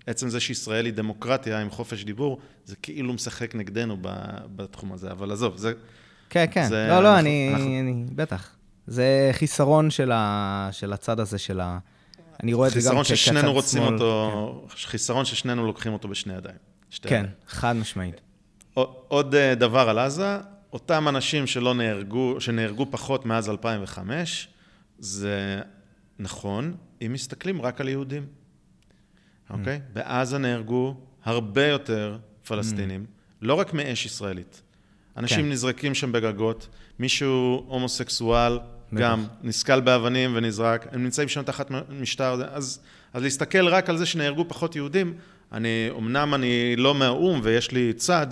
[0.07, 3.97] ועצם זה שישראל היא דמוקרטיה עם חופש דיבור, זה כאילו משחק נגדנו
[4.55, 5.73] בתחום הזה, אבל עזוב, זה...
[6.29, 7.79] כן, כן, זה, לא, לא, אנחנו, אני, אנחנו...
[7.79, 8.55] אני, בטח.
[8.87, 11.79] זה חיסרון של, ה, של הצד הזה של ה...
[12.43, 13.15] אני רואה את זה גם כצד שמאל.
[13.15, 14.75] חיסרון ששנינו רוצים אותו, כן.
[14.75, 16.55] חיסרון ששנינו לוקחים אותו בשני ידיים.
[17.01, 17.25] כן, ידיים.
[17.47, 18.21] חד משמעית.
[19.07, 20.37] עוד אה, דבר על עזה,
[20.73, 24.47] אותם אנשים שלא נהרגו, שנהרגו פחות מאז 2005,
[24.99, 25.61] זה
[26.19, 26.75] נכון,
[27.05, 28.25] אם מסתכלים רק על יהודים,
[29.49, 29.77] אוקיי?
[29.77, 29.93] Mm.
[29.93, 32.17] בעזה נהרגו הרבה יותר
[32.47, 33.35] פלסטינים, mm.
[33.41, 34.61] לא רק מאש ישראלית.
[35.17, 35.51] אנשים כן.
[35.51, 36.67] נזרקים שם בגגות,
[36.99, 38.59] מישהו הומוסקסואל,
[38.93, 42.79] גם נסקל באבנים ונזרק, הם נמצאים שם תחת משטר, אז,
[43.13, 45.13] אז להסתכל רק על זה שנהרגו פחות יהודים,
[45.51, 48.27] אני, אמנם אני לא מהאו"ם ויש לי צד,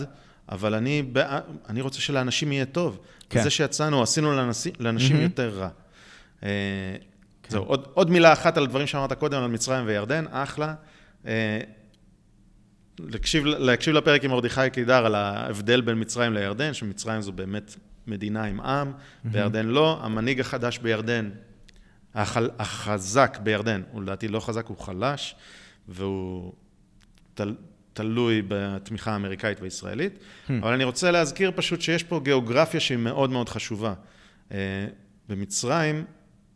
[0.50, 1.04] אבל אני,
[1.70, 3.00] אני רוצה שלאנשים יהיה טוב.
[3.30, 3.44] כן.
[3.44, 5.22] זה שיצאנו, עשינו לאנשים, לאנשים mm-hmm.
[5.22, 5.70] יותר רע.
[6.44, 6.50] אה,
[7.44, 7.52] כן.
[7.52, 10.74] זהו, עוד, עוד מילה אחת על הדברים שאמרת קודם, על מצרים וירדן, אחלה.
[11.28, 11.60] אה,
[13.00, 17.76] להקשיב, להקשיב לפרק עם מרדכי קידר על ההבדל בין מצרים לירדן, שמצרים זו באמת
[18.08, 18.92] מדינה עם עם.
[19.24, 20.00] בירדן לא.
[20.02, 21.30] המנהיג החדש בירדן,
[22.16, 25.36] החל, החזק בירדן, הוא לדעתי לא חזק, הוא חלש,
[25.88, 26.54] והוא
[27.34, 27.56] תל,
[27.94, 30.20] תלוי בתמיכה האמריקאית והישראלית.
[30.50, 33.94] אבל אני רוצה להזכיר פשוט שיש פה גיאוגרפיה שהיא מאוד מאוד חשובה.
[34.52, 34.58] אה,
[35.30, 36.06] במצרים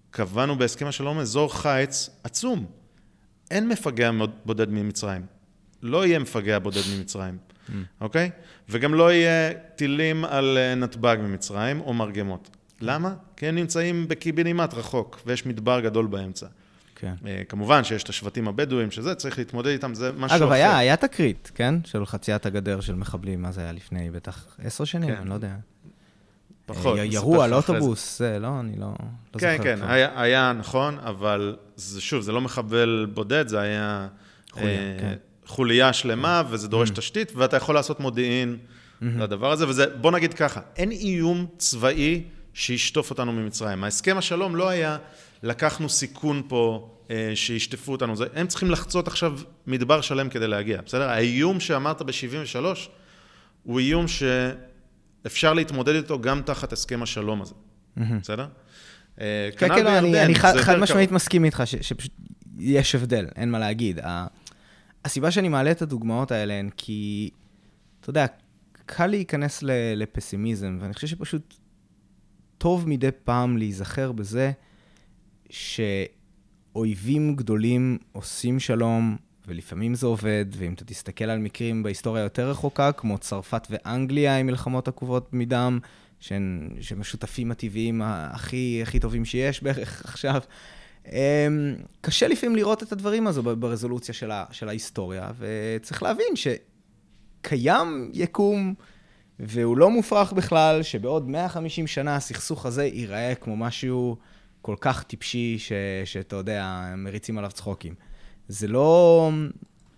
[0.09, 2.65] קבענו בהסכם השלום אזור חיץ עצום.
[3.51, 4.11] אין מפגע
[4.45, 5.25] בודד ממצרים.
[5.81, 7.37] לא יהיה מפגע בודד ממצרים,
[7.69, 7.73] Hmm.
[8.01, 8.29] אוקיי?
[8.69, 12.49] וגם לא יהיה טילים על אה, נתב"ג ממצרים או מרגמות.
[12.81, 13.13] למה?
[13.37, 16.47] כי הם נמצאים בקיבינימט רחוק, ויש מדבר גדול באמצע.
[16.95, 17.13] כן.
[17.27, 20.43] אה, כמובן שיש את השבטים הבדואים, שזה, צריך להתמודד איתם, זה משהו אחר.
[20.43, 21.75] אגב, היה, היה תקרית, כן?
[21.85, 25.21] של חציית הגדר של מחבלים, מה זה היה לפני בטח עשר שנים, כן.
[25.21, 25.55] אני לא יודע.
[26.65, 26.97] פחות.
[26.97, 27.53] נספר ירו על.
[27.53, 28.87] אוטובוס, זה, לא, אני לא,
[29.35, 29.63] לא כן, זוכר.
[29.63, 29.91] כן, כבר.
[29.91, 34.07] היה, היה נכון, אבל זה, שוב, זה לא מחבל בודד, זה היה
[34.51, 35.15] חוליה, אה, כן.
[35.51, 38.57] חוליה שלמה, וזה דורש תשתית, ואתה יכול לעשות מודיעין
[39.01, 42.23] לדבר הזה, וזה, בוא נגיד ככה, אין איום צבאי
[42.53, 43.83] שישטוף אותנו ממצרים.
[43.83, 44.97] ההסכם השלום לא היה,
[45.43, 50.81] לקחנו סיכון פה אה, שישטפו אותנו, זה, הם צריכים לחצות עכשיו מדבר שלם כדי להגיע,
[50.85, 51.09] בסדר?
[51.09, 52.65] האיום שאמרת ב-73
[53.63, 57.53] הוא איום שאפשר להתמודד איתו גם תחת הסכם השלום הזה,
[58.21, 58.45] בסדר?
[59.21, 60.75] אה, כן, כנ"ל כן, לא, אני, חד.
[60.79, 62.11] משמעית מסכים איתך ש, שפשוט
[62.59, 63.99] יש הבדל, אין מה להגיד.
[63.99, 64.27] ה-
[65.05, 67.29] הסיבה שאני מעלה את הדוגמאות האלה הן כי,
[67.99, 68.25] אתה יודע,
[68.85, 69.63] קל להיכנס
[69.95, 71.53] לפסימיזם, ואני חושב שפשוט
[72.57, 74.51] טוב מדי פעם להיזכר בזה
[75.49, 79.17] שאויבים גדולים עושים שלום,
[79.47, 84.45] ולפעמים זה עובד, ואם אתה תסתכל על מקרים בהיסטוריה יותר רחוקה, כמו צרפת ואנגליה עם
[84.45, 85.79] מלחמות עקובות מדם,
[86.19, 90.41] שהם השותפים הטבעיים הכי, הכי טובים שיש בערך עכשיו.
[91.07, 98.11] אמ, קשה לפעמים לראות את הדברים הזו ברזולוציה של, ה, של ההיסטוריה, וצריך להבין שקיים
[98.13, 98.73] יקום,
[99.39, 104.17] והוא לא מופרך בכלל, שבעוד 150 שנה הסכסוך הזה ייראה כמו משהו
[104.61, 105.71] כל כך טיפשי, ש,
[106.05, 107.95] שאתה יודע, מריצים עליו צחוקים.
[108.47, 109.31] זה לא,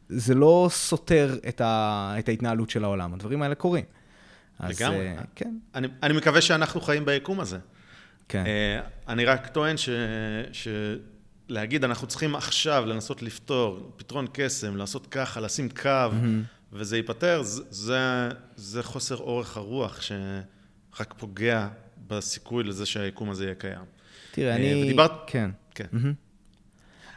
[0.09, 3.85] זה לא סותר את, ה, את ההתנהלות של העולם, הדברים האלה קורים.
[4.59, 5.07] אז, לגמרי.
[5.07, 7.57] אה, כן, אני, אני מקווה שאנחנו חיים ביקום הזה.
[8.29, 8.43] כן.
[8.45, 9.89] אה, אני רק טוען ש...
[10.51, 10.67] ש...
[11.49, 15.89] להגיד, אנחנו צריכים עכשיו לנסות לפתור, פתרון קסם, לעשות ככה, לשים קו,
[16.73, 21.67] וזה ייפתר, זה, זה, זה חוסר אורך הרוח שרק פוגע
[22.07, 23.85] בסיכוי לזה שהיקום הזה יהיה קיים.
[24.31, 24.83] תראה, אה, אני...
[24.83, 25.49] ודיברת- כן.
[25.75, 25.85] כן.
[25.91, 26.13] מהמם.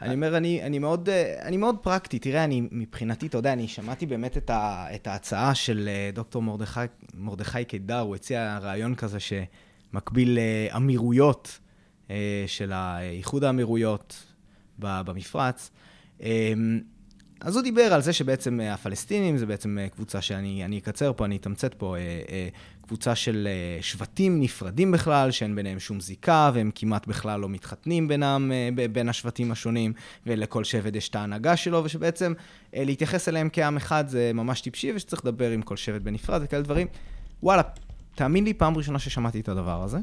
[0.01, 2.19] אני אומר, אני, אני, מאוד, אה, אני מאוד פרקטי.
[2.19, 6.79] תראה, אני, מבחינתי, אתה יודע, אני שמעתי באמת את, ה, את ההצעה של דוקטור מרדכי,
[7.13, 9.45] מרדכי קידר, הוא הציע רעיון כזה שמקביל
[10.15, 11.59] לאמירויות
[12.09, 12.73] אה, של
[13.13, 14.33] איחוד האמירויות
[14.79, 15.71] במפרץ.
[16.21, 16.53] אה,
[17.41, 21.13] אז הוא דיבר על זה שבעצם אה, הפלסטינים זה בעצם אה, קבוצה שאני אני אקצר
[21.13, 22.47] פה, אני אתמצת פה, אה, אה,
[22.81, 28.07] קבוצה של אה, שבטים נפרדים בכלל, שאין ביניהם שום זיקה, והם כמעט בכלל לא מתחתנים
[28.07, 29.93] בינם, אה, בין השבטים השונים,
[30.25, 32.33] ולכל שבט יש את ההנהגה שלו, ושבעצם
[32.75, 36.61] אה, להתייחס אליהם כעם אחד זה ממש טיפשי, ושצריך לדבר עם כל שבט בנפרד וכאלה
[36.61, 36.87] דברים.
[37.43, 37.61] וואלה,
[38.17, 39.97] תאמין לי, פעם ראשונה ששמעתי את הדבר הזה,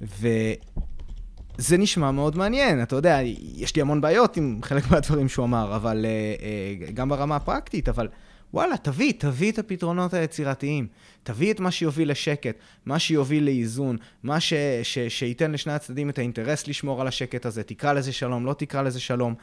[0.00, 3.18] וזה נשמע מאוד מעניין, אתה יודע,
[3.56, 7.88] יש לי המון בעיות עם חלק מהדברים שהוא אמר, אבל uh, uh, גם ברמה הפרקטית,
[7.88, 8.08] אבל
[8.54, 10.86] וואלה, תביא, תביא את הפתרונות היצירתיים.
[11.22, 12.56] תביא את מה שיוביל לשקט,
[12.86, 14.52] מה שיוביל לאיזון, מה ש,
[14.82, 18.82] ש, שייתן לשני הצדדים את האינטרס לשמור על השקט הזה, תקרא לזה שלום, לא תקרא
[18.82, 19.34] לזה שלום.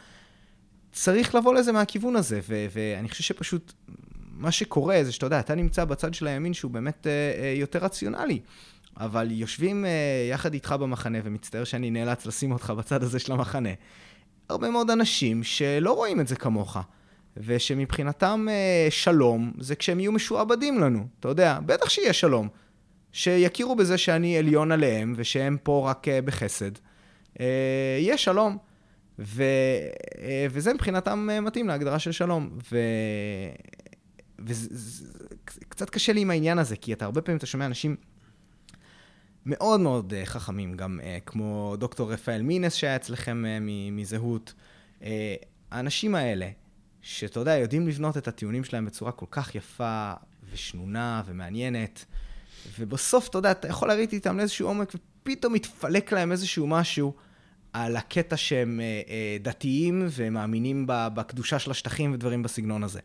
[0.91, 3.73] צריך לבוא לזה מהכיוון הזה, ו- ואני חושב שפשוט
[4.41, 7.11] מה שקורה זה שאתה יודע, אתה נמצא בצד של הימין שהוא באמת אה,
[7.43, 8.39] אה, יותר רציונלי,
[8.97, 9.89] אבל יושבים אה,
[10.31, 13.69] יחד איתך במחנה, ומצטער שאני נאלץ לשים אותך בצד הזה של המחנה,
[14.49, 16.77] הרבה מאוד אנשים שלא רואים את זה כמוך,
[17.37, 18.47] ושמבחינתם
[18.89, 22.47] שלום זה כשהם יהיו משועבדים לנו, אתה יודע, בטח שיהיה שלום.
[23.11, 26.71] שיכירו בזה שאני עליון עליהם, ושהם פה רק בחסד.
[27.99, 28.57] יהיה שלום.
[29.19, 29.43] ו...
[30.49, 32.49] וזה מבחינתם מתאים להגדרה של שלום.
[32.71, 32.77] ו...
[34.45, 37.95] וקצת קשה לי עם העניין הזה, כי אתה הרבה פעמים אתה שומע אנשים
[39.45, 43.57] מאוד מאוד אה, חכמים, גם אה, כמו דוקטור רפאל מינס שהיה אצלכם אה,
[43.91, 44.53] מזהות.
[45.71, 46.49] האנשים האלה,
[47.01, 50.13] שאתה יודע, יודעים לבנות את הטיעונים שלהם בצורה כל כך יפה
[50.51, 52.05] ושנונה ומעניינת,
[52.79, 57.13] ובסוף, אתה יודע, אתה יכול לריב איתם לאיזשהו עומק, ופתאום מתפלק להם איזשהו משהו
[57.73, 58.81] על הקטע שהם
[59.41, 62.99] דתיים ומאמינים בקדושה של השטחים ודברים בסגנון הזה.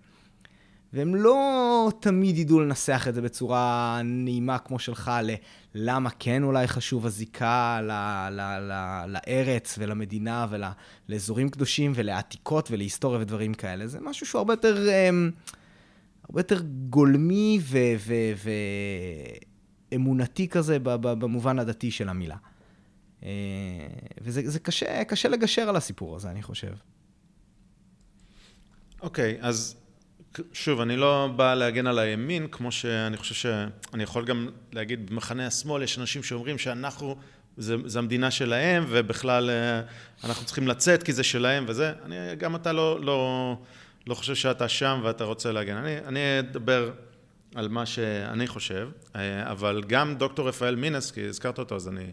[0.92, 5.12] והם לא תמיד ידעו לנסח את זה בצורה נעימה כמו שלך,
[5.74, 7.90] ללמה כן אולי חשוב הזיקה ל,
[8.30, 10.46] ל, ל, לארץ ולמדינה
[11.08, 13.86] ולאזורים קדושים ולעתיקות ולהיסטוריה ודברים כאלה.
[13.86, 15.30] זה משהו שהוא הרבה יותר, אמ,
[16.22, 17.60] הרבה יותר גולמי
[19.92, 22.36] ואמונתי כזה במובן הדתי של המילה.
[23.22, 23.28] אה,
[24.20, 26.72] וזה קשה, קשה לגשר על הסיפור הזה, אני חושב.
[29.00, 29.76] אוקיי, okay, אז
[30.52, 35.46] שוב, אני לא בא להגן על הימין, כמו שאני חושב שאני יכול גם להגיד, במחנה
[35.46, 37.16] השמאל יש אנשים שאומרים שאנחנו,
[37.56, 39.80] זה, זה המדינה שלהם, ובכלל אה,
[40.24, 41.92] אנחנו צריכים לצאת כי זה שלהם וזה.
[42.04, 43.56] אני, גם אתה לא, לא,
[44.06, 45.76] לא חושב שאתה שם ואתה רוצה להגן.
[45.76, 46.90] אני, אני אדבר
[47.54, 52.10] על מה שאני חושב, אה, אבל גם דוקטור רפאל מינס, כי הזכרת אותו, אז אני,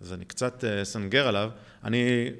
[0.00, 1.50] אז אני קצת אסנגר עליו.
[1.84, 2.30] אני,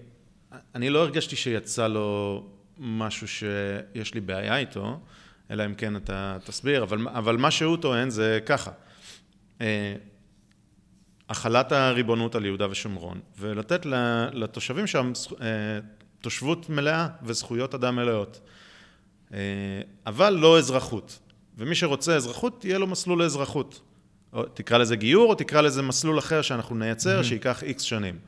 [0.74, 2.42] אני לא הרגשתי שיצא לו
[2.78, 5.01] משהו שיש לי בעיה איתו,
[5.51, 8.70] אלא אם כן אתה תסביר, אבל, אבל מה שהוא טוען זה ככה,
[9.60, 9.94] אה,
[11.28, 13.86] החלת הריבונות על יהודה ושומרון, ולתת
[14.32, 15.46] לתושבים שם אה,
[16.20, 18.40] תושבות מלאה וזכויות אדם מלאות,
[19.32, 19.38] אה,
[20.06, 21.18] אבל לא אזרחות,
[21.59, 23.80] ומי שרוצה אזרחות, יהיה לו מסלול לאזרחות.
[24.32, 27.24] או תקרא לזה גיור, או תקרא לזה מסלול אחר שאנחנו נייצר, mm-hmm.
[27.24, 28.18] שייקח איקס שנים.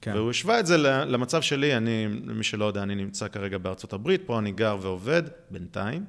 [0.00, 0.14] כן.
[0.14, 4.22] והוא השווה את זה למצב שלי, אני, למי שלא יודע, אני נמצא כרגע בארצות הברית,
[4.26, 6.04] פה אני גר ועובד, בינתיים.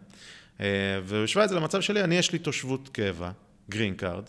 [0.61, 0.65] אה,
[1.03, 3.31] והוא השווה את זה למצב שלי, אני יש לי תושבות קבע,
[3.69, 4.23] green card,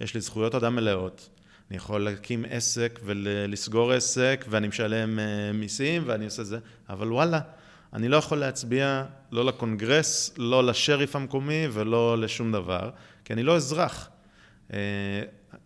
[0.00, 1.28] יש לי זכויות אדם מלאות,
[1.70, 6.58] אני יכול להקים עסק ולסגור עסק, ואני משלם אה, מיסים, ואני עושה זה,
[6.88, 7.40] אבל וואלה,
[7.92, 12.90] אני לא יכול להצביע לא לקונגרס, לא לשריף המקומי ולא לשום דבר,
[13.24, 14.08] כי אני לא אזרח.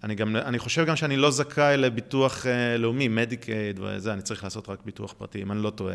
[0.06, 2.46] אה, אני, גם, אני חושב גם שאני לא זכאי לביטוח
[2.78, 5.94] לאומי, מדיקייד וזה, אני צריך לעשות רק ביטוח פרטי, אם אני לא טועה.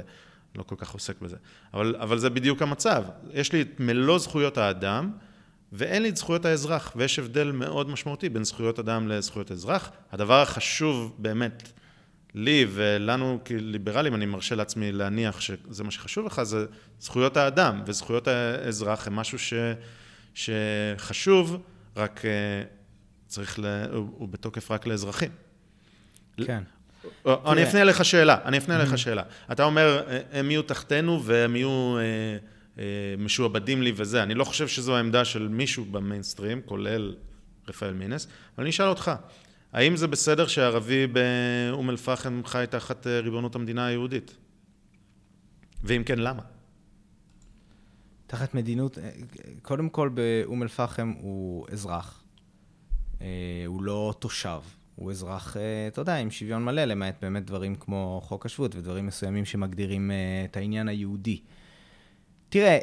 [0.56, 1.36] לא כל כך עוסק בזה.
[1.74, 3.04] אבל, אבל זה בדיוק המצב.
[3.34, 5.12] יש לי את מלוא זכויות האדם,
[5.72, 9.92] ואין לי את זכויות האזרח, ויש הבדל מאוד משמעותי בין זכויות אדם לזכויות אזרח.
[10.12, 11.72] הדבר החשוב באמת
[12.36, 16.66] לי ולנו כליברלים, אני מרשה לעצמי להניח שזה מה שחשוב לך, זה
[17.00, 19.54] זכויות האדם, וזכויות האזרח הם משהו ש,
[20.34, 21.58] שחשוב,
[21.98, 22.64] רק אה,
[23.32, 25.32] צריך, ל, הוא, בתוקף רק לאזרחים.
[26.38, 26.64] כן.
[27.26, 29.24] אני אפנה אליך שאלה, אני אפנה אליך שאלה.
[29.52, 32.04] אתה אומר, אה, הם יהיו תחתינו והם יהיו אה,
[32.80, 32.84] אה,
[33.18, 34.24] משועבדים לי וזה.
[34.24, 37.16] אני לא חושב שזו העמדה של מישהו במיינסטרים, כולל
[37.68, 39.12] רפאל מינס, אבל אני אשאל אותך,
[39.74, 44.36] האם זה בסדר שערבי באום אל-פחם חי תחת ריבונות המדינה היהודית?
[45.84, 46.42] ואם כן, למה?
[48.28, 48.98] תחת מדינות,
[49.62, 52.21] קודם כל באום אל-פחם הוא אזרח,
[53.68, 54.60] הוא לא תושב.
[55.02, 59.06] הוא אזרח, אה, אתה יודע, עם שוויון מלא, למעט באמת דברים כמו חוק השבות ודברים
[59.06, 60.16] מסוימים שמגדירים אה,
[60.46, 61.40] את העניין היהודי.
[62.50, 62.78] תראה,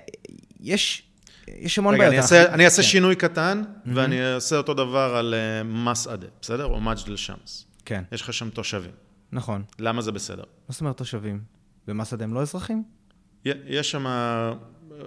[0.61, 1.03] יש,
[1.49, 2.05] יש המון בעיות.
[2.09, 2.89] רגע, אני אעשה, אני אעשה כן.
[2.89, 3.91] שינוי קטן, mm-hmm.
[3.95, 5.35] ואני אעשה אותו דבר על
[5.65, 6.65] מסעדה, בסדר?
[6.65, 7.67] או מג'דל שמס.
[7.85, 8.05] כן.
[8.13, 8.91] יש לך שם תושבים.
[9.33, 9.63] נכון.
[9.79, 10.43] למה זה בסדר?
[10.43, 11.41] מה זאת אומרת תושבים?
[11.87, 12.83] במסעדה הם לא אזרחים?
[13.45, 14.07] יש שם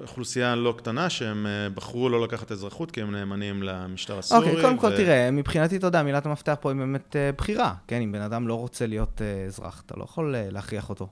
[0.02, 4.50] אוכלוסייה לא קטנה שהם אה, בחרו לא לקחת אזרחות כי הם נאמנים למשטר הסורי.
[4.50, 4.80] אוקיי, קודם ו...
[4.80, 8.02] כל תראה, מבחינתי, אתה יודע, מילת המפתח פה היא באמת uh, בחירה, כן?
[8.02, 11.08] אם בן אדם לא רוצה להיות uh, אזרח, אתה לא יכול להכריח אותו.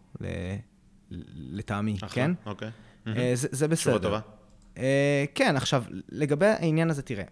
[1.51, 2.31] לטעמי, כן?
[2.45, 2.69] אוקיי.
[3.05, 3.97] Uh, זה, זה בסדר.
[3.97, 4.19] תשובה טובה.
[4.75, 4.79] Uh,
[5.35, 7.25] כן, עכשיו, לגבי העניין הזה, תראה,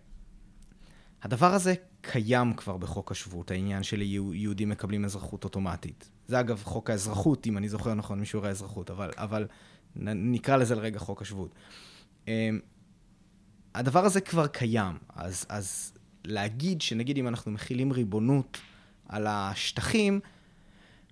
[1.24, 4.02] הדבר הזה קיים כבר בחוק השבות, העניין של
[4.34, 6.10] יהודים מקבלים אזרחות אוטומטית.
[6.28, 9.12] זה אגב חוק האזרחות, אם אני זוכר נכון, משיעורי האזרחות, אבל...
[9.18, 9.46] אבל
[10.02, 11.56] נקרא לזה לרגע חוק השבות.
[12.28, 12.60] אמ,
[13.76, 15.94] הדבר הזה כבר קיים, אז, אז
[16.26, 18.58] להגיד שנגיד אם אנחנו מכילים ריבונות
[19.10, 20.20] על השטחים,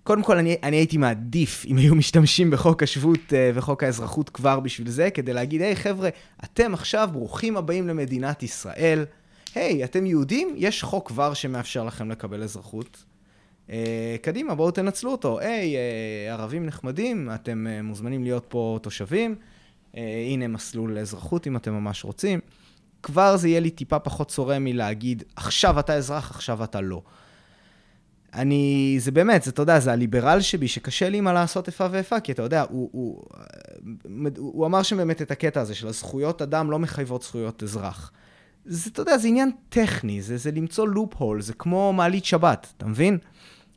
[0.02, 4.60] קודם כל אני, אני הייתי מעדיף אם היו משתמשים בחוק השבות אה, וחוק האזרחות כבר
[4.60, 6.08] בשביל זה, כדי להגיד, היי hey, חבר'ה,
[6.44, 9.04] אתם עכשיו ברוכים הבאים למדינת ישראל,
[9.54, 13.04] היי, hey, אתם יהודים, יש חוק כבר שמאפשר לכם לקבל אזרחות.
[13.66, 13.70] Uh,
[14.22, 15.38] קדימה, בואו תנצלו אותו.
[15.38, 19.34] היי, uh, ערבים נחמדים, אתם uh, מוזמנים להיות פה תושבים.
[20.30, 22.40] הנה מסלול לאזרחות אם אתם ממש רוצים.
[23.02, 27.02] כבר זה יהיה לי טיפה פחות צורם מלהגיד, עכשיו אתה אזרח, עכשיו אתה לא.
[28.34, 32.20] אני, זה באמת, זה, אתה יודע, זה הליברל שבי, שקשה לי מה לעשות איפה ואיפה,
[32.20, 33.22] כי אתה יודע, הוא, הוא,
[34.04, 38.12] הוא, הוא אמר שם באמת את הקטע הזה של הזכויות אדם לא מחייבות זכויות אזרח.
[38.64, 42.72] זה, אתה יודע, זה עניין טכני, זה, זה למצוא לופ הול, זה כמו מעלית שבת,
[42.76, 43.18] אתה מבין?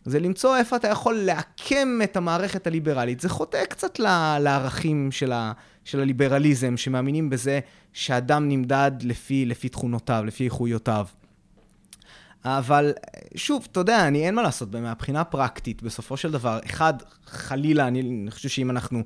[0.10, 3.20] זה למצוא איפה אתה יכול לעקם את המערכת הליברלית.
[3.20, 4.00] זה חוטא קצת
[4.40, 5.52] לערכים של, ה,
[5.86, 7.60] של הליברליזם, שמאמינים בזה
[7.94, 11.06] שאדם נמדד לפי, לפי תכונותיו, לפי איכויותיו.
[12.46, 12.94] אבל
[13.36, 16.94] שוב, אתה יודע, אני אין מה לעשות, מהבחינה הפרקטית, בסופו של דבר, אחד,
[17.26, 19.04] חלילה, אני חושב שאם אנחנו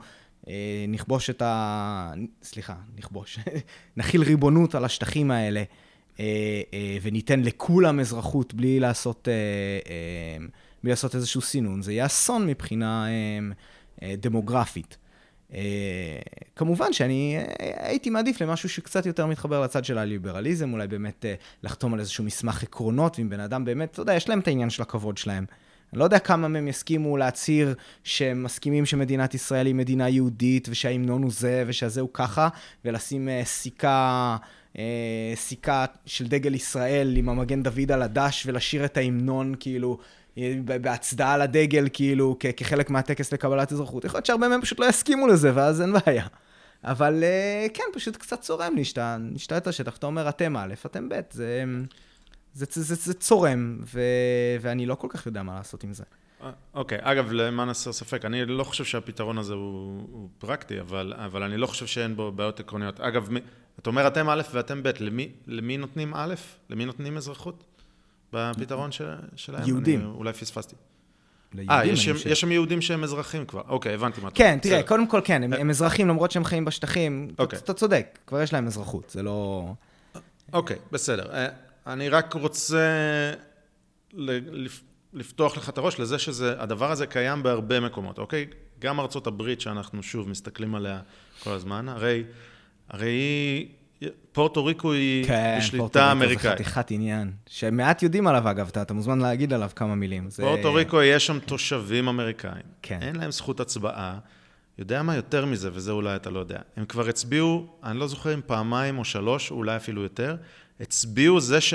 [0.48, 2.14] אה, נכבוש את ה...
[2.44, 3.40] סליחה, נכבוש.
[3.98, 5.64] נכיל ריבונות על השטחים האלה,
[6.20, 6.26] אה,
[6.74, 9.28] אה, וניתן לכולם אזרחות בלי לעשות,
[10.84, 11.81] בלי לעשות איזשהו סינון.
[11.81, 13.05] זה יהיה אסון מבחינה
[14.03, 14.97] דמוגרפית.
[16.55, 21.26] כמובן שאני הייתי מעדיף למשהו שקצת יותר מתחבר לצד של הליברליזם, אולי באמת
[21.64, 24.69] לחתום על איזשהו מסמך עקרונות, ואם בן אדם באמת, אתה יודע, יש להם את העניין
[24.69, 25.45] של הכבוד שלהם.
[25.93, 31.23] אני לא יודע כמה מהם יסכימו להצהיר שהם מסכימים שמדינת ישראל היא מדינה יהודית, ושההמנון
[31.23, 32.49] הוא זה, ושהזה הוא ככה,
[32.85, 34.38] ולשים סיכה,
[35.35, 40.05] סיכה של דגל ישראל עם המגן דוד על הדש, ולשיר את ההמנון, כאילו, אה,
[40.65, 44.05] בהצדעה לדגל, כאילו, כ- כחלק מהטקס לקבלת אזרחות.
[44.05, 46.27] יכול להיות שהרבה מהם פשוט לא יסכימו לזה, ואז אין בעיה.
[46.84, 50.73] אבל uh, כן, פשוט קצת צורם לי שאתה נשתה את השטח, אתה אומר, אתם א',
[50.85, 51.64] אתם ב', זה...
[52.53, 54.01] זה, זה, זה, זה צורם, ו,
[54.61, 56.03] ואני לא כל כך יודע מה לעשות עם זה.
[56.43, 57.01] אה, אוקיי, okay.
[57.03, 61.57] אגב, למען הסר ספק, אני לא חושב שהפתרון הזה הוא, הוא פרקטי, אבל, אבל אני
[61.57, 62.99] לא חושב שאין בו בעיות עקרוניות.
[62.99, 63.39] אגב, מי,
[63.80, 66.34] אתה אומר אתם א' ואתם ב', למי, למי נותנים א'?
[66.69, 67.64] למי נותנים אזרחות?
[68.34, 69.68] בפתרון של, שלהם?
[69.68, 69.99] יהודים.
[69.99, 70.76] אני, אולי פספסתי.
[71.69, 73.61] אה, יש, יש שם יהודים שהם אזרחים כבר.
[73.68, 74.88] אוקיי, הבנתי מה אתה כן, תראה, בסדר.
[74.88, 77.27] קודם כל כן, הם, הם אזרחים למרות שהם חיים בשטחים.
[77.39, 77.57] אוקיי.
[77.57, 79.73] אתה, אתה צודק, כבר יש להם אזרחות, זה לא...
[80.53, 81.31] אוקיי, בסדר.
[81.34, 81.47] אה,
[81.88, 83.34] אני רק רוצה
[85.14, 88.45] לפתוח לך את הראש לזה שהדבר הזה קיים בהרבה מקומות, אוקיי?
[88.80, 90.99] גם ארצות הברית שאנחנו שוב מסתכלים עליה
[91.43, 92.23] כל הזמן, הרי,
[92.89, 93.68] הרי היא...
[94.32, 96.40] פורטו ריקו היא כן, בשליטה אמריקאית.
[96.40, 99.70] כן, פורטו ריקו זה חתיכת עניין, שמעט יודעים עליו אגב, אתה, אתה מוזמן להגיד עליו
[99.76, 100.30] כמה מילים.
[100.30, 100.44] זה...
[100.44, 102.64] פורטו ריקו יש שם תושבים אמריקאים.
[102.82, 103.00] כן.
[103.02, 104.20] אין להם זכות הצבעה.
[104.80, 106.60] יודע מה יותר מזה, וזה אולי אתה לא יודע.
[106.78, 110.36] הם כבר הצביעו, אני לא זוכר אם פעמיים או שלוש, או אולי אפילו יותר,
[110.80, 111.74] הצביעו זה ש...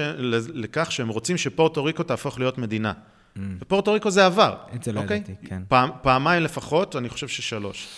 [0.55, 2.93] לכך שהם רוצים שפורטו ריקו תהפוך להיות מדינה.
[2.93, 3.41] Mm.
[3.61, 4.57] ופורטו ריקו זה עבר.
[4.75, 5.17] את זה לא אוקיי?
[5.17, 5.63] ידעתי, כן.
[5.69, 7.89] פעם, פעמיים לפחות, אני חושב ששלוש.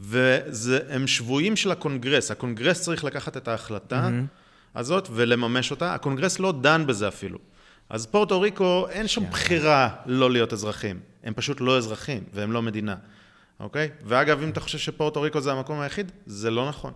[0.00, 2.30] והם שבויים של הקונגרס.
[2.30, 4.78] הקונגרס צריך לקחת את ההחלטה mm-hmm.
[4.78, 5.94] הזאת ולממש אותה.
[5.94, 7.38] הקונגרס לא דן בזה אפילו.
[7.90, 11.00] אז פורטו ריקו, אין שם בחירה לא להיות אזרחים.
[11.24, 12.94] הם פשוט לא אזרחים, והם לא מדינה.
[13.60, 13.90] אוקיי?
[14.04, 16.92] ואגב, אם אתה חושב שפורטו ריקו זה המקום היחיד, זה לא נכון.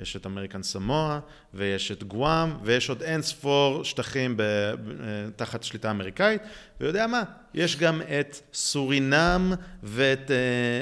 [0.00, 1.18] יש את אמריקן סמואה,
[1.54, 4.74] ויש את גואם, ויש עוד אין ספור שטחים ב, אה,
[5.36, 6.42] תחת שליטה אמריקאית,
[6.80, 7.22] ויודע מה,
[7.54, 9.52] יש גם את סורינם
[9.82, 10.36] ואת, אה,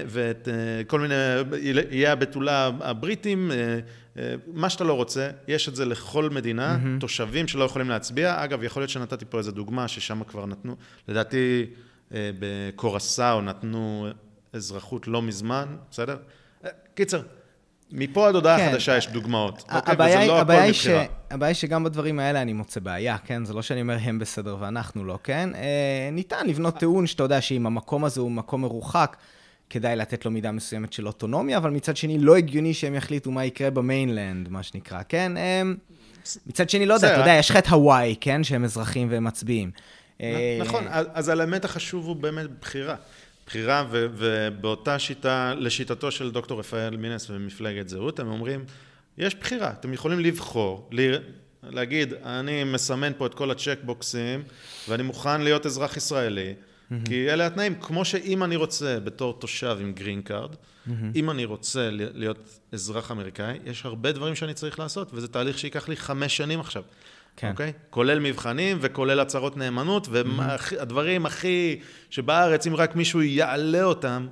[0.06, 1.14] ואת אה, כל מיני
[1.90, 3.50] איי הבתולה הבריטים,
[4.46, 7.00] מה שאתה לא רוצה, יש את זה לכל מדינה, mm-hmm.
[7.00, 8.44] תושבים שלא יכולים להצביע.
[8.44, 10.76] אגב, יכול להיות שנתתי פה איזו דוגמה ששם כבר נתנו,
[11.08, 11.66] לדעתי
[12.10, 14.08] בקורסאו נתנו
[14.52, 16.16] אזרחות לא מזמן, בסדר?
[16.94, 17.20] קיצר,
[17.92, 18.70] מפה עד הודעה כן.
[18.70, 19.94] חדשה יש דוגמאות, אוקיי?
[19.94, 21.04] וזה לא הכל מבחירה.
[21.30, 23.44] הבעיה היא שגם בדברים האלה אני מוצא בעיה, כן?
[23.44, 25.50] זה לא שאני אומר הם בסדר ואנחנו לא, כן?
[25.54, 29.16] אה, ניתן לבנות טיעון שאתה יודע שאם המקום הזה הוא מקום מרוחק,
[29.70, 33.44] כדאי לתת לו מידה מסוימת של אוטונומיה, אבל מצד שני לא הגיוני שהם יחליטו מה
[33.44, 35.36] יקרה במיינלנד, מה שנקרא, כן?
[35.36, 35.62] אה,
[36.46, 38.44] מצד שני, לא יודע, אתה יודע, יש לך את הוואי, כן?
[38.44, 39.70] שהם אזרחים והם מצביעים.
[40.60, 42.94] נכון, אז האלמנט החשוב הוא באמת בחירה.
[43.48, 48.64] בחירה, ו- ובאותה שיטה, לשיטתו של דוקטור רפאל מינס ומפלגת זהות, הם אומרים,
[49.18, 50.90] יש בחירה, אתם יכולים לבחור,
[51.62, 54.42] להגיד, אני מסמן פה את כל הצ'קבוקסים,
[54.88, 56.94] ואני מוכן להיות אזרח ישראלי, mm-hmm.
[57.04, 60.90] כי אלה התנאים, כמו שאם אני רוצה, בתור תושב עם green card, mm-hmm.
[61.14, 65.88] אם אני רוצה להיות אזרח אמריקאי, יש הרבה דברים שאני צריך לעשות, וזה תהליך שייקח
[65.88, 66.82] לי חמש שנים עכשיו.
[67.40, 67.50] כן.
[67.50, 67.72] אוקיי?
[67.90, 71.78] כולל מבחנים וכולל הצהרות נאמנות, והדברים הכי...
[72.10, 74.26] שבארץ, אם רק מישהו יעלה אותם,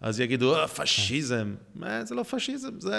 [0.00, 1.54] אז יגידו, אה, פשיזם.
[1.74, 2.96] מה, זה לא פשיזם, זה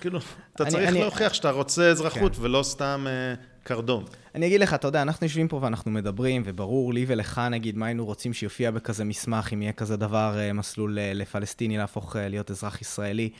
[0.00, 0.18] כאילו,
[0.54, 2.42] אתה צריך להוכיח שאתה רוצה אזרחות כן.
[2.42, 4.04] ולא סתם אה, קרדום.
[4.34, 7.86] אני אגיד לך, אתה יודע, אנחנו יושבים פה ואנחנו מדברים, וברור לי ולך, נגיד, מה
[7.86, 12.50] היינו רוצים שיופיע בכזה מסמך, אם יהיה כזה דבר, אה, מסלול אה, לפלסטיני להפוך להיות
[12.50, 13.30] אזרח ישראלי.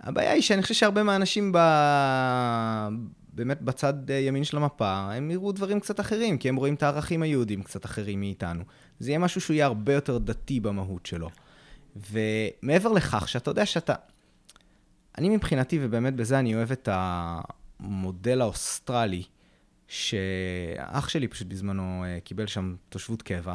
[0.00, 1.58] הבעיה היא שאני חושב שהרבה מהאנשים ב...
[3.34, 6.82] באמת בצד אה, ימין של המפה, הם יראו דברים קצת אחרים, כי הם רואים את
[6.82, 8.64] הערכים היהודים קצת אחרים מאיתנו.
[8.98, 11.30] זה יהיה משהו שהוא יהיה הרבה יותר דתי במהות שלו.
[11.96, 13.94] ומעבר לכך, שאתה יודע שאתה...
[15.18, 19.22] אני מבחינתי, ובאמת בזה אני אוהב את המודל האוסטרלי,
[19.88, 23.54] שאח שלי פשוט בזמנו אה, קיבל שם תושבות קבע,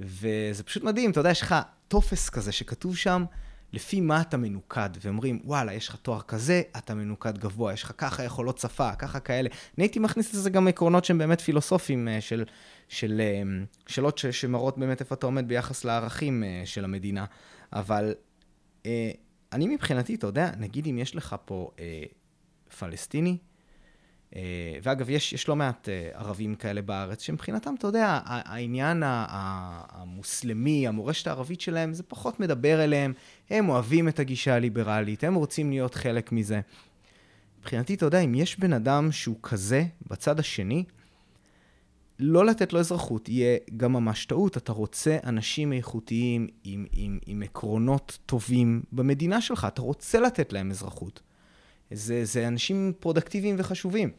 [0.00, 1.54] וזה פשוט מדהים, אתה יודע, יש לך
[1.88, 3.24] טופס כזה שכתוב שם,
[3.72, 7.92] לפי מה אתה מנוקד, ואומרים, וואלה, יש לך תואר כזה, אתה מנוקד גבוה, יש לך
[7.98, 9.48] ככה יכולות שפה, ככה כאלה.
[9.48, 12.44] אני הייתי מכניס לזה גם עקרונות שהם באמת פילוסופיים, אה, של,
[12.88, 13.42] של אה,
[13.86, 17.24] שאלות שמראות באמת איפה אתה עומד ביחס לערכים אה, של המדינה.
[17.72, 18.14] אבל
[19.52, 21.70] אני מבחינתי, אתה יודע, נגיד אם יש לך פה
[22.78, 23.38] פלסטיני,
[24.82, 31.26] ואגב, יש, יש לא מעט אה, ערבים כאלה בארץ, שמבחינתם, אתה יודע, העניין המוסלמי, המורשת
[31.26, 33.12] הערבית שלהם, זה פחות מדבר אליהם,
[33.50, 36.60] הם אוהבים את הגישה הליברלית, הם רוצים להיות חלק מזה.
[37.58, 40.84] מבחינתי, אתה יודע, אם יש בן אדם שהוא כזה בצד השני,
[42.18, 44.56] לא לתת לו אזרחות יהיה גם ממש טעות.
[44.56, 50.70] אתה רוצה אנשים איכותיים עם, עם, עם עקרונות טובים במדינה שלך, אתה רוצה לתת להם
[50.70, 51.20] אזרחות.
[51.90, 54.10] זה, זה אנשים פרודקטיביים וחשובים.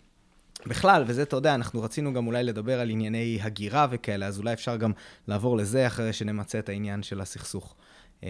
[0.65, 4.53] בכלל, וזה, אתה יודע, אנחנו רצינו גם אולי לדבר על ענייני הגירה וכאלה, אז אולי
[4.53, 4.91] אפשר גם
[5.27, 7.75] לעבור לזה אחרי שנמצה את העניין של הסכסוך.
[8.23, 8.29] אה,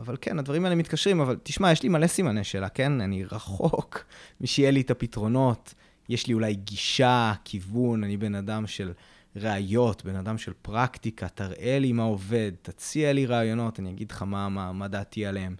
[0.00, 3.00] אבל כן, הדברים האלה מתקשרים, אבל תשמע, יש לי מלא סימני שאלה, כן?
[3.00, 4.04] אני רחוק
[4.40, 5.74] משיהיה לי את הפתרונות.
[6.08, 8.92] יש לי אולי גישה, כיוון, אני בן אדם של
[9.36, 14.22] ראיות, בן אדם של פרקטיקה, תראה לי מה עובד, תציע לי רעיונות, אני אגיד לך
[14.22, 15.56] מה, מה, מה דעתי עליהם.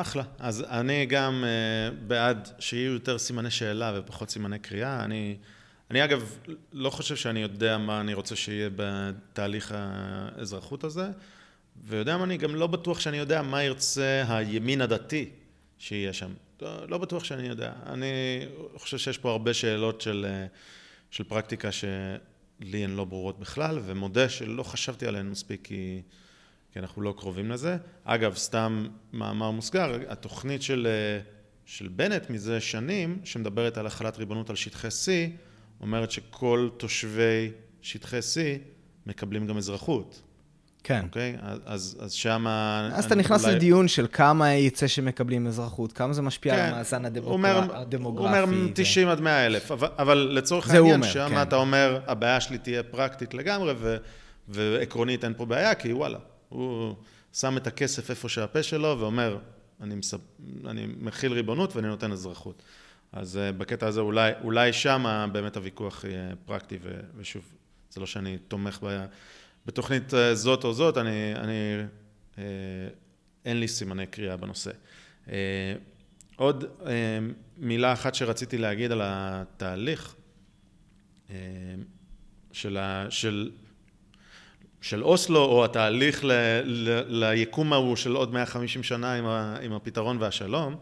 [0.00, 0.22] אחלה.
[0.38, 5.04] אז אני גם uh, בעד שיהיו יותר סימני שאלה ופחות סימני קריאה.
[5.04, 5.36] אני,
[5.90, 6.38] אני אגב
[6.72, 11.08] לא חושב שאני יודע מה אני רוצה שיהיה בתהליך האזרחות הזה,
[11.84, 15.30] ויודע מה, אני גם לא בטוח שאני יודע מה ירצה הימין הדתי
[15.78, 16.30] שיהיה שם.
[16.62, 17.72] לא, לא בטוח שאני יודע.
[17.86, 20.46] אני חושב שיש פה הרבה שאלות של, אה,
[21.10, 26.02] של פרקטיקה שלי הן לא ברורות בכלל, ומודה שלא חשבתי עליהן מספיק כי...
[26.76, 27.76] כי אנחנו לא קרובים לזה.
[28.04, 31.20] אגב, סתם מאמר מוסגר, התוכנית של, אה,
[31.64, 35.10] של בנט מזה שנים, שמדברת על החלת ריבונות על שטחי C,
[35.80, 37.50] אומרת שכל תושבי
[37.82, 38.38] שטחי C
[39.06, 40.22] מקבלים גם אזרחות.
[40.84, 41.04] כן.
[41.04, 41.36] אוקיי?
[41.64, 42.46] אז, אז שם...
[42.92, 43.54] אז אתה נכנס אולי...
[43.54, 46.62] לדיון של כמה יצא שמקבלים אזרחות, כמה זה משפיע כן.
[46.62, 48.38] על המאזן הדמוגרפי.
[48.38, 48.44] הוא אומר
[48.74, 51.42] 90 עד 100 אלף, אבל, אבל לצורך העניין, שם כן.
[51.42, 53.96] אתה אומר, הבעיה שלי תהיה פרקטית לגמרי, ו,
[54.48, 56.94] ועקרונית אין פה בעיה, כי וואלה, הוא
[57.32, 59.38] שם את הכסף איפה שהפה שלו ואומר,
[59.80, 60.20] אני, מספ...
[60.66, 62.62] אני מכיל ריבונות ואני נותן אזרחות.
[63.12, 67.00] אז uh, בקטע הזה אולי, אולי שם באמת הוויכוח יהיה פרקטי, ו...
[67.16, 67.52] ושוב,
[67.90, 69.06] זה לא שאני תומך ב...
[69.66, 71.52] בתוכנית uh, זאת או זאת, אני, אני
[72.34, 72.38] uh,
[73.44, 74.70] אין לי סימני קריאה בנושא.
[75.26, 75.30] Uh,
[76.36, 76.86] עוד uh,
[77.56, 80.14] מילה אחת שרציתי להגיד על התהליך
[81.28, 81.32] uh,
[82.52, 83.06] של, ה...
[83.10, 83.50] של
[84.86, 86.30] של אוסלו, או התהליך ל,
[86.64, 90.76] ל, ליקום ההוא של עוד 150 שנה עם, ה, עם הפתרון והשלום,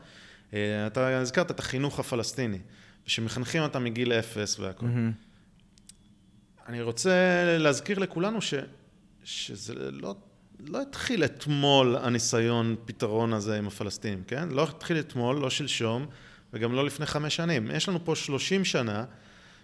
[0.54, 2.58] אה, אתה הזכרת את החינוך הפלסטיני,
[3.06, 4.86] שמחנכים אותם מגיל אפס והכל.
[4.86, 6.68] Mm-hmm.
[6.68, 7.12] אני רוצה
[7.58, 8.54] להזכיר לכולנו ש,
[9.24, 10.14] שזה לא,
[10.66, 14.48] לא התחיל אתמול הניסיון פתרון הזה עם הפלסטינים, כן?
[14.48, 16.06] לא התחיל אתמול, לא שלשום,
[16.52, 17.70] וגם לא לפני חמש שנים.
[17.74, 19.04] יש לנו פה שלושים שנה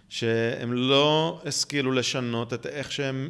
[0.09, 3.29] שהם לא השכילו לשנות את איך שהם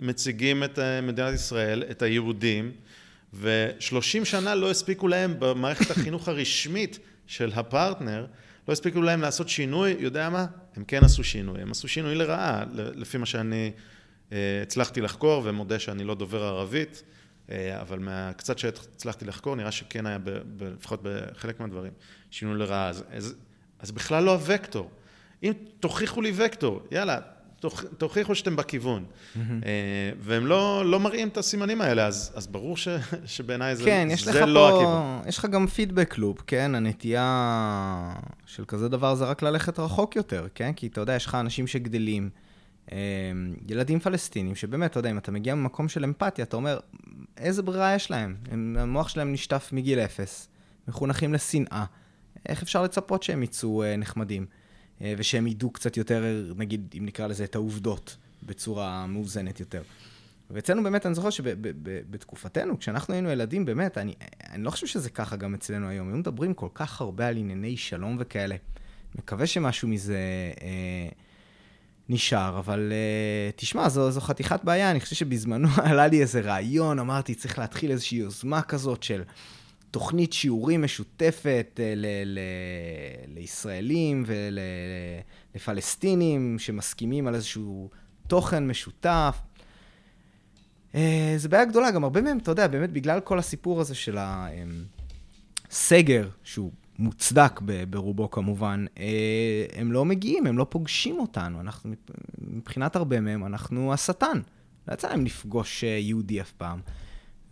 [0.00, 2.72] מציגים את אה, מדינת ישראל, את היהודים,
[3.40, 8.26] ושלושים שנה לא הספיקו להם במערכת החינוך הרשמית של הפרטנר,
[8.68, 10.46] לא הספיקו להם לעשות שינוי, יודע מה?
[10.76, 13.72] הם כן עשו שינוי, הם עשו שינוי לרעה, לפי מה שאני
[14.32, 17.02] אה, הצלחתי לחקור, ומודה שאני לא דובר ערבית,
[17.80, 20.18] אבל מהקצת שהצלחתי לחקור, נראה שכן היה,
[20.60, 21.92] לפחות בחלק מהדברים,
[22.30, 22.88] שינוי לרעה.
[22.88, 23.34] אז, אז,
[23.78, 24.90] אז בכלל לא הוקטור.
[25.42, 27.18] אם תוכיחו לי וקטור, יאללה,
[27.98, 29.04] תוכיחו שאתם בכיוון.
[29.04, 29.38] Mm-hmm.
[30.20, 32.88] והם לא, לא מראים את הסימנים האלה, אז, אז ברור ש,
[33.26, 35.28] שבעיניי זה, כן, זה לא פה, הכיוון.
[35.28, 36.74] יש לך גם פידבק לופ, כן?
[36.74, 38.12] הנטייה
[38.46, 40.72] של כזה דבר זה רק ללכת רחוק יותר, כן?
[40.72, 42.30] כי אתה יודע, יש לך אנשים שגדלים,
[42.92, 42.98] אה,
[43.68, 46.78] ילדים פלסטינים, שבאמת, אתה יודע, אם אתה מגיע ממקום של אמפתיה, אתה אומר,
[47.36, 48.36] איזה ברירה יש להם?
[48.78, 50.48] המוח שלהם נשטף מגיל אפס,
[50.88, 51.84] מחונכים לשנאה.
[52.48, 54.46] איך אפשר לצפות שהם יצאו נחמדים?
[55.00, 56.24] אה, ושהם ידעו קצת יותר,
[56.56, 59.82] נגיד, אם נקרא לזה, את העובדות בצורה מאוזנת יותר.
[60.50, 64.14] ואצלנו באמת, אני זוכר שבתקופתנו, כשאנחנו היינו ילדים, באמת, אני,
[64.50, 66.08] אני לא חושב שזה ככה גם אצלנו היום.
[66.08, 68.56] היו מדברים כל כך הרבה על ענייני שלום וכאלה.
[69.18, 70.18] מקווה שמשהו מזה
[70.62, 71.08] אה,
[72.08, 74.90] נשאר, אבל אה, תשמע, זו, זו חתיכת בעיה.
[74.90, 79.22] אני חושב שבזמנו עלה לי איזה רעיון, אמרתי, צריך להתחיל איזושהי יוזמה כזאת של...
[79.94, 82.38] תוכנית שיעורים משותפת אה, ל- ל-
[83.34, 84.24] לישראלים
[85.54, 87.90] ולפלסטינים שמסכימים על איזשהו
[88.28, 89.38] תוכן משותף.
[90.94, 94.18] אה, זו בעיה גדולה, גם הרבה מהם, אתה יודע, באמת בגלל כל הסיפור הזה של
[95.70, 97.60] הסגר, שהוא מוצדק
[97.90, 101.60] ברובו כמובן, אה, הם לא מגיעים, הם לא פוגשים אותנו.
[101.60, 101.90] אנחנו,
[102.38, 104.40] מבחינת הרבה מהם, אנחנו השטן.
[104.88, 106.80] לא יצא להם לפגוש יהודי אף פעם.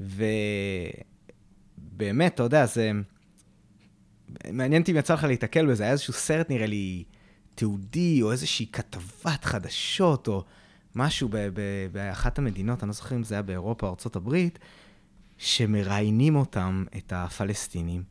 [0.00, 0.24] ו...
[2.02, 2.90] באמת, אתה יודע, זה...
[4.52, 7.04] מעניין אותי אם יצא לך להיתקל בזה, היה איזשהו סרט, נראה לי,
[7.54, 10.44] תיעודי, או איזושהי כתבת חדשות, או
[10.94, 14.48] משהו ב- ב- באחת המדינות, אני לא זוכר אם זה היה באירופה או ארה"ב,
[15.38, 18.02] שמראיינים אותם, את הפלסטינים,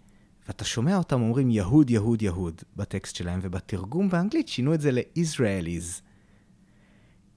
[0.47, 6.01] ואתה שומע אותם אומרים יהוד, יהוד, יהוד בטקסט שלהם, ובתרגום באנגלית שינו את זה ל-Israelis.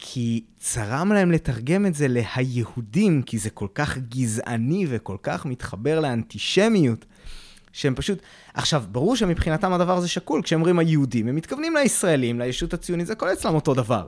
[0.07, 6.01] כי צרם להם לתרגם את זה להיהודים, כי זה כל כך גזעני וכל כך מתחבר
[6.01, 7.05] לאנטישמיות,
[7.73, 8.19] שהם פשוט...
[8.55, 13.15] עכשיו, ברור שמבחינתם הדבר הזה שקול, כשהם אומרים היהודים, הם מתכוונים לישראלים, לישות הציונית, זה
[13.15, 14.07] כל אצלם אותו דבר.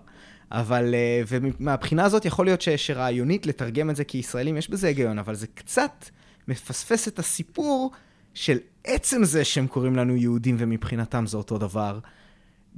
[0.53, 5.35] אבל, אה, ומהבחינה הזאת יכול להיות שרעיונית לתרגם את זה כישראלים, יש בזה היגיון, אבל
[5.35, 6.05] זה קצת
[6.49, 7.91] מפספס את הסיפור
[8.35, 11.99] של עצם זה שהם קוראים לנו יהודים ומבחינתם זה אותו דבר.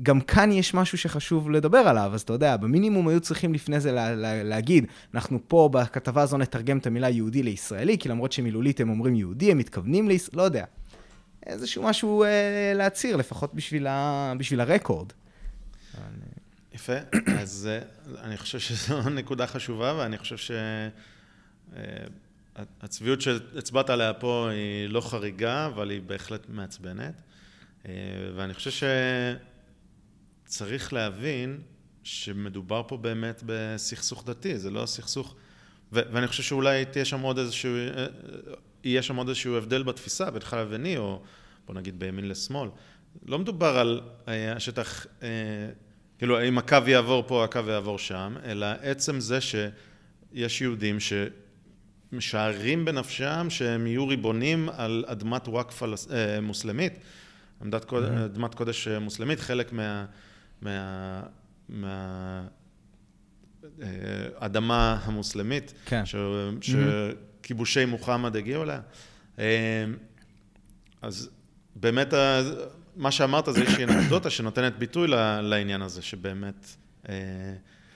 [0.03, 3.93] גם כאן יש משהו שחשוב לדבר עליו, אז אתה יודע, במינימום היו צריכים לפני זה
[3.93, 8.81] לה, לה, להגיד, אנחנו פה בכתבה הזו נתרגם את המילה יהודי לישראלי, כי למרות שמילולית
[8.81, 10.65] הם אומרים יהודי, הם מתכוונים לישראל, לא יודע.
[11.47, 15.13] איזשהו משהו אה, להצהיר, לפחות בשביל, ה, בשביל הרקורד.
[16.75, 16.93] יפה,
[17.41, 17.81] אז אה,
[18.23, 20.51] אני חושב שזו נקודה חשובה, ואני חושב ש...
[21.77, 22.05] אה,
[23.21, 27.23] שהצבעת עליה פה היא לא חריגה, אבל היא בהחלט מעצבנת.
[27.89, 27.93] אה,
[28.37, 28.71] ואני חושב
[30.49, 31.61] שצריך להבין
[32.03, 35.35] שמדובר פה באמת בסכסוך דתי, זה לא סכסוך...
[35.93, 37.71] ו- ואני חושב שאולי תהיה שם עוד איזשהו...
[38.85, 41.23] יהיה שם עוד איזשהו הבדל בתפיסה בינך לביני, או
[41.67, 42.69] בוא נגיד בימין לשמאל.
[43.27, 45.07] לא מדובר על השטח,
[46.19, 51.13] כאילו אם הקו יעבור פה, הקו יעבור שם, אלא עצם זה שיש יהודים ש...
[52.13, 57.97] משערים בנפשם שהם יהיו ריבונים על אדמת וואקף אה, מוסלמית, mm-hmm.
[58.25, 60.07] אדמת קודש מוסלמית, חלק מה...
[60.63, 61.23] מה,
[61.69, 62.47] מה
[63.83, 63.89] אה,
[64.37, 66.07] אדמה המוסלמית, כן.
[66.07, 66.15] ש,
[66.61, 68.81] שכיבושי מוחמד הגיעו אליה.
[69.39, 69.85] אה,
[71.03, 71.31] אז
[71.77, 72.15] באמת,
[72.97, 75.09] מה שאמרת זה איזושהי אנקדוטה שנותנת ביטוי
[75.43, 76.67] לעניין הזה, שבאמת...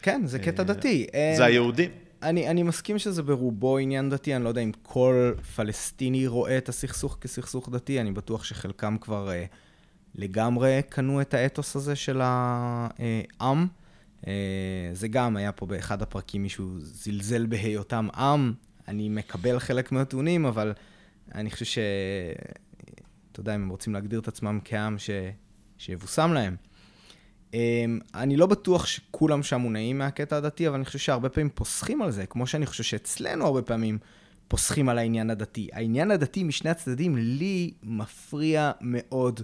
[0.03, 1.07] כן, זה קטע דתי.
[1.37, 1.91] זה היהודים.
[2.23, 6.69] אני, אני מסכים שזה ברובו עניין דתי, אני לא יודע אם כל פלסטיני רואה את
[6.69, 9.45] הסכסוך כסכסוך דתי, אני בטוח שחלקם כבר אה,
[10.15, 13.67] לגמרי קנו את האתוס הזה של העם.
[14.27, 18.53] אה, זה גם היה פה באחד הפרקים, מישהו זלזל בהיותם עם.
[18.89, 20.73] אני מקבל חלק מהטיעונים, אבל
[21.35, 21.79] אני חושב ש...
[23.33, 25.11] אתה יודע, אם הם רוצים להגדיר את עצמם כעם ש...
[25.79, 26.57] שיבושם להם.
[27.55, 32.03] אמ, אני לא בטוח שכולם שם מונעים מהקטע הדתי, אבל אני חושב שהרבה פעמים פוסחים
[32.03, 33.99] על זה, כמו שאני חושב שאצלנו הרבה פעמים
[34.49, 35.69] פוסחים על העניין הדתי.
[35.73, 39.41] העניין הדתי משני הצדדים לי מפריע מאוד.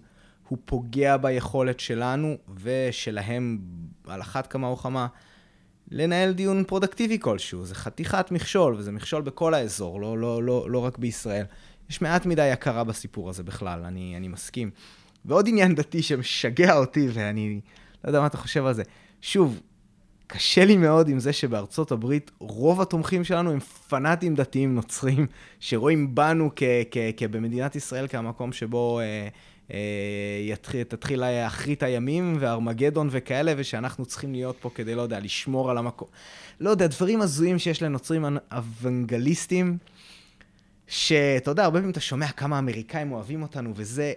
[0.49, 3.59] הוא פוגע ביכולת שלנו ושלהם
[4.07, 5.07] על אחת כמה וכמה
[5.91, 7.65] לנהל דיון פרודקטיבי כלשהו.
[7.65, 11.45] זה חתיכת מכשול, וזה מכשול בכל האזור, לא, לא, לא, לא רק בישראל.
[11.91, 14.71] יש מעט מדי הכרה בסיפור הזה בכלל, אני, אני מסכים.
[15.25, 17.61] ועוד עניין דתי שמשגע אותי, ואני
[18.05, 18.83] לא יודע מה אתה חושב על זה.
[19.21, 19.61] שוב,
[20.27, 25.27] קשה לי מאוד עם זה שבארצות הברית רוב התומכים שלנו הם פנאטים דתיים נוצרים,
[25.61, 26.51] שרואים בנו
[27.17, 29.29] כבמדינת ישראל כמקום שבו אה,
[30.49, 35.79] יתחיל, תתחיל אחרית הימים וארמגדון וכאלה, ושאנחנו צריכים להיות פה כדי, לא יודע, לשמור על
[35.79, 36.09] המקום.
[36.61, 39.79] לא יודע, דברים הזויים שיש לנוצרים אוונגליסטים,
[40.87, 44.13] שאתה יודע, הרבה פעמים אתה שומע כמה אמריקאים אוהבים אותנו, וזה...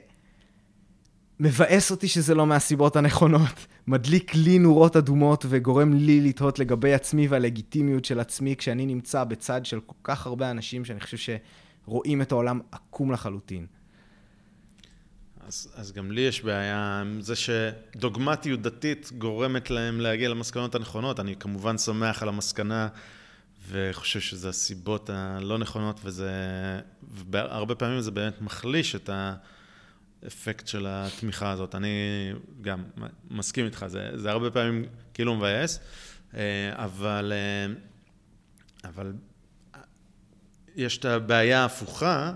[1.43, 3.67] מבאס אותי שזה לא מהסיבות הנכונות.
[3.87, 9.65] מדליק לי נורות אדומות וגורם לי לתהות לגבי עצמי והלגיטימיות של עצמי כשאני נמצא בצד
[9.65, 11.37] של כל כך הרבה אנשים שאני חושב
[11.85, 13.65] שרואים את העולם עקום לחלוטין.
[15.51, 21.19] אז, אז גם לי יש בעיה עם זה שדוגמטיות דתית גורמת להם להגיע למסקנות הנכונות.
[21.19, 22.87] אני כמובן שמח על המסקנה
[23.69, 26.31] וחושב שזה הסיבות הלא נכונות, וזה...
[27.31, 29.09] והרבה פעמים זה באמת מחליש את.
[30.23, 31.75] האפקט של התמיכה הזאת.
[31.75, 31.89] אני
[32.61, 32.83] גם
[33.29, 35.79] מסכים איתך, זה, זה הרבה פעמים כאילו מבאס,
[36.33, 37.73] אה, אבל, אה,
[38.89, 39.13] אבל
[40.75, 42.33] יש את הבעיה ההפוכה,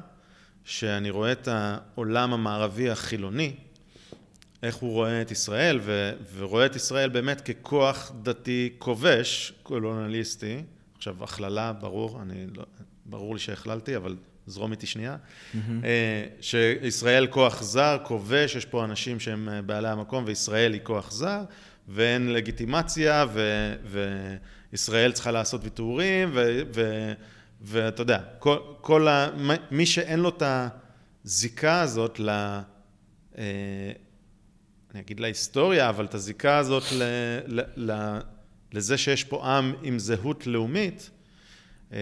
[0.66, 3.54] שאני רואה את העולם המערבי החילוני,
[4.64, 10.64] איך הוא רואה את ישראל, ו, ורואה את ישראל באמת ככוח דתי כובש, קולונליסטי.
[10.98, 12.64] עכשיו, הכללה, ברור, אני לא,
[13.06, 14.16] ברור לי שהכללתי, אבל
[14.48, 15.58] זרום איתי שנייה, mm-hmm.
[16.42, 21.42] שישראל כוח זר, כובש, יש פה אנשים שהם אה, בעלי המקום וישראל היא כוח זר,
[21.88, 23.74] ואין לגיטימציה, ו,
[24.72, 26.32] וישראל צריכה לעשות ויתורים,
[27.68, 29.30] ואתה יודע, כל, כל ה,
[29.72, 30.44] מי שאין לו את
[31.26, 32.30] הזיקה הזאת ל...
[33.38, 33.92] אה,
[34.94, 37.04] אני אגיד להיסטוריה, אבל את הזיקה הזאת ל,
[37.48, 38.20] ל, ל,
[38.74, 41.10] לזה שיש פה עם עם זהות לאומית,
[41.92, 41.96] ו-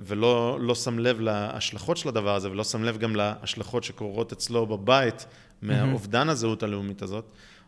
[0.00, 4.66] ולא לא שם לב להשלכות של הדבר הזה, ולא שם לב גם להשלכות שקורות אצלו
[4.66, 5.26] בבית
[5.62, 7.24] מהאובדן הזהות הלאומית הזאת,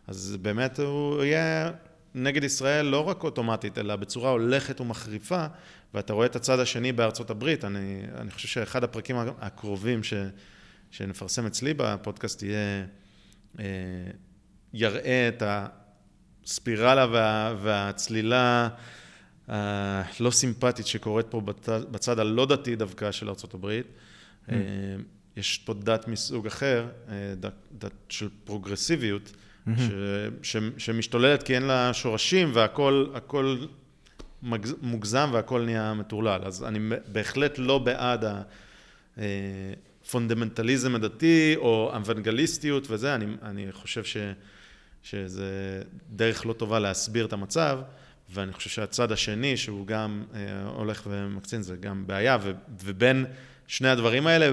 [0.07, 1.71] אז באמת הוא יהיה
[2.15, 5.47] נגד ישראל לא רק אוטומטית, אלא בצורה הולכת ומחריפה,
[5.95, 7.65] ואתה רואה את הצד השני בארצות הברית.
[7.65, 10.15] אני, אני חושב שאחד הפרקים הקרובים ש,
[10.91, 12.87] שנפרסם אצלי בפודקאסט יהיה,
[13.59, 13.65] אה,
[14.73, 15.43] יראה את
[16.45, 18.69] הספירלה וה, והצלילה
[19.49, 23.87] הלא סימפטית שקורית פה בצד, בצד הלא דתי דווקא של ארצות הברית.
[24.49, 24.53] Mm.
[25.37, 26.89] יש פה דת מסוג אחר,
[27.37, 29.33] דת, דת של פרוגרסיביות.
[29.79, 29.91] ש,
[30.43, 33.57] ש, שמשתוללת כי אין לה שורשים והכל הכל
[34.83, 36.41] מוגזם והכל נהיה מטורלל.
[36.45, 36.79] אז אני
[37.13, 38.25] בהחלט לא בעד
[39.17, 44.17] הפונדמנטליזם הדתי או אוונגליסטיות וזה, אני, אני חושב ש,
[45.03, 47.81] שזה דרך לא טובה להסביר את המצב,
[48.33, 52.53] ואני חושב שהצד השני, שהוא גם אה, הולך ומקצין, זה גם בעיה, ו,
[52.85, 53.27] ובין
[53.67, 54.53] שני הדברים האלה,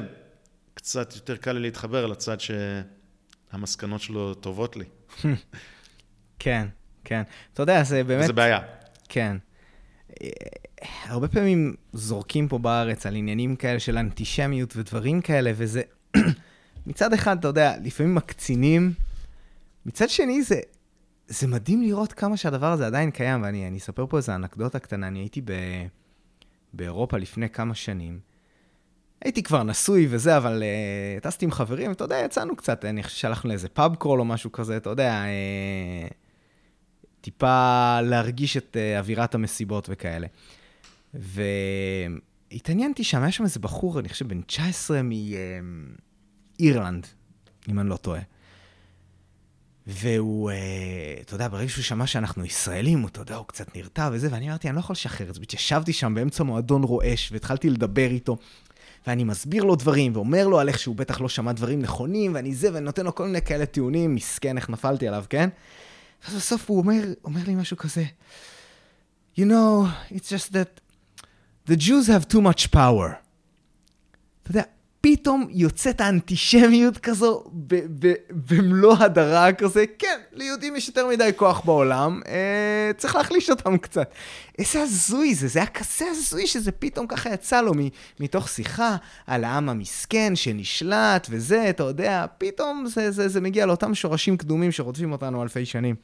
[0.74, 4.86] קצת יותר קל לי להתחבר לצד שהמסקנות שלו טובות לי.
[6.40, 6.68] כן,
[7.04, 7.22] כן.
[7.54, 8.28] אתה יודע, זה באמת...
[8.28, 8.60] זה בעיה.
[9.10, 9.38] כן.
[11.04, 15.82] הרבה פעמים זורקים פה בארץ על עניינים כאלה של אנטישמיות ודברים כאלה, וזה...
[16.88, 18.94] מצד אחד, אתה יודע, לפעמים מקצינים,
[19.86, 20.60] מצד שני, זה,
[21.28, 25.08] זה מדהים לראות כמה שהדבר הזה עדיין קיים, ואני אספר פה איזו אנקדוטה קטנה.
[25.08, 25.52] אני הייתי ב,
[26.74, 28.20] באירופה לפני כמה שנים.
[29.22, 33.18] הייתי כבר נשוי וזה, אבל uh, טסתי עם חברים, אתה יודע, יצאנו קצת, אני חושב
[33.18, 36.14] שהלכנו לאיזה פאב קרול או משהו כזה, אתה יודע, uh,
[37.22, 40.28] טיפה להרגיש את uh, אווירת המסיבות וכאלה.
[42.52, 45.02] והתעניינתי שם, היה שם איזה בחור, אני חושב בן 19
[46.60, 47.08] מאירלנד,
[47.70, 48.22] אם אני לא טועה.
[49.88, 50.54] והוא, uh,
[51.22, 54.50] אתה יודע, ברגע שהוא שמע שאנחנו ישראלים, הוא, אתה יודע, הוא קצת נרתע וזה, ואני
[54.50, 55.42] אמרתי, אני לא יכול לשחרר את זה.
[55.54, 58.38] ישבתי שם באמצע מועדון רועש, והתחלתי לדבר איתו.
[59.08, 62.56] ואני מסביר לו דברים, ואומר לו על איך שהוא בטח לא שמע דברים נכונים, ואני
[62.56, 65.50] זה, ואני נותן לו כל מיני כאלה טיעונים, מסכן, איך נפלתי עליו, כן?
[66.24, 68.04] ואז בסוף הוא אומר, אומר לי משהו כזה,
[69.38, 70.82] You know, it's just that
[71.68, 73.14] the Jews have too much power.
[74.44, 74.64] אתה יודע,
[75.10, 77.44] פתאום יוצאת האנטישמיות כזו
[78.50, 84.12] במלוא הדרה כזה, כן, ליהודים יש יותר מדי כוח בעולם, אה, צריך להחליש אותם קצת.
[84.60, 87.72] איזה הזוי זה, זה היה כזה הזוי שזה פתאום ככה יצא לו
[88.20, 88.96] מתוך שיחה
[89.28, 94.72] על העם המסכן שנשלט וזה, אתה יודע, פתאום זה, זה, זה מגיע לאותם שורשים קדומים
[94.72, 95.96] שרודפים אותנו אלפי שנים.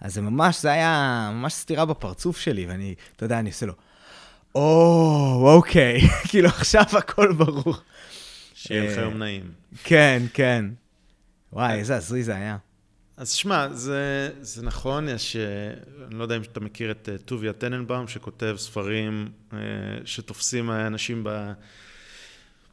[0.00, 3.74] אז זה ממש, זה היה ממש סתירה בפרצוף שלי, ואני, אתה יודע, אני עושה לו,
[4.54, 7.74] או, אוקיי, כאילו עכשיו הכל ברור.
[8.54, 9.50] שיהיה לך יום נעים.
[9.84, 10.64] כן, כן.
[11.52, 12.56] וואי, איזה הזוי זה היה.
[13.16, 15.36] אז שמע, זה, זה נכון, יש,
[16.06, 19.28] אני לא יודע אם אתה מכיר את טוביה טננבאום, שכותב ספרים
[20.04, 21.52] שתופסים אנשים ב...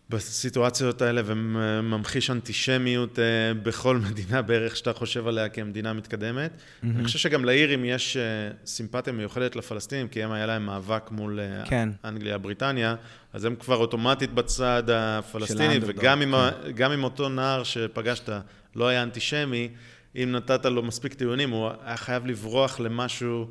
[0.09, 3.23] בסיטואציות האלה וממחיש אנטישמיות אה,
[3.63, 6.51] בכל מדינה בערך שאתה חושב עליה כמדינה מתקדמת.
[6.51, 6.85] Mm-hmm.
[6.95, 8.23] אני חושב שגם לאירים יש אה,
[8.65, 11.89] סימפתיה מיוחדת לפלסטינים, כי הם היה להם מאבק מול אה, כן.
[12.05, 12.95] אנגליה, בריטניה,
[13.33, 16.33] אז הם כבר אוטומטית בצד הפלסטיני, וגם עם,
[16.77, 16.91] כן.
[16.91, 18.29] עם אותו נער שפגשת
[18.75, 19.69] לא היה אנטישמי,
[20.15, 23.47] אם נתת לו מספיק טיעונים, הוא היה חייב לברוח למשהו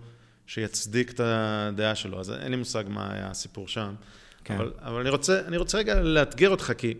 [0.47, 2.21] שיצדיק את הדעה שלו.
[2.21, 3.95] אז אין לי מושג מה היה הסיפור שם.
[4.45, 4.55] כן.
[4.55, 6.95] אבל, אבל אני, רוצה, אני רוצה רגע לאתגר אותך, כי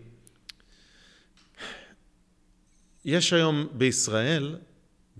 [3.05, 4.57] יש היום בישראל,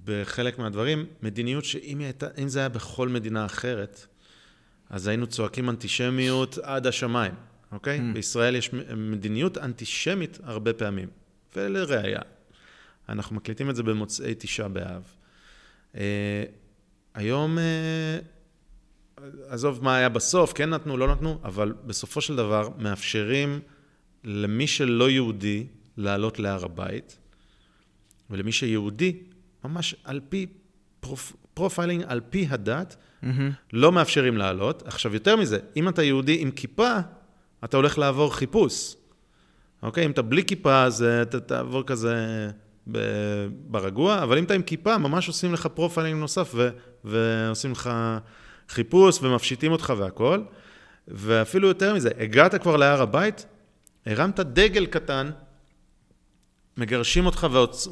[0.06, 4.06] בחלק מהדברים, מדיניות שאם הייתה, זה היה בכל מדינה אחרת,
[4.89, 7.34] אז היינו צועקים אנטישמיות עד השמיים,
[7.72, 7.99] אוקיי?
[7.99, 8.14] Mm.
[8.14, 11.10] בישראל יש מדיניות אנטישמית הרבה פעמים.
[11.56, 12.19] ולראיה,
[13.10, 15.03] אנחנו מקליטים את זה במוצאי תשעה באב.
[15.93, 15.97] Uh,
[17.14, 17.61] היום uh,
[19.47, 23.59] עזוב מה היה בסוף, כן נתנו, לא נתנו, אבל בסופו של דבר מאפשרים
[24.23, 25.67] למי שלא יהודי
[25.97, 27.17] לעלות להר הבית,
[28.29, 29.17] ולמי שיהודי,
[29.65, 30.45] ממש על פי
[30.99, 33.27] prof, profiling, על פי הדת, mm-hmm.
[33.73, 34.87] לא מאפשרים לעלות.
[34.87, 36.97] עכשיו, יותר מזה, אם אתה יהודי עם כיפה,
[37.63, 38.95] אתה הולך לעבור חיפוש.
[39.83, 40.05] אוקיי?
[40.05, 42.49] אם אתה בלי כיפה, אז אה, אתה תעבור כזה
[43.67, 46.69] ברגוע, אבל אם אתה עם כיפה, ממש עושים לך profiling נוסף ו-
[47.03, 47.89] ועושים לך...
[48.69, 50.41] חיפוש ומפשיטים אותך והכל.
[51.07, 53.45] ואפילו יותר מזה, הגעת כבר להר הבית,
[54.05, 55.31] הרמת דגל קטן,
[56.77, 57.47] מגרשים אותך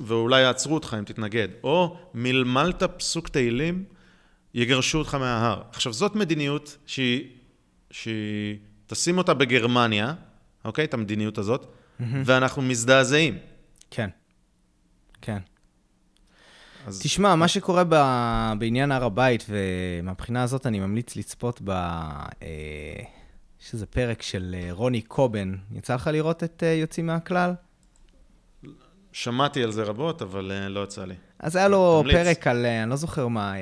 [0.06, 3.84] ואולי יעצרו אותך אם תתנגד, או מלמלת פסוק תהילים,
[4.54, 5.62] יגרשו אותך מההר.
[5.70, 7.30] עכשיו, זאת מדיניות שהיא,
[7.92, 10.14] שהיא תשים אותה בגרמניה,
[10.66, 10.86] אוקיי?
[10.86, 12.04] את המדיניות הזאת, mm-hmm.
[12.26, 13.38] ואנחנו מזדעזעים.
[13.92, 14.10] כן,
[15.22, 15.38] כן.
[16.88, 17.02] אז...
[17.02, 17.96] תשמע, מה שקורה ב...
[18.60, 21.70] בעניין הר הבית, ומהבחינה הזאת אני ממליץ לצפות ב...
[21.70, 23.04] אה,
[23.62, 25.56] יש איזה פרק של אה, רוני קובן.
[25.72, 27.54] יצא לך לראות את אה, יוצאים מהכלל?
[29.12, 31.16] שמעתי על זה רבות, אבל לא יצא לי.
[31.40, 32.16] אז היה לו תמליץ.
[32.16, 33.54] פרק על, אני לא זוכר מה,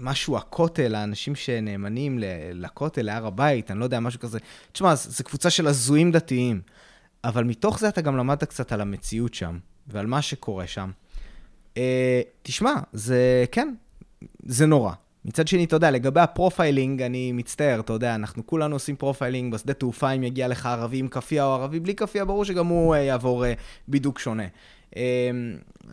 [0.00, 2.18] משהו הכותל, האנשים שנאמנים
[2.52, 4.38] לכותל, להר הבית, אני לא יודע, משהו כזה.
[4.72, 6.60] תשמע, זו קבוצה של הזויים דתיים,
[7.24, 10.90] אבל מתוך זה אתה גם למדת קצת על המציאות שם, ועל מה שקורה שם.
[11.76, 11.82] אה,
[12.42, 13.74] תשמע, זה, כן,
[14.46, 14.92] זה נורא.
[15.24, 19.52] מצד שני, אתה יודע, לגבי ה profiling, אני מצטער, אתה יודע, אנחנו כולנו עושים profiling
[19.52, 22.94] בשדה תעופה, אם יגיע לך ערבי עם כאפיה או ערבי בלי כאפיה, ברור שגם הוא
[22.94, 23.52] אה, יעבור אה,
[23.88, 24.46] בידוק שונה.
[24.96, 25.02] אה,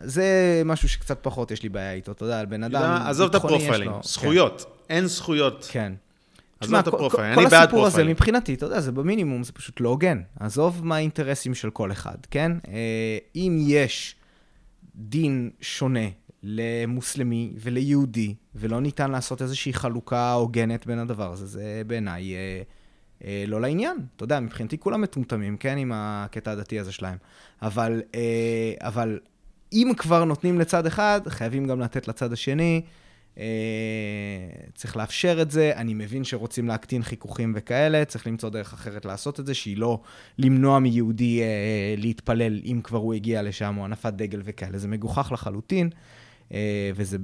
[0.02, 0.24] זה
[0.64, 3.39] משהו שקצת פחות יש לי בעיה איתו, אתה יודע, על בן אדם, עזוב את ה
[3.39, 4.66] profiling, לו- זכויות.
[4.90, 5.68] אין זכויות.
[5.72, 5.92] כן.
[6.60, 8.04] עזוב תשמע, את כל- כל- הסיפור הזה.
[8.04, 10.20] מבחינתי, אתה יודע, זה במינימום, זה פשוט לא הוגן.
[10.40, 12.52] עזוב מה האינטרסים של כל אחד, כן?
[12.68, 12.72] אה,
[13.36, 14.16] אם יש
[14.96, 16.08] דין שונה
[16.42, 22.62] למוסלמי וליהודי, ולא ניתן לעשות איזושהי חלוקה הוגנת בין הדבר הזה, זה בעיניי אה,
[23.24, 23.96] אה, לא לעניין.
[24.16, 25.78] אתה יודע, מבחינתי כולם מטומטמים, כן?
[25.78, 27.16] עם הקטע הדתי הזה שלהם.
[27.62, 29.18] אבל, אה, אבל
[29.72, 32.82] אם כבר נותנים לצד אחד, חייבים גם לתת לצד השני.
[33.38, 33.44] אה,
[34.74, 39.40] צריך לאפשר את זה, אני מבין שרוצים להקטין חיכוכים וכאלה, צריך למצוא דרך אחרת לעשות
[39.40, 40.00] את זה, שהיא לא
[40.38, 45.32] למנוע מיהודי אה, להתפלל אם כבר הוא הגיע לשם, או הנפת דגל וכאלה, זה מגוחך
[45.32, 45.90] לחלוטין,
[46.52, 47.18] אה, וזה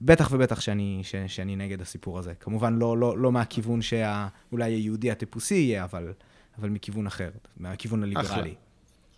[0.00, 2.34] בטח ובטח שאני, ש, שאני נגד הסיפור הזה.
[2.34, 6.12] כמובן לא, לא, לא מהכיוון שאולי היהודי הטיפוסי יהיה, אבל,
[6.58, 8.28] אבל מכיוון אחר, מהכיוון הליברלי.
[8.28, 8.50] אחלה,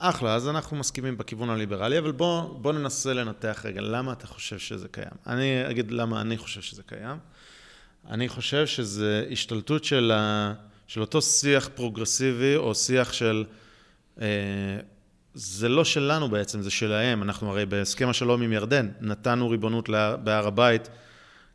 [0.02, 4.88] אז אנחנו מסכימים בכיוון הליברלי, אבל בוא, בוא ננסה לנתח רגע למה אתה חושב שזה
[4.88, 5.10] קיים.
[5.26, 7.16] אני אגיד למה אני חושב שזה קיים.
[8.10, 10.52] אני חושב שזה השתלטות של, ה,
[10.86, 13.44] של אותו שיח פרוגרסיבי, או שיח של...
[14.20, 14.26] אה,
[15.34, 17.22] זה לא שלנו בעצם, זה שלהם.
[17.22, 20.88] אנחנו הרי בהסכם השלום עם ירדן, נתנו ריבונות לה- בהר הבית,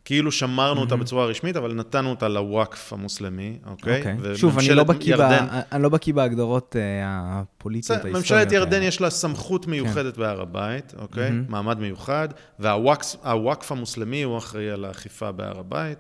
[0.08, 3.98] כאילו שמרנו אותה בצורה רשמית, אבל נתנו אותה לוואקף המוסלמי, אוקיי?
[4.00, 4.36] אוקיי.
[4.36, 8.18] שוב, אני וממשלת לא בקיא ירדן- אני לא בהגדרות אה, הפוליטיות, ההיסטוריות.
[8.18, 8.86] ממשלת ירדן האלה.
[8.86, 11.30] יש לה סמכות מיוחדת בהר הבית, אוקיי?
[11.32, 11.46] מהמם.
[11.50, 12.28] מעמד מיוחד,
[12.60, 15.98] והוואקף המוסלמי הוא אחראי על האכיפה בהר הבית,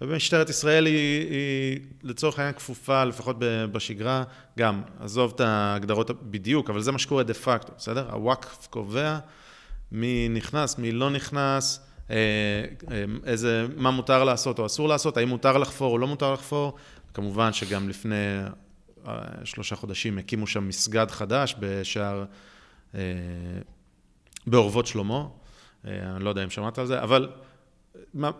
[0.00, 3.36] ומשטרת ישראל היא, היא לצורך העניין כפופה, לפחות
[3.72, 4.22] בשגרה,
[4.58, 8.06] גם, עזוב את ההגדרות בדיוק, אבל זה מה שקורה דה פקטו, בסדר?
[8.12, 9.18] הוואקף קובע
[9.92, 11.89] מי נכנס, מי לא נכנס, אה, אה,
[13.24, 16.76] איזה, מה מותר לעשות או אסור לעשות, האם מותר לחפור או לא מותר לחפור.
[17.14, 18.14] כמובן שגם לפני
[19.06, 19.14] אה,
[19.44, 22.24] שלושה חודשים הקימו שם מסגד חדש בשער,
[22.94, 23.00] אה,
[24.46, 25.24] באורוות שלמה.
[25.86, 27.28] אה, אני לא יודע אם שמעת על זה, אבל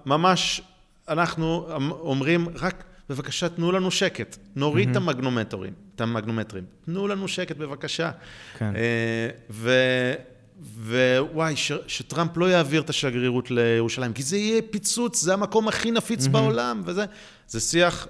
[0.06, 0.60] ממש
[1.08, 1.66] אנחנו
[2.00, 8.10] אומרים, רק בבקשה תנו לנו שקט, נוריד את המגנומטרים, את המגנומטרים, תנו לנו שקט בבקשה.
[8.58, 8.76] כן.
[8.76, 9.70] אה, ו...
[10.60, 11.72] ווואי, ש...
[11.86, 16.30] שטראמפ לא יעביר את השגרירות לירושלים, כי זה יהיה פיצוץ, זה המקום הכי נפיץ mm-hmm.
[16.30, 17.04] בעולם, וזה...
[17.48, 18.08] זה שיח,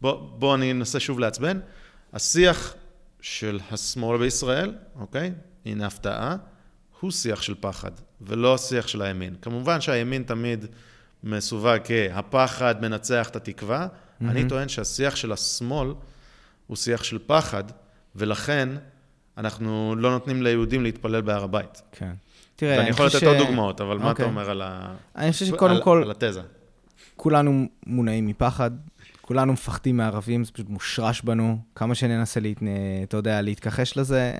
[0.00, 1.60] בוא, בוא אני אנסה שוב לעצבן,
[2.12, 2.74] השיח
[3.20, 5.32] של השמאל בישראל, אוקיי?
[5.66, 6.36] הנה הפתעה,
[7.00, 7.90] הוא שיח של פחד,
[8.20, 9.34] ולא השיח של הימין.
[9.42, 10.66] כמובן שהימין תמיד
[11.24, 14.24] מסווג כהפחד מנצח את התקווה, mm-hmm.
[14.28, 15.94] אני טוען שהשיח של השמאל
[16.66, 17.64] הוא שיח של פחד,
[18.16, 18.68] ולכן
[19.38, 21.82] אנחנו לא נותנים ליהודים להתפלל בהר הבית.
[21.92, 22.12] כן.
[22.56, 24.24] תראה, ואני יכול לתת עוד דוגמאות, אבל מה אתה אוקיי.
[24.24, 24.94] אומר על ה...
[25.16, 26.40] אני חושב שקודם על- כל, על התזה.
[27.16, 28.70] כולנו מונעים מפחד,
[29.20, 31.58] כולנו מפחדים מערבים, זה פשוט מושרש בנו.
[31.74, 32.56] כמה שננסה, להת...
[33.02, 34.32] אתה יודע, להתכחש לזה,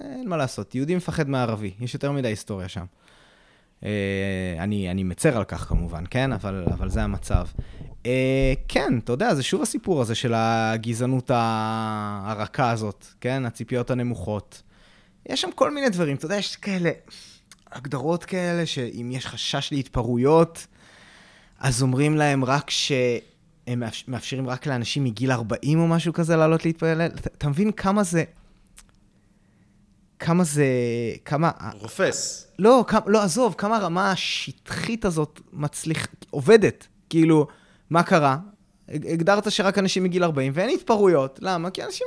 [0.00, 0.74] אין מה לעשות.
[0.74, 2.84] יהודי מפחד מערבי, יש יותר מדי היסטוריה שם.
[3.84, 3.90] אה,
[4.58, 6.32] אני, אני מצר על כך כמובן, כן?
[6.32, 7.46] אבל, אבל זה המצב.
[8.06, 13.46] אה, כן, אתה יודע, זה שוב הסיפור הזה של הגזענות הרכה הזאת, כן?
[13.46, 14.62] הציפיות הנמוכות.
[15.28, 16.90] יש שם כל מיני דברים, אתה יודע, יש כאלה
[17.72, 20.66] הגדרות כאלה, שאם יש חשש להתפרעויות,
[21.60, 22.92] אז אומרים להם רק ש...
[23.66, 27.06] הם מאפ- מאפשרים רק לאנשים מגיל 40 או משהו כזה לעלות להתפלל.
[27.38, 28.24] אתה מבין כמה זה...
[30.20, 30.64] כמה זה...
[31.24, 31.50] כמה...
[31.72, 32.46] רופס.
[32.58, 36.06] לא, כמה, לא, עזוב, כמה הרמה השטחית הזאת מצליח...
[36.30, 36.86] עובדת.
[37.08, 37.46] כאילו,
[37.90, 38.36] מה קרה?
[38.88, 41.38] הג- הגדרת שרק אנשים מגיל 40, ואין התפרעויות.
[41.42, 41.70] למה?
[41.70, 42.06] כי אנשים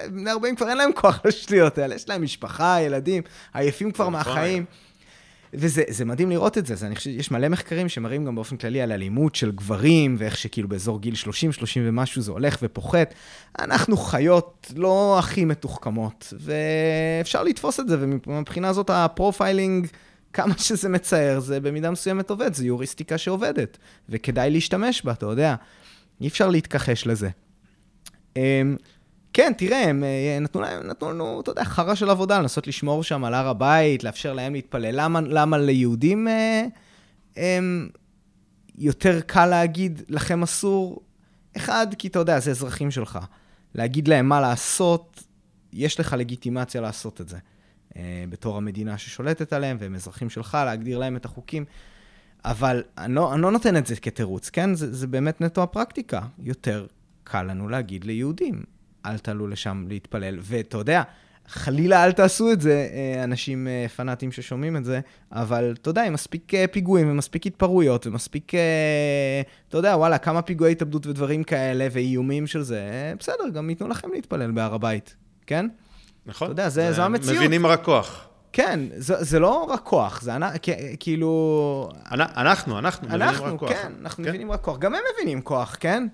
[0.00, 1.94] 40, בני 40 כבר אין להם כוח לשטויות האלה.
[1.94, 3.22] יש להם משפחה, ילדים,
[3.54, 4.64] עייפים כבר נכון, מהחיים.
[5.58, 6.74] וזה זה מדהים לראות את זה.
[6.74, 10.36] זה אני חושב, יש מלא מחקרים שמראים גם באופן כללי על אלימות של גברים, ואיך
[10.36, 13.14] שכאילו באזור גיל 30, 30 ומשהו זה הולך ופוחת.
[13.58, 19.86] אנחנו חיות לא הכי מתוחכמות, ואפשר לתפוס את זה, ומבחינה הזאת ה profiling,
[20.32, 23.78] כמה שזה מצער, זה במידה מסוימת עובד, זה יוריסטיקה שעובדת,
[24.08, 25.54] וכדאי להשתמש בה, אתה יודע.
[26.20, 27.28] אי אפשר להתכחש לזה.
[29.36, 33.02] כן, תראה, הם אה, נתנו, להם, נתנו לנו, אתה יודע, חרא של עבודה, לנסות לשמור
[33.02, 35.00] שם על הר הבית, לאפשר להם להתפלל.
[35.00, 36.64] למה, למה ליהודים אה,
[37.36, 37.88] הם,
[38.78, 41.00] יותר קל להגיד, לכם אסור?
[41.56, 43.18] אחד, כי אתה יודע, זה אזרחים שלך.
[43.74, 45.24] להגיד להם מה לעשות,
[45.72, 47.38] יש לך לגיטימציה לעשות את זה.
[47.96, 51.64] אה, בתור המדינה ששולטת עליהם, והם אזרחים שלך, להגדיר להם את החוקים.
[52.44, 54.74] אבל אני לא, אני לא נותן את זה כתירוץ, כן?
[54.74, 56.20] זה, זה באמת נטו הפרקטיקה.
[56.38, 56.86] יותר
[57.24, 58.75] קל לנו להגיד ליהודים,
[59.06, 60.38] אל תעלו לשם להתפלל.
[60.40, 61.02] ואתה יודע,
[61.48, 65.00] חלילה אל תעשו את זה, אה, אנשים אה, פנאטים ששומעים את זה,
[65.32, 68.52] אבל אתה יודע, עם מספיק אה, פיגועים ומספיק התפרעויות ומספיק,
[69.68, 74.08] אתה יודע, וואלה, כמה פיגועי התאבדות ודברים כאלה ואיומים של זה, בסדר, גם ייתנו לכם
[74.12, 75.16] להתפלל בהר הבית,
[75.46, 75.66] כן?
[76.26, 76.46] נכון.
[76.46, 77.36] אתה יודע, זה, זה, זו המציאות.
[77.36, 78.28] מבינים רק כוח.
[78.52, 80.32] כן, זה, זה לא רק כוח, זה
[81.00, 81.90] כאילו...
[82.10, 83.70] אנחנו, אנחנו מבינים אנחנו, רק כוח.
[83.70, 84.30] כן, אנחנו כן?
[84.30, 84.78] מבינים רק כוח.
[84.78, 86.06] גם הם מבינים כוח, כן?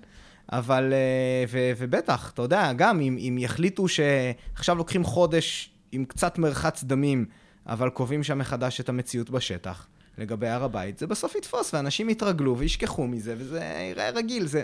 [0.51, 6.37] אבל, אה, ו, ובטח, אתה יודע, גם אם, אם יחליטו שעכשיו לוקחים חודש עם קצת
[6.37, 7.25] מרחץ דמים,
[7.67, 9.87] אבל קובעים שם מחדש את המציאות בשטח,
[10.17, 14.45] לגבי הר הבית, זה בסוף יתפוס, ואנשים יתרגלו וישכחו מזה, וזה ייראה רגיל.
[14.45, 14.63] זה...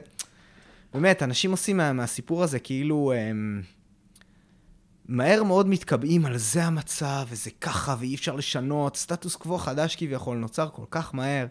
[0.94, 3.14] באמת, אנשים עושים מה, מהסיפור הזה כאילו...
[3.16, 3.62] הם...
[5.10, 10.38] מהר מאוד מתקבעים על זה המצב, וזה ככה, ואי אפשר לשנות, סטטוס קוו חדש כביכול
[10.38, 11.46] נוצר כל כך מהר.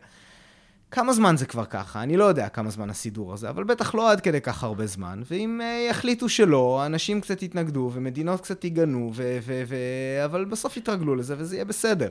[0.91, 2.03] כמה זמן זה כבר ככה?
[2.03, 5.23] אני לא יודע כמה זמן הסידור הזה, אבל בטח לא עד כדי כך הרבה זמן.
[5.31, 10.77] ואם uh, יחליטו שלא, אנשים קצת יתנגדו, ומדינות קצת יגנו, ו- ו- ו- אבל בסוף
[10.77, 12.09] יתרגלו לזה, וזה יהיה בסדר.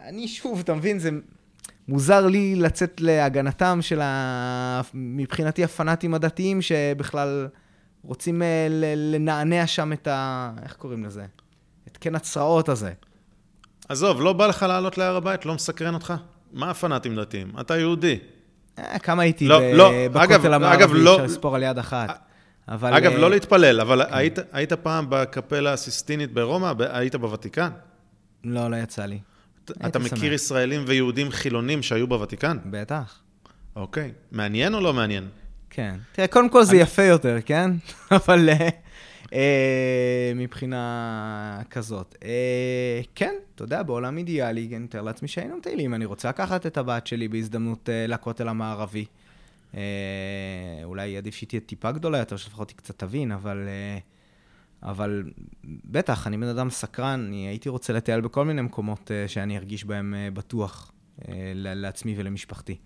[0.00, 1.10] אני שוב, אתה מבין, זה
[1.88, 4.80] מוזר לי לצאת להגנתם של, ה...
[4.94, 7.48] מבחינתי, הפנאטים הדתיים, שבכלל
[8.02, 8.44] רוצים uh,
[8.96, 10.52] לנענע שם את ה...
[10.62, 11.26] איך קוראים לזה?
[11.88, 12.92] את קן הצרעות הזה.
[13.88, 15.46] עזוב, לא בא לך לעלות להר הבית?
[15.46, 16.14] לא מסקרן אותך?
[16.52, 17.52] מה הפנאטים דתיים?
[17.60, 18.18] אתה יהודי.
[18.78, 22.18] אה, כמה הייתי לא, לא, בכותל המערבי, אפשר לא, לספור על יד אחת.
[22.68, 22.94] אבל...
[22.94, 24.14] אגב, לא אה, להתפלל, אבל כן.
[24.14, 26.72] היית, היית פעם בקפלה הסיסטינית ברומא?
[26.78, 27.68] היית בוותיקן?
[28.44, 29.18] לא, לא יצא לי.
[29.86, 30.32] אתה מכיר שמח.
[30.32, 32.56] ישראלים ויהודים חילונים שהיו בוותיקן?
[32.70, 33.20] בטח.
[33.76, 34.12] אוקיי.
[34.32, 35.28] מעניין או לא מעניין?
[35.70, 35.94] כן.
[36.12, 36.76] תראה, קודם כל זה.
[36.76, 37.70] יפה יותר, כן?
[38.10, 38.68] אבל אה,
[40.34, 42.16] מבחינה כזאת.
[42.24, 45.94] אה, כן, אתה יודע, בעולם אידיאלי, אני מתאר לעצמי שהיינו מטיילים.
[45.94, 49.04] אני רוצה לקחת את הבת שלי בהזדמנות אה, לכותל המערבי.
[49.74, 49.80] אה,
[50.84, 53.64] אולי עדיף שהיא תהיה טיפה גדולה יותר, שלפחות היא קצת תבין, אבל...
[53.68, 53.98] אה,
[54.82, 55.24] אבל
[55.64, 60.14] בטח, אני בן אדם סקרן, אני הייתי רוצה לטייל בכל מיני מקומות שאני ארגיש בהם
[60.34, 60.92] בטוח
[61.54, 62.76] לעצמי ולמשפחתי.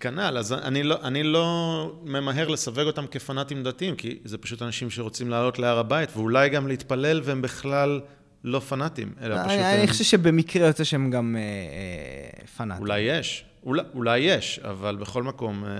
[0.00, 4.90] כנ"ל, אז אני לא, אני לא ממהר לסווג אותם כפנאטים דתיים, כי זה פשוט אנשים
[4.90, 8.00] שרוצים לעלות להר הבית, ואולי גם להתפלל, והם בכלל
[8.44, 9.58] לא פנאטים, אלא אני, פשוט...
[9.58, 9.86] אני הם...
[9.86, 12.82] חושב שבמקרה יוצא שהם גם אה, אה, פנאטים.
[12.82, 15.70] אולי יש, אולי, אולי יש, אבל בכל מקום, אה,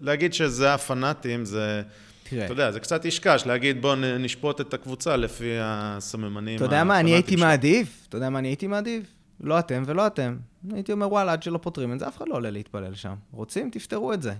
[0.00, 1.82] להגיד שזה הפנאטים, זה...
[2.28, 2.44] תראה.
[2.44, 7.00] אתה יודע, זה קצת אישקש להגיד, בוא נשפוט את הקבוצה לפי הסממנים אתה יודע מה,
[7.00, 9.02] אני הייתי מעדיף, אתה יודע מה אני הייתי מעדיף?
[9.42, 10.36] לא אתם ולא אתם.
[10.72, 13.14] הייתי אומר, וואלה, עד שלא פותרים את זה, אף אחד לא עולה להתפלל שם.
[13.32, 14.34] רוצים, תפתרו את זה.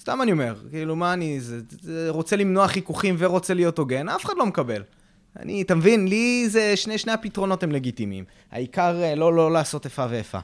[0.00, 4.24] סתם אני אומר, כאילו, מה אני, זה, זה רוצה למנוע חיכוכים ורוצה להיות הוגן, אף
[4.24, 4.82] אחד לא מקבל.
[5.38, 8.24] אני, אתה מבין, לי זה, שני, שני הפתרונות הם לגיטימיים.
[8.50, 10.38] העיקר אה, לא, לא לעשות איפה ואיפה.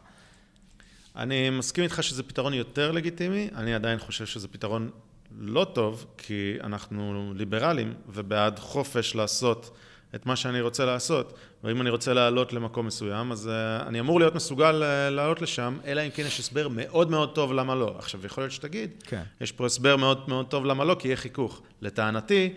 [1.16, 4.90] אני מסכים איתך שזה פתרון יותר לגיטימי, אני עדיין חושב שזה פתרון
[5.38, 9.76] לא טוב, כי אנחנו ליברלים ובעד חופש לעשות
[10.14, 11.38] את מה שאני רוצה לעשות.
[11.64, 15.78] ואם אני רוצה לעלות למקום מסוים, אז uh, אני אמור להיות מסוגל uh, לעלות לשם,
[15.84, 17.94] אלא אם כן יש הסבר מאוד מאוד טוב למה לא.
[17.98, 19.22] עכשיו, יכול להיות שתגיד, כן.
[19.40, 21.62] יש פה הסבר מאוד מאוד טוב למה לא, כי יהיה חיכוך.
[21.82, 22.52] לטענתי,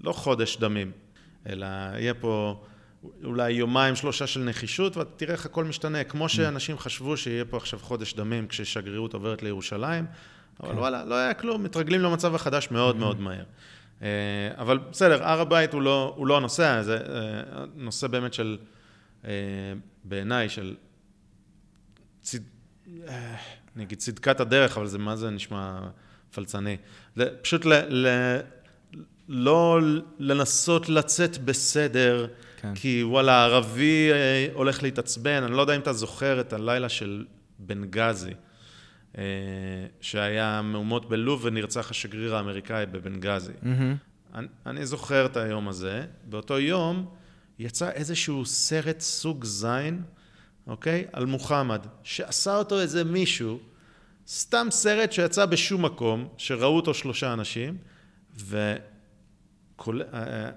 [0.00, 0.90] לא חודש דמים,
[1.48, 2.62] אלא יהיה פה
[3.24, 6.04] אולי יומיים, שלושה של נחישות, ותראה איך הכל משתנה.
[6.04, 6.28] כמו mm.
[6.28, 10.06] שאנשים חשבו שיהיה פה עכשיו חודש דמים כששגרירות עוברת לירושלים,
[10.60, 10.78] אבל כן.
[10.78, 12.98] וואלה, לא היה כלום, מתרגלים למצב החדש מאוד mm-hmm.
[12.98, 13.44] מאוד מהר.
[14.02, 14.08] אה,
[14.58, 18.58] אבל בסדר, הר הבית הוא לא, הוא לא הנושא, זה אה, נושא באמת של,
[19.24, 19.30] אה,
[20.04, 20.74] בעיניי, של
[22.22, 22.38] צד...
[23.76, 25.80] אני אגיד צדקת הדרך, אבל זה מה זה נשמע
[26.34, 26.76] פלצני.
[27.16, 28.06] זה פשוט ל, ל,
[29.28, 29.80] לא
[30.18, 32.26] לנסות לצאת בסדר,
[32.60, 32.74] כן.
[32.74, 34.10] כי וואלה, ערבי
[34.52, 37.24] הולך להתעצבן, אני לא יודע אם אתה זוכר את הלילה של
[37.58, 38.32] בנגזי.
[39.18, 39.24] אה,
[40.00, 43.52] שהיה מהומות בלוב ונרצח השגריר האמריקאי בבנגזי.
[43.52, 44.34] Mm-hmm.
[44.34, 46.06] אני, אני זוכר את היום הזה.
[46.24, 47.06] באותו יום
[47.58, 50.02] יצא איזשהו סרט סוג זין,
[50.66, 51.04] אוקיי?
[51.12, 53.58] על מוחמד, שעשה אותו איזה מישהו,
[54.28, 57.76] סתם סרט שיצא בשום מקום, שראו אותו שלושה אנשים,
[58.36, 60.02] וכולל...
[60.14, 60.50] אה,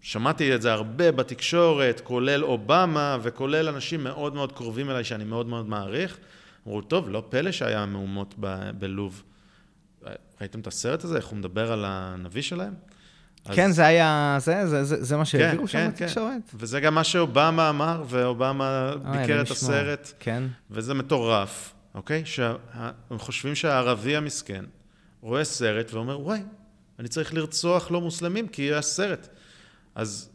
[0.00, 5.46] שמעתי את זה הרבה בתקשורת, כולל אובמה וכולל אנשים מאוד מאוד קרובים אליי שאני מאוד
[5.46, 6.18] מאוד מעריך.
[6.68, 9.22] אמרו, טוב, לא פלא שהיה מהומות ב- בלוב.
[10.40, 12.74] ראיתם את הסרט הזה, איך הוא מדבר על הנביא שלהם?
[13.44, 13.74] כן, אז...
[13.76, 16.50] זה היה, זה, זה, זה, זה מה שהעבירו כן, שם כן, בתקשורת.
[16.50, 16.56] כן.
[16.60, 20.12] וזה גם מה שאובמה אמר, ואובמה ביקר את הסרט.
[20.18, 20.42] כן.
[20.70, 22.22] וזה מטורף, אוקיי?
[22.24, 24.64] שהם חושבים שהערבי המסכן
[25.20, 26.40] רואה סרט ואומר, וואי,
[26.98, 29.28] אני צריך לרצוח לא מוסלמים כי יש סרט.
[29.94, 30.30] אז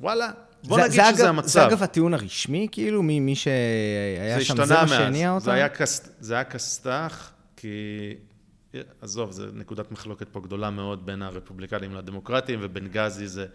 [0.00, 0.30] וואלה,
[0.66, 1.48] בוא זה- נגיד זה שזה אגב- המצב.
[1.48, 5.34] זה אגב הטיעון הרשמי, כאילו, ממי שהיה זה שם, זה מה שהניע מאז.
[5.42, 5.44] אותו?
[5.44, 7.68] זה היה כס- זה היה כסת"ח, כי...
[9.02, 13.46] עזוב, זו נקודת מחלוקת פה גדולה מאוד בין הרפובליקנים לדמוקרטים, ובנגזי זה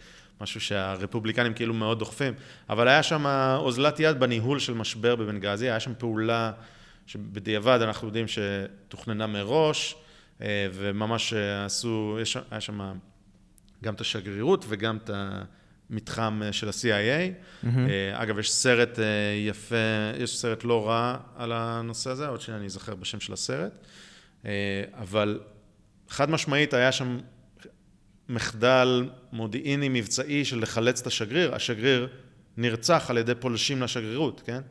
[0.41, 2.33] משהו שהרפובליקנים כאילו מאוד דוחפים.
[2.69, 3.25] אבל היה שם
[3.57, 6.51] אוזלת יד בניהול של משבר בבנגזי, היה שם פעולה
[7.05, 9.95] שבדיעבד אנחנו יודעים שתוכננה מראש,
[10.41, 12.17] אה, וממש אה, עשו,
[12.51, 12.91] היה שם
[13.83, 15.60] גם את השגרירות וגם את המתחם
[16.19, 17.31] אה, של ה-CIA.
[17.65, 19.05] אה, אגב, יש סרט אה,
[19.47, 19.76] יפה,
[20.19, 23.72] יש סרט לא רע על הנושא הזה, עוד שניה אני אזכר בשם של הסרט.
[24.93, 25.39] אבל
[26.09, 27.18] חד משמעית היה שם
[28.30, 31.55] מחדל מודיעיני מבצעי של לחלץ את השגריר.
[31.55, 32.07] השגריר
[32.57, 34.61] נרצח על ידי פולשים לשגרירות, כן?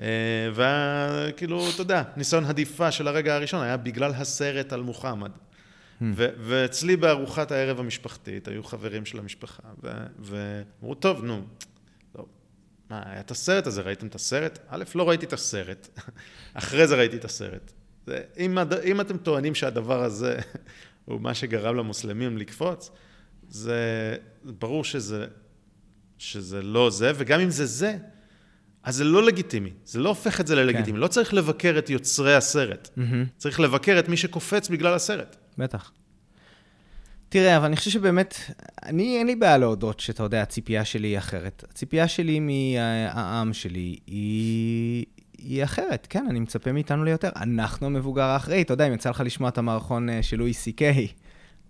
[0.00, 0.06] אה,
[0.54, 5.30] והיה, כאילו, אתה יודע, ניסיון הדיפה של הרגע הראשון היה בגלל הסרט על מוחמד.
[6.16, 9.62] ואצלי בארוחת הערב המשפחתית היו חברים של המשפחה,
[10.18, 11.44] ואמרו, טוב, נו,
[12.14, 12.26] לא,
[12.90, 14.58] מה, היה את הסרט הזה, ראיתם את הסרט?
[14.68, 15.88] א', לא ראיתי את הסרט,
[16.54, 17.72] אחרי זה ראיתי את הסרט.
[18.06, 20.38] זה, אם, אם אתם טוענים שהדבר הזה
[21.04, 22.90] הוא מה שגרם למוסלמים לקפוץ,
[23.48, 25.26] זה ברור שזה,
[26.18, 27.96] שזה לא זה, וגם אם זה זה,
[28.82, 30.92] אז זה לא לגיטימי, זה לא הופך את זה ללגיטימי.
[30.92, 31.02] כן.
[31.02, 33.24] לא צריך לבקר את יוצרי הסרט, מהמם.
[33.36, 35.36] צריך לבקר את מי שקופץ בגלל הסרט.
[35.58, 35.92] בטח.
[37.28, 38.34] תראה, אבל אני חושב שבאמת,
[38.84, 41.64] אני, אין לי בעיה להודות שאתה יודע, הציפייה שלי היא אחרת.
[41.70, 45.04] הציפייה שלי מהעם שלי היא,
[45.38, 47.30] היא אחרת, כן, אני מצפה מאיתנו ליותר.
[47.36, 50.72] אנחנו המבוגר האחראי, אתה יודע, אם יצא לך לשמוע את המערכון אה, של לואי סי
[50.72, 51.08] קיי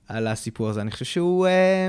[0.09, 1.47] על הסיפור הזה, אני חושב שהוא...
[1.47, 1.89] אה,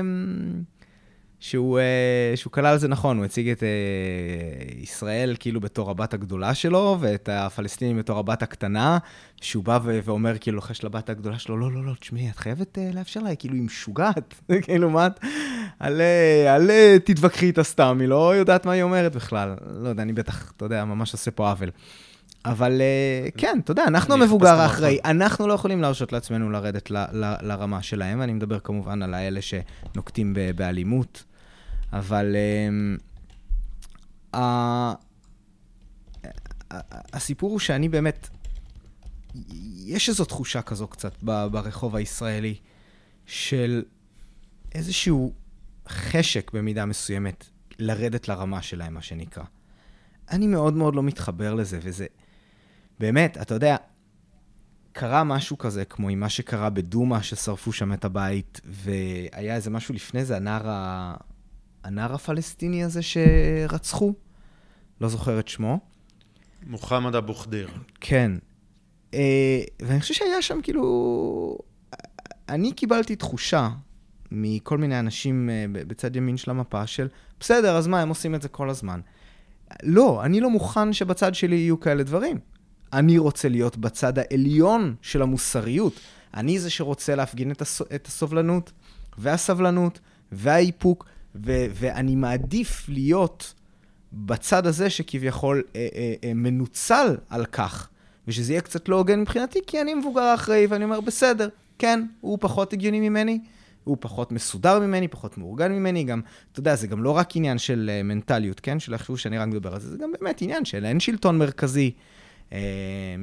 [1.40, 3.68] שהוא, אה, שהוא כלל את זה נכון, הוא הציג את אה,
[4.82, 8.98] ישראל כאילו בתור הבת הגדולה שלו, ואת הפלסטינים בתור הבת הקטנה,
[9.40, 12.90] שהוא בא ואומר כאילו לוחש לבת הגדולה שלו, לא, לא, לא, תשמעי, את חייבת אה,
[12.94, 14.34] לאפשר לה, כאילו, היא משוגעת.
[14.62, 15.20] כאילו, מה את...
[15.78, 16.04] עלה,
[16.54, 19.54] עלה, תתווכחי איתה סתם, היא לא יודעת מה היא אומרת בכלל.
[19.82, 21.70] לא יודע, אני בטח, אתה יודע, ממש עושה פה עוול.
[22.46, 24.98] אבל אה, כן, אתה יודע, אנחנו המבוגר האחראי.
[25.04, 29.40] אנחנו לא יכולים להרשות לעצמנו לרדת ל- ל- לרמה שלהם, ואני מדבר כמובן על האלה
[29.42, 31.24] שנוקטים באלימות,
[31.92, 32.96] אבל אמ,
[37.12, 38.28] הסיפור הוא שאני באמת,
[39.86, 42.54] יש איזו תחושה כזו קצת ברחוב הישראלי,
[43.26, 43.82] של
[44.74, 45.32] איזשהו
[45.88, 47.44] חשק במידה מסוימת
[47.78, 49.44] לרדת לרמה שלהם, מה שנקרא.
[50.30, 52.06] אני מאוד מאוד לא מתחבר לזה, וזה...
[53.00, 53.76] באמת, אתה יודע,
[54.92, 59.94] קרה משהו כזה, כמו עם מה שקרה בדומא, ששרפו שם את הבית, והיה איזה משהו
[59.94, 61.14] לפני זה, הנער, ה...
[61.84, 64.14] הנער הפלסטיני הזה שרצחו,
[65.00, 65.80] לא זוכר את שמו.
[66.66, 67.68] מוחמד אבו ח'דיר.
[68.00, 68.32] כן.
[69.14, 71.58] אה, ואני חושב שהיה שם כאילו...
[72.48, 73.68] אני קיבלתי תחושה
[74.30, 77.08] מכל מיני אנשים אה, בצד ימין של המפה של,
[77.40, 79.00] בסדר, אז מה, הם עושים את זה כל הזמן.
[79.82, 82.38] לא, אני לא מוכן שבצד שלי יהיו כאלה דברים.
[82.92, 86.00] אני רוצה להיות בצד העליון של המוסריות.
[86.34, 87.82] אני זה שרוצה להפגין את, הס...
[87.94, 88.72] את הסובלנות
[89.18, 90.00] והסבלנות
[90.32, 91.66] והאיפוק, ו...
[91.74, 93.54] ואני מעדיף להיות
[94.12, 97.88] בצד הזה שכביכול אה, אה, אה, מנוצל על כך,
[98.28, 101.48] ושזה יהיה קצת לא הוגן מבחינתי, כי אני מבוגר אחראי, ואני אומר, בסדר,
[101.78, 103.38] כן, הוא פחות הגיוני ממני,
[103.84, 106.20] הוא פחות מסודר ממני, פחות מאורגן ממני, גם,
[106.52, 108.80] אתה יודע, זה גם לא רק עניין של אה, מנטליות, כן?
[108.80, 111.90] של יחשבו שאני רק מדבר על זה, זה גם באמת עניין של אין שלטון מרכזי.
[112.52, 112.58] אה,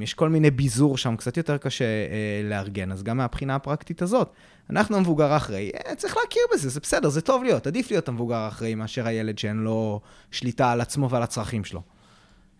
[0.01, 4.33] יש כל מיני ביזור שם, קצת יותר קשה אה, לארגן, אז גם מהבחינה הפרקטית הזאת,
[4.69, 8.35] אנחנו המבוגר האחראי, אה, צריך להכיר בזה, זה בסדר, זה טוב להיות, עדיף להיות המבוגר
[8.35, 10.01] האחראי מאשר הילד שאין לו
[10.31, 11.81] שליטה על עצמו ועל הצרכים שלו.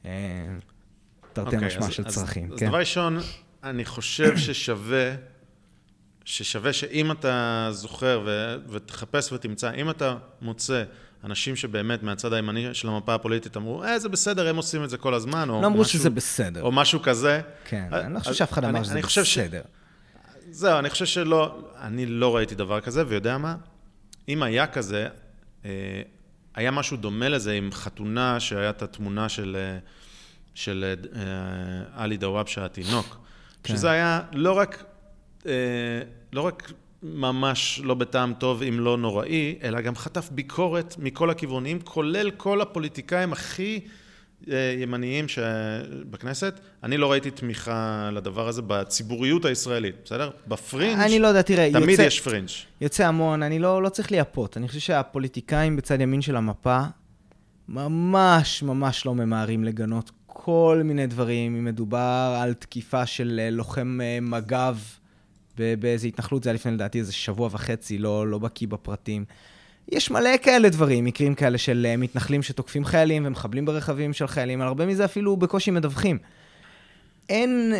[0.05, 0.11] אה,
[1.33, 2.67] תרתי אוקיי, משמע אז- של אז- צרכים, אז כן.
[2.67, 3.17] דבר ראשון,
[3.63, 5.11] אני חושב ששווה,
[6.25, 10.83] ששווה שאם אתה זוכר ו- ותחפש ותמצא, אם אתה מוצא
[11.23, 14.97] אנשים שבאמת מהצד הימני של המפה הפוליטית אמרו, אה, זה בסדר, הם עושים את זה
[14.97, 16.61] כל הזמן, או לא אמרו משהו- שזה בסדר.
[16.61, 17.41] או משהו כזה.
[17.65, 19.61] כן, אז- אני לא חושב שאף אחד אמר שזה אני חושב ש- בסדר.
[20.51, 23.55] זהו, אני חושב שלא, אני לא ראיתי דבר כזה, ויודע מה?
[24.29, 25.07] אם היה כזה,
[25.65, 25.69] אה,
[26.55, 29.77] היה משהו דומה לזה עם חתונה שהיה את התמונה של, אה,
[30.53, 31.21] של אה,
[32.03, 33.17] עלי דוואבשה התינוק.
[33.63, 33.75] כן.
[33.75, 34.83] שזה היה לא רק,
[35.45, 35.51] אה,
[36.33, 36.71] לא רק
[37.03, 42.61] ממש לא בטעם טוב, אם לא נוראי, אלא גם חטף ביקורת מכל הכיוונים, כולל כל
[42.61, 43.79] הפוליטיקאים הכי
[44.51, 46.59] אה, ימניים שבכנסת.
[46.83, 50.29] אני לא ראיתי תמיכה לדבר הזה בציבוריות הישראלית, בסדר?
[50.47, 52.49] בפרינג' אני לא יודע, תראה, תמיד יוצא, יש פרינג'.
[52.81, 54.57] יוצא המון, אני לא, לא צריך לייפות.
[54.57, 56.81] אני חושב שהפוליטיקאים בצד ימין של המפה
[57.69, 61.55] ממש ממש לא ממהרים לגנות כל מיני דברים.
[61.55, 64.75] אם מדובר על תקיפה של אה, לוחם אה, מג"ב
[65.57, 69.25] ב- באיזו התנחלות, זה היה לפני לדעתי איזה שבוע וחצי, לא, לא בקיא בפרטים.
[69.91, 74.61] יש מלא כאלה דברים, מקרים כאלה של אה, מתנחלים שתוקפים חיילים ומחבלים ברכבים של חיילים,
[74.61, 76.17] על הרבה מזה אפילו בקושי מדווחים.
[77.29, 77.73] אין,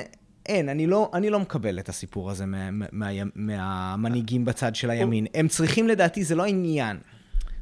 [0.45, 5.25] אין, אני לא, אני לא מקבל את הסיפור הזה מה, מה, מהמנהיגים בצד של הימין.
[5.33, 6.97] הם צריכים לדעתי, זה לא עניין.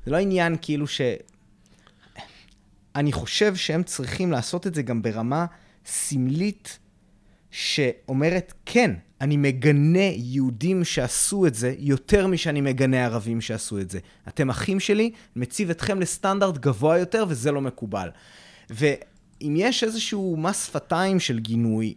[0.06, 1.02] זה לא עניין כאילו ש...
[2.96, 5.46] אני חושב שהם צריכים לעשות את זה גם ברמה
[5.86, 6.80] סמלית
[7.52, 8.92] שאומרת, כן,
[9.22, 14.00] אני מגנה יהודים שעשו את זה יותר משאני מגנה ערבים שעשו את זה.
[14.28, 18.10] אתם אחים שלי, מציב אתכם לסטנדרט גבוה יותר, וזה לא מקובל.
[18.70, 21.94] ואם יש איזשהו מס שפתיים של גינוי,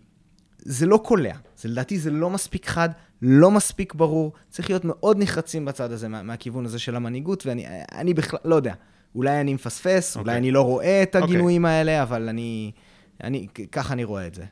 [0.59, 1.35] זה לא קולע.
[1.57, 2.89] זה לדעתי זה לא מספיק חד,
[3.23, 4.33] לא מספיק ברור.
[4.51, 8.75] צריך להיות מאוד נחרצים בצד הזה, מה, מהכיוון הזה של המנהיגות, ואני בכלל, לא יודע.
[9.15, 10.19] אולי אני מפספס, okay.
[10.19, 10.39] אולי אוקיי.
[10.39, 11.29] אני לא רואה את אוקיי.
[11.29, 11.69] הגינויים okay.
[11.69, 12.73] האלה, אבל אני,
[13.25, 14.45] אני, ככה אני רואה את זה.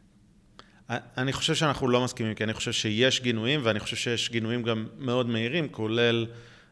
[0.90, 4.86] אני חושב שאנחנו לא מסכימים, כי אני חושב שיש גינויים, ואני חושב שיש גינויים גם
[4.98, 6.26] מאוד מהירים, כולל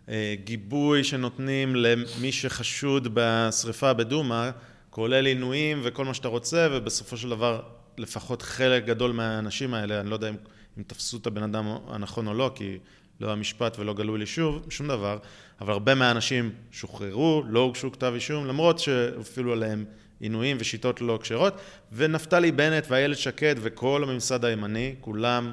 [0.09, 4.51] אה, גיבוי שנותנים למי שחשוד בשריפה בדומא,
[4.91, 7.61] כולל עינויים וכל מה שאתה רוצה, ובסופו של דבר,
[7.99, 10.37] לפחות חלק גדול מהאנשים האלה, אני לא יודע אם,
[10.79, 12.79] אם תפסו את הבן אדם הנכון או לא, כי
[13.21, 15.19] לא המשפט ולא גלוי לי שוב, שום דבר,
[15.61, 19.85] אבל הרבה מהאנשים שוחררו, לא הוגשו כתב אישום, למרות שאפילו עליהם
[20.21, 21.61] עינויים ושיטות לא כשרות,
[21.93, 25.53] ונפתלי בנט ואיילת שקד וכל הממסד הימני, כולם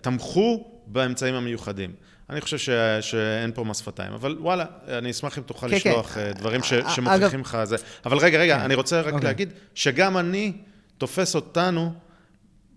[0.00, 1.92] תמכו באמצעים המיוחדים.
[2.30, 2.70] אני חושב ש...
[3.00, 6.20] שאין פה מס שפתיים, אבל וואלה, אני אשמח אם תוכל כן, לשלוח כן.
[6.20, 6.72] אה, דברים ש...
[6.94, 7.76] שמוכיחים לך זה.
[8.04, 8.64] אבל רגע, רגע, כן.
[8.64, 9.26] אני רוצה רק אוקיי.
[9.26, 10.52] להגיד שגם אני
[10.98, 11.92] תופס אותנו,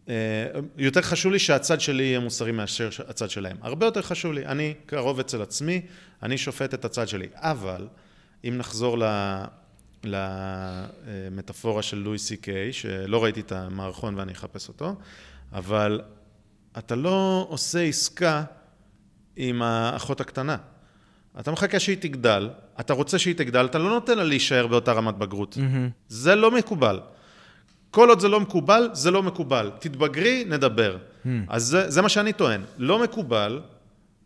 [0.09, 0.13] אה,
[0.77, 3.57] יותר חשוב לי שהצד שלי יהיה מוסרי מאשר הצד שלהם.
[3.61, 4.45] הרבה יותר חשוב לי.
[4.45, 5.81] אני קרוב אצל עצמי,
[6.23, 7.27] אני שופט את הצד שלי.
[7.35, 7.87] אבל,
[8.43, 9.03] אם נחזור ל...
[10.07, 14.95] למטאפורה של לואי סי קיי, שלא ראיתי את המערכון ואני אחפש אותו,
[15.53, 16.01] אבל
[16.77, 18.43] אתה לא עושה עסקה
[19.35, 20.57] עם האחות הקטנה.
[21.39, 22.49] אתה מחכה שהיא תגדל,
[22.79, 25.57] אתה רוצה שהיא תגדל, אתה לא נותן לה להישאר באותה רמת בגרות.
[25.57, 25.89] Mm-hmm.
[26.07, 26.99] זה לא מקובל.
[27.91, 29.71] כל עוד זה לא מקובל, זה לא מקובל.
[29.79, 30.97] תתבגרי, נדבר.
[30.97, 31.29] Mm.
[31.47, 32.61] אז זה, זה מה שאני טוען.
[32.77, 33.61] לא מקובל,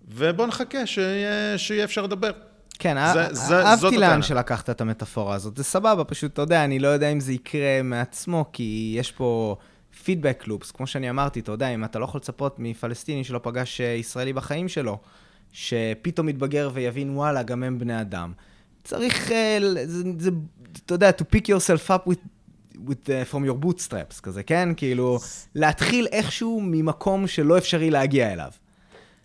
[0.08, 2.32] ובוא נחכה שיהיה, שיהיה אפשר לדבר.
[2.80, 5.58] כן, אהבתי לאן שלקחת את המטאפורה הזאת.
[5.58, 9.56] זה סבבה, פשוט, אתה יודע, אני לא יודע אם זה יקרה מעצמו, כי יש פה
[10.04, 10.72] פידבק לופס.
[10.72, 14.34] כמו שאני אמרתי, אתה יודע, אם אתה לא יכול לצפות מפלסטיני שלא פגש אה, ישראלי
[14.34, 14.98] בחיים שלו,
[15.52, 18.34] שפתאום יתבגר ויבין, וואלה, גם הם בני אדם.
[18.84, 20.30] צריך, אה, זה, זה,
[20.86, 22.20] אתה יודע, to pick yourself up with,
[22.88, 24.70] with, uh, from your bootstraps, כזה, כן?
[24.78, 25.20] כאילו,
[25.56, 28.52] להתחיל איכשהו ממקום שלא אפשרי להגיע אליו.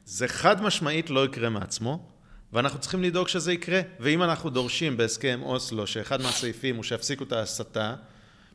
[0.06, 2.13] זה חד משמעית לא יקרה מעצמו.
[2.54, 3.80] ואנחנו צריכים לדאוג שזה יקרה.
[4.00, 7.94] ואם אנחנו דורשים בהסכם אוסלו שאחד מהסעיפים הוא שיפסיקו את ההסתה,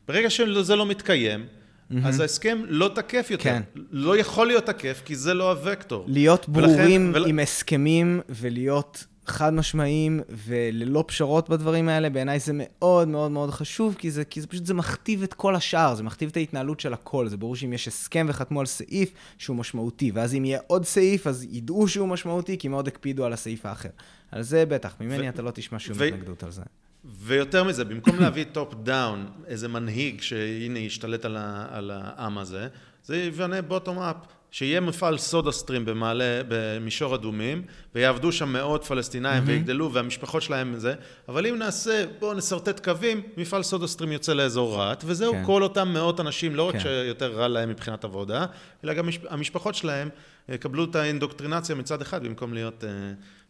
[0.08, 1.94] ברגע שזה לא מתקיים, mm-hmm.
[2.04, 3.44] אז ההסכם לא תקף יותר.
[3.44, 3.62] כן.
[3.90, 6.04] לא יכול להיות תקף, כי זה לא הוקטור.
[6.08, 7.40] להיות ברורים ולכן, עם ול...
[7.42, 14.10] הסכמים ולהיות חד משמעיים וללא פשרות בדברים האלה, בעיניי זה מאוד מאוד מאוד חשוב, כי
[14.10, 17.28] זה, כי זה פשוט, זה מכתיב את כל השאר, זה מכתיב את ההתנהלות של הכל.
[17.28, 21.26] זה ברור שאם יש הסכם וחתמו על סעיף שהוא משמעותי, ואז אם יהיה עוד סעיף,
[21.26, 23.88] אז ידעו שהוא משמעותי, כי מאוד הקפידו על הסעיף האחר.
[24.30, 25.28] על זה בטח, ממני ו...
[25.28, 26.04] אתה לא תשמע שום ו...
[26.04, 26.62] התנגדות על זה.
[27.04, 31.66] ויותר מזה, במקום להביא top down, איזה מנהיג שהנה ישתלט על, ה...
[31.70, 32.68] על העם הזה,
[33.04, 34.16] זה יבנה bottom up.
[34.50, 37.62] שיהיה מפעל סודה סטרים במעלה, במישור אדומים,
[37.94, 39.46] ויעבדו שם מאות פלסטינאים mm-hmm.
[39.46, 40.94] ויגדלו, והמשפחות שלהם זה,
[41.28, 45.42] אבל אם נעשה, בואו נשרטט קווים, מפעל סודה סטרים יוצא לאזור רהט, וזהו, כן.
[45.46, 46.78] כל אותם מאות אנשים, לא כן.
[46.78, 48.46] רק שיותר רע להם מבחינת עבודה,
[48.84, 50.08] אלא גם המשפחות שלהם
[50.48, 52.84] יקבלו את האינדוקטרינציה מצד אחד, במקום להיות...
[52.84, 52.90] אה,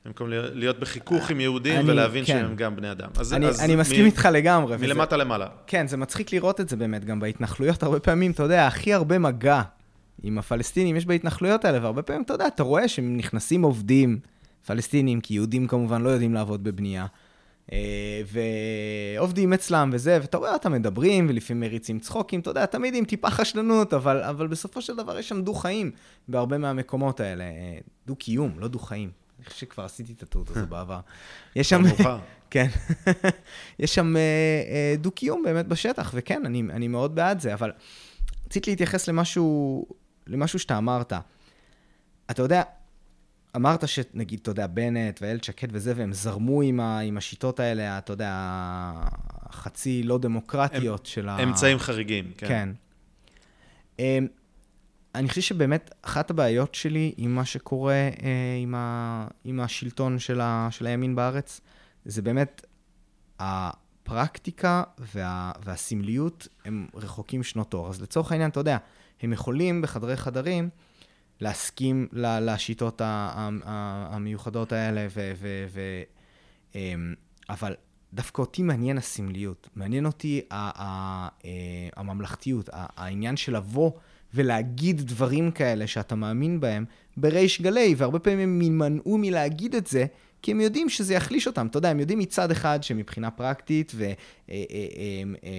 [0.05, 2.33] במקום להיות בחיכוך עם יהודים אני, ולהבין כן.
[2.33, 3.09] שהם גם בני אדם.
[3.19, 4.77] אז, אני, אז אני מסכים מ, איתך לגמרי.
[4.77, 5.47] מלמטה וזה, למעלה.
[5.67, 9.19] כן, זה מצחיק לראות את זה באמת, גם בהתנחלויות הרבה פעמים, אתה יודע, הכי הרבה
[9.19, 9.63] מגע
[10.23, 14.19] עם הפלסטינים יש בהתנחלויות האלה, והרבה פעמים, אתה יודע, אתה רואה שהם נכנסים עובדים
[14.67, 17.07] פלסטינים, כי יהודים כמובן לא יודעים לעבוד בבנייה,
[17.73, 18.23] אה,
[19.17, 23.31] ועובדים אצלם וזה, ואתה רואה אותם מדברים, ולפעמים מריצים צחוקים, אתה יודע, תמיד עם טיפה
[23.31, 25.91] חשדנות, אבל, אבל בסופו של דבר יש שם דו-חיים
[26.29, 27.45] בהרבה מהמקומות האלה.
[27.45, 29.11] אה, דו-קיום, לא דו-חיים.
[29.39, 31.01] אני חושב שכבר עשיתי את הטעות הזו בעבר.
[31.57, 31.83] יש שם...
[32.51, 32.67] כן.
[33.79, 37.73] יש שם אה, דו-קיום באמת בשטח, וכן, אני, אני מאוד בעד זה, אבל
[38.47, 39.87] רציתי להתייחס למשהו
[40.27, 41.13] למשהו שאתה אמרת.
[42.31, 42.63] אתה יודע,
[43.57, 47.99] אמרת שנגיד, אתה יודע, בנט ואיילת שקד וזה, והם זרמו עם, ה, עם השיטות האלה,
[47.99, 48.33] אתה יודע,
[49.43, 51.43] החצי לא דמוקרטיות הם, של ה...
[51.43, 52.49] אמצעים חריגים, כן.
[52.49, 52.69] כן.
[53.99, 54.27] אמ,
[55.15, 58.11] אני חושב שבאמת אחת הבעיות שלי עם מה שקורה אה,
[58.63, 61.61] עם, ה, עם השלטון של, ה, של הימין בארץ,
[62.05, 62.67] זה באמת
[63.39, 64.83] הפרקטיקה
[65.15, 67.89] וה, והסמליות הם רחוקים שנות אור.
[67.89, 68.77] אז לצורך העניין, אתה יודע,
[69.23, 70.69] הם יכולים בחדרי חדרים
[71.41, 75.33] להסכים לשיטות המיוחדות האלה, ו...
[75.37, 75.81] ו, ו
[76.75, 77.15] אמ,
[77.51, 77.75] אבל
[78.15, 81.29] דווקא אותי מעניין הסמליות, מעניין אותי אה,
[81.97, 83.91] הממלכתיות, העניין של לבוא
[84.35, 86.85] ולהגיד דברים כאלה שאתה מאמין בהם
[87.17, 90.07] בריש גלי, והרבה פעמים הם יימנעו מלהגיד את זה,
[90.43, 91.67] כי הם יודעים שזה יחליש אותם.
[91.67, 93.93] אתה יודע, הם יודעים מצד אחד שמבחינה פרקטית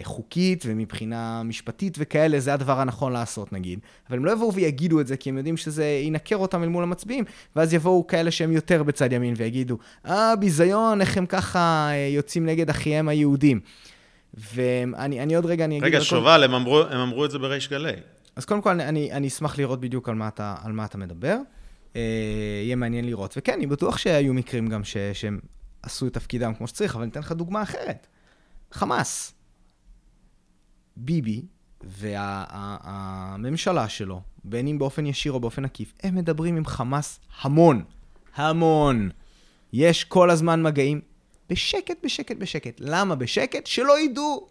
[0.02, 3.80] וחוקית אה, אה, ומבחינה משפטית וכאלה, זה הדבר הנכון לעשות נגיד.
[4.10, 6.84] אבל הם לא יבואו ויגידו את זה, כי הם יודעים שזה ינקר אותם אל מול
[6.84, 7.24] המצביעים,
[7.56, 12.70] ואז יבואו כאלה שהם יותר בצד ימין ויגידו, אה, ביזיון, איך הם ככה יוצאים נגד
[12.70, 13.60] אחיהם היהודים.
[14.34, 15.88] ואני עוד רגע, אני אגיד...
[15.88, 17.92] רגע, שובל, הם אמרו, הם אמרו את זה בריש גלי.
[18.36, 21.38] אז קודם כל, אני, אני אשמח לראות בדיוק על מה אתה, על מה אתה מדבר.
[21.96, 22.02] אה,
[22.64, 23.34] יהיה מעניין לראות.
[23.38, 25.40] וכן, אני בטוח שהיו מקרים גם ש, שהם
[25.84, 28.08] עשו את תפקידם כמו שצריך, אבל אני אתן לך דוגמה אחרת.
[28.72, 29.34] חמאס.
[30.98, 31.46] ביבי
[31.84, 37.84] והממשלה וה, שלו, בין אם באופן ישיר או באופן עקיף, הם מדברים עם חמאס המון.
[38.36, 39.10] המון.
[39.74, 41.02] יש כל הזמן מגעים
[41.50, 42.76] בשקט, בשקט, בשקט.
[42.80, 43.68] למה בשקט?
[43.68, 44.48] שלא ידעו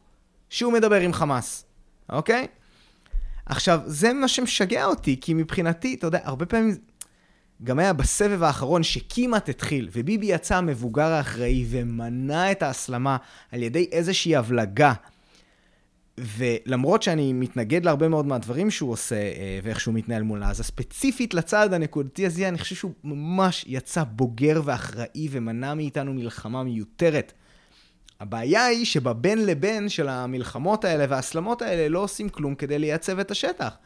[0.50, 1.64] שהוא מדבר עם חמאס,
[2.08, 2.46] אוקיי?
[3.46, 6.76] עכשיו, זה מה שמשגע אותי, כי מבחינתי, אתה יודע, הרבה פעמים,
[7.64, 13.16] גם היה בסבב האחרון שכמעט התחיל, וביבי יצא המבוגר האחראי ומנע את ההסלמה
[13.52, 14.92] על ידי איזושהי הבלגה.
[16.18, 21.34] ולמרות שאני מתנגד להרבה מאוד מהדברים שהוא עושה אה, ואיך שהוא מתנהל מול עזה, ספציפית
[21.34, 27.32] לצעד הנקודתי הזה, אני חושב שהוא ממש יצא בוגר ואחראי ומנע מאיתנו מלחמה מיותרת.
[28.20, 33.30] הבעיה היא שבבין לבין של המלחמות האלה וההסלמות האלה לא עושים כלום כדי לייצב את
[33.30, 33.76] השטח.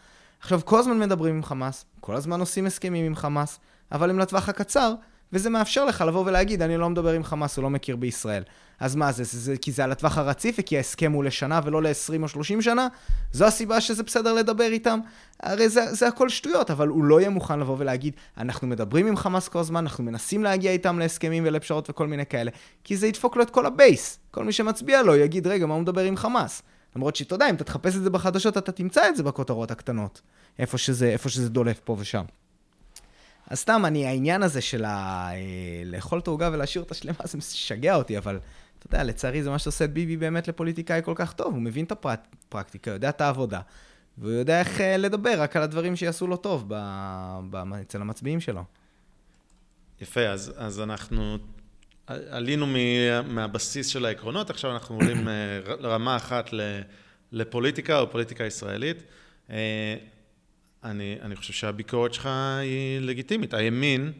[0.44, 3.58] עכשיו, כל הזמן מדברים עם חמאס, כל הזמן עושים הסכמים עם חמאס,
[3.92, 4.94] אבל הם לטווח הקצר,
[5.32, 8.42] וזה מאפשר לך לבוא ולהגיד, אני לא מדבר עם חמאס, הוא לא מכיר בישראל.
[8.80, 11.82] אז מה זה, זה, זה כי זה על הטווח הרציף וכי ההסכם הוא לשנה ולא
[11.82, 12.88] ל-20 או 30 שנה?
[13.32, 15.00] זו הסיבה שזה בסדר לדבר איתם?
[15.42, 19.16] הרי זה, זה הכל שטויות, אבל הוא לא יהיה מוכן לבוא ולהגיד, אנחנו מדברים עם
[19.16, 22.50] חמאס כל הזמן, אנחנו מנסים להגיע איתם להסכמים ולפשרות וכל מיני כאלה,
[22.84, 24.18] כי זה ידפוק לו את כל ה base.
[24.30, 26.62] כל מי שמצביע לו יגיד, רגע, מה הוא מדבר עם חמאס?
[26.96, 30.20] למרות שאתה יודע, אם אתה תחפש את זה בחדשות, אתה תמצא את זה בכותרות הקטנות,
[30.58, 32.24] איפה שזה, איפה שזה דולף פה ושם.
[33.46, 35.28] אז סתם, אני, העניין הזה של ה...
[35.32, 38.38] אה, לאכול את העוגה ולהשאיר אותה שלמה, זה משגע אותי, אבל
[38.78, 41.54] אתה יודע, לצערי זה מה שעושה את ביבי באמת לפוליטיקאי כל כך טוב.
[41.54, 43.60] הוא מבין את הפרקטיקה, יודע את העבודה,
[44.18, 46.74] והוא יודע איך אה, לדבר רק על הדברים שיעשו לו טוב ב...
[47.50, 47.72] ב...
[47.80, 48.64] אצל המצביעים שלו.
[50.00, 51.38] יפה, אז, אז אנחנו
[52.06, 52.66] עלינו
[53.24, 56.50] מהבסיס של העקרונות, עכשיו אנחנו עולים אה, רמה אחת
[57.32, 59.02] לפוליטיקה או פוליטיקה ישראלית.
[60.84, 62.26] אני, אני חושב שהביקורת שלך
[62.60, 63.54] היא לגיטימית.
[63.54, 64.12] הימין,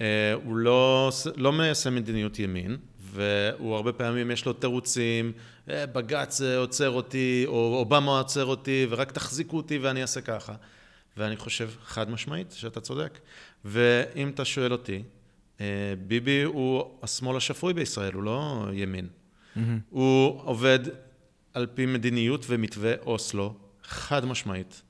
[0.00, 5.32] אה, הוא לא, לא מיישם מדיניות ימין, והוא הרבה פעמים יש לו תירוצים,
[5.70, 10.54] אה, בג"ץ עוצר אותי, או אובמה עוצר אותי, ורק תחזיקו אותי ואני אעשה ככה.
[11.16, 13.18] ואני חושב חד משמעית שאתה צודק.
[13.64, 15.02] ואם אתה שואל אותי, אה,
[16.06, 19.06] ביבי הוא השמאל השפוי בישראל, הוא לא ימין.
[19.06, 19.60] Mm-hmm.
[19.90, 20.78] הוא עובד
[21.54, 24.82] על פי מדיניות ומתווה אוסלו, חד משמעית.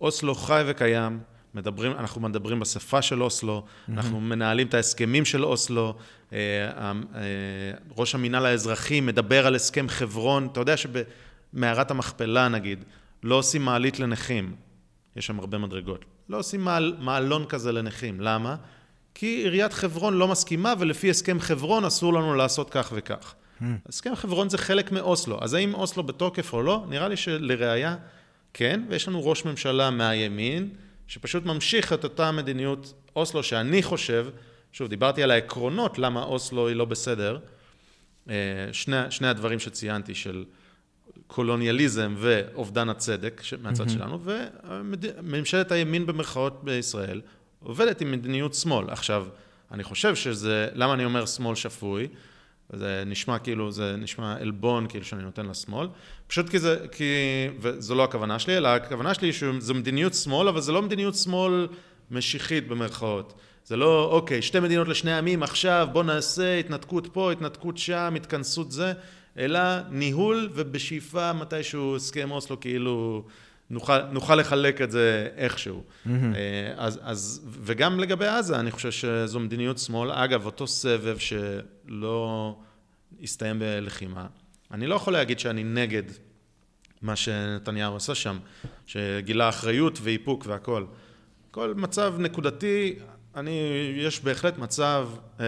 [0.00, 1.20] אוסלו חי וקיים,
[1.54, 3.92] מדברים, אנחנו מדברים בשפה של אוסלו, mm-hmm.
[3.92, 5.94] אנחנו מנהלים את ההסכמים של אוסלו,
[6.32, 6.92] אה, אה,
[7.96, 12.84] ראש המינהל האזרחי מדבר על הסכם חברון, אתה יודע שבמערת המכפלה נגיד,
[13.22, 14.54] לא עושים מעלית לנכים,
[15.16, 18.56] יש שם הרבה מדרגות, לא עושים מעל, מעלון כזה לנכים, למה?
[19.18, 23.34] כי עיריית חברון לא מסכימה ולפי הסכם חברון אסור לנו לעשות כך וכך.
[23.60, 23.64] Mm.
[23.88, 26.84] הסכם חברון זה חלק מאוסלו, אז האם אוסלו בתוקף או לא?
[26.88, 27.96] נראה לי שלראיה
[28.54, 30.68] כן, ויש לנו ראש ממשלה מהימין,
[31.06, 34.26] שפשוט ממשיך את אותה מדיניות אוסלו, שאני חושב,
[34.72, 37.38] שוב, דיברתי על העקרונות למה אוסלו היא לא בסדר,
[38.30, 38.34] אה,
[38.72, 40.44] שני, שני הדברים שציינתי של
[41.26, 43.90] קולוניאליזם ואובדן הצדק מהצד mm-hmm.
[43.90, 47.20] שלנו, וממשלת הימין במרכאות בישראל
[47.66, 48.90] עובדת עם מדיניות שמאל.
[48.90, 49.26] עכשיו,
[49.72, 52.08] אני חושב שזה, למה אני אומר שמאל שפוי?
[52.72, 55.88] זה נשמע כאילו, זה נשמע עלבון כאילו שאני נותן לשמאל,
[56.26, 57.04] פשוט כי זה, כי,
[57.60, 61.68] וזו לא הכוונה שלי, אלא הכוונה שלי שזו מדיניות שמאל, אבל זה לא מדיניות שמאל
[62.10, 63.34] משיחית במרכאות.
[63.64, 68.72] זה לא, אוקיי, שתי מדינות לשני עמים, עכשיו בוא נעשה התנתקות פה, התנתקות שם, התכנסות
[68.72, 68.92] זה,
[69.38, 69.60] אלא
[69.90, 73.24] ניהול ובשאיפה מתישהו הסכם אוסלו כאילו
[73.70, 75.82] נוכל, נוכל לחלק את זה איכשהו.
[75.82, 76.10] Mm-hmm.
[76.76, 80.10] אז, אז, וגם לגבי עזה, אני חושב שזו מדיניות שמאל.
[80.10, 82.58] אגב, אותו סבב שלא
[83.22, 84.26] הסתיים בלחימה,
[84.70, 86.02] אני לא יכול להגיד שאני נגד
[87.02, 88.38] מה שנתניהו עשה שם,
[88.86, 90.86] שגילה אחריות ואיפוק והכול.
[91.50, 92.98] כל מצב נקודתי,
[93.36, 93.60] אני,
[93.96, 95.08] יש בהחלט מצב
[95.40, 95.44] אה,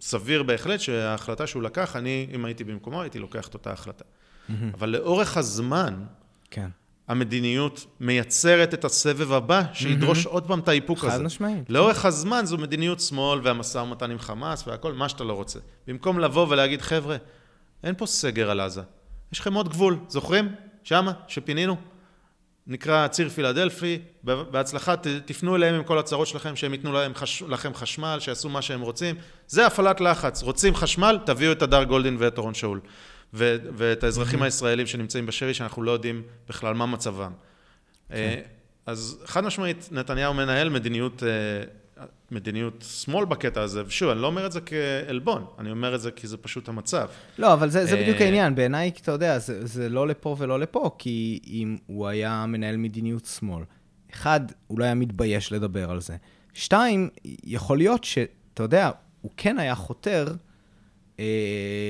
[0.00, 4.04] סביר בהחלט שההחלטה שהוא לקח, אני, אם הייתי במקומו, הייתי לוקח את אותה החלטה.
[4.04, 4.52] Mm-hmm.
[4.74, 6.04] אבל לאורך הזמן,
[6.50, 6.68] כן.
[7.08, 11.10] המדיניות מייצרת את הסבב הבא, שידרוש עוד פעם את האיפוק הזה.
[11.10, 11.70] חד משמעית.
[11.70, 15.58] לאורך הזמן זו מדיניות שמאל והמשא ומתן עם חמאס והכל, מה שאתה לא רוצה.
[15.86, 17.16] במקום לבוא ולהגיד, חבר'ה,
[17.84, 18.82] אין פה סגר על עזה.
[19.32, 20.48] יש לכם עוד גבול, זוכרים?
[20.84, 21.76] שמה, שפינינו?
[22.66, 27.42] נקרא ציר פילדלפי, בהצלחה ת- תפנו אליהם עם כל הצרות שלכם, שהם ייתנו להם חש...
[27.48, 29.14] לכם חשמל, שיעשו מה שהם רוצים.
[29.46, 30.42] זה הפעלת לחץ.
[30.42, 32.80] רוצים חשמל, תביאו את הדר גולדין ואת אורון שאול.
[33.36, 33.56] ו...
[33.76, 37.32] ואת האזרחים הישראלים שנמצאים בשבי, שאנחנו לא יודעים בכלל מה מצבם.
[38.08, 38.40] כן.
[38.86, 41.28] אז חד משמעית, נתניהו מנהל מדיניות, אה,
[42.30, 46.10] מדיניות שמאל בקטע הזה, ושוב, אני לא אומר את זה כעלבון, אני אומר את זה
[46.10, 47.08] כי זה פשוט המצב.
[47.38, 48.54] לא, אבל זה, זה בדיוק אה, העניין.
[48.54, 53.26] בעיניי, אתה יודע, זה, זה לא לפה ולא לפה, כי אם הוא היה מנהל מדיניות
[53.26, 53.64] שמאל,
[54.12, 56.16] אחד, הוא לא היה מתבייש לדבר על זה.
[56.54, 57.08] שתיים,
[57.44, 58.90] יכול להיות שאתה יודע,
[59.20, 60.34] הוא כן היה חותר אה,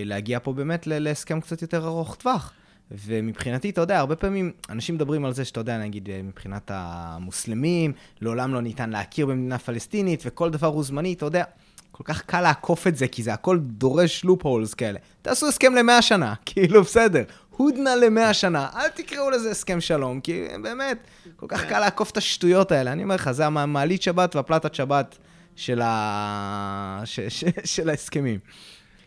[0.05, 2.53] להגיע פה באמת להסכם קצת יותר ארוך טווח.
[2.91, 7.93] ומבחינתי, אתה יודע, הרבה פעמים אנשים מדברים על זה שאתה יודע, נגיד, אה, מבחינת המוסלמים,
[8.21, 11.45] לעולם לא ניתן להכיר במדינה פלסטינית, וכל דבר הוא זמני, אתה יודע,
[11.93, 14.99] כל כך קל לעקוף את זה, כי זה הכל דורש לופ הולס כאלה.
[15.23, 17.23] תעשו הסכם למאה שנה, כאילו, בסדר.
[17.51, 20.99] הודנה למאה שנה, אל תקראו לזה הסכם שלום, כי באמת,
[21.37, 22.93] כל כך קל לעקוף את השטויות האלה.
[22.93, 25.19] אני אומר לך, זה המעלית שבת והפלטת שבת
[25.57, 27.03] של, ה...
[27.05, 27.21] ש...
[27.21, 27.45] ש...
[27.65, 28.39] של ההסכמים.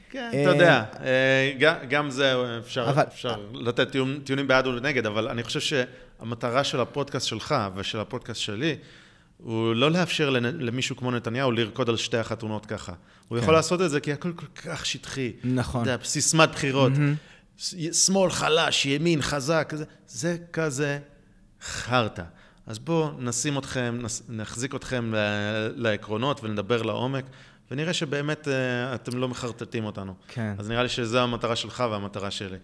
[0.10, 1.52] כן, אה, אתה יודע, אה,
[1.90, 6.80] גם- זה אפשר, אבל- אפשר לתת טיעון- טיעונים בעד ונגד, אבל אני חושב שהמטרה של
[6.80, 8.76] הפודקאסט שלך ושל הפודקאסט שלי,
[9.38, 12.94] הוא לא לאפשר למישהו כמו נתניהו לרקוד על שתי החתונות ככה.
[13.28, 15.32] הוא יכול לעשות את זה כי הכל כל כך שטחי.
[15.44, 15.82] נכון.
[15.82, 16.92] אתה יודע, סיסמת בחירות.
[17.94, 21.00] שמאל חלש, ימין חזק, זה, זה כזה
[21.62, 22.24] חרטא.
[22.68, 27.26] אז בואו נשים אתכם, נס- נחזיק אתכם ל- לעקרונות ונדבר לעומק,
[27.72, 28.54] ונראה שבאמת אה,
[28.96, 30.14] אתם לא מחרטטים אותנו.
[30.28, 30.54] כן.
[30.58, 32.58] אז נראה לי שזו המטרה שלך והמטרה שלי.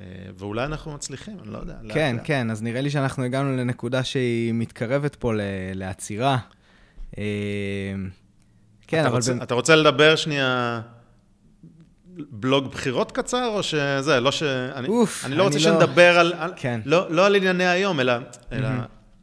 [0.00, 0.06] אה,
[0.38, 1.74] ואולי אנחנו מצליחים, אני לא יודע.
[1.88, 2.22] כן, לאט.
[2.26, 5.40] כן, אז נראה לי שאנחנו הגענו לנקודה שהיא מתקרבת פה ל-
[5.74, 6.38] לעצירה.
[7.18, 7.24] אה,
[8.86, 9.16] כן, אתה אבל...
[9.16, 10.80] רוצה, במ- אתה רוצה לדבר שנייה
[12.30, 14.42] בלוג בחירות קצר, או שזה, לא ש...
[14.42, 16.32] אני, אוף, אני לא רוצה אני לא- שנדבר על...
[16.38, 16.80] על כן.
[16.84, 18.12] לא, לא על ענייני היום, אלא...
[18.52, 18.68] אלא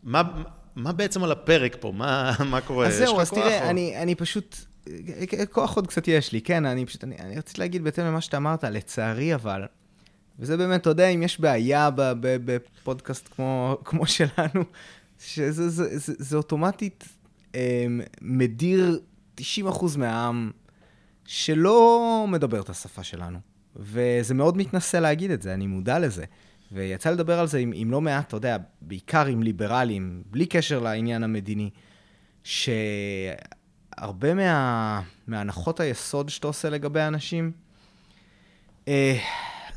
[0.04, 0.22] מה,
[0.76, 1.92] מה בעצם על הפרק פה?
[1.96, 2.88] מה, מה קורה?
[2.88, 4.58] אז זהו, אז תראה, אני, אני פשוט...
[5.52, 7.04] כוח עוד קצת יש לי, כן, אני פשוט...
[7.04, 9.66] אני, אני רציתי להגיד בהתאם למה שאתה אמרת, לצערי אבל,
[10.40, 11.90] וזה באמת, אתה יודע, אם יש בעיה
[12.20, 14.64] בפודקאסט כמו, כמו שלנו,
[15.20, 17.04] שזה זה, זה, זה אוטומטית
[17.56, 17.86] אה,
[18.22, 19.00] מדיר
[19.42, 19.44] 90%
[19.98, 20.52] מהעם
[21.26, 23.40] שלא מדבר את השפה שלנו.
[23.76, 26.26] וזה מאוד מתנשא להגיד את זה, אני מודע לזה.
[26.72, 30.80] ויצא לדבר על זה עם, עם לא מעט, אתה יודע, בעיקר עם ליברלים, בלי קשר
[30.80, 31.70] לעניין המדיני,
[34.00, 37.52] שהרבה מה, מהנחות היסוד שאתה עושה לגבי האנשים,
[38.88, 39.18] אה,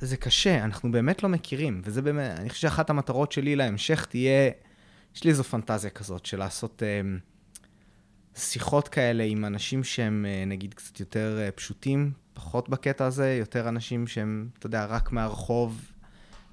[0.00, 4.50] זה קשה, אנחנו באמת לא מכירים, וזה באמת, אני חושב שאחת המטרות שלי להמשך תהיה,
[5.16, 7.00] יש לי איזו פנטזיה כזאת של לעשות אה,
[8.34, 13.68] שיחות כאלה עם אנשים שהם אה, נגיד קצת יותר אה, פשוטים, פחות בקטע הזה, יותר
[13.68, 15.92] אנשים שהם, אתה יודע, רק מהרחוב.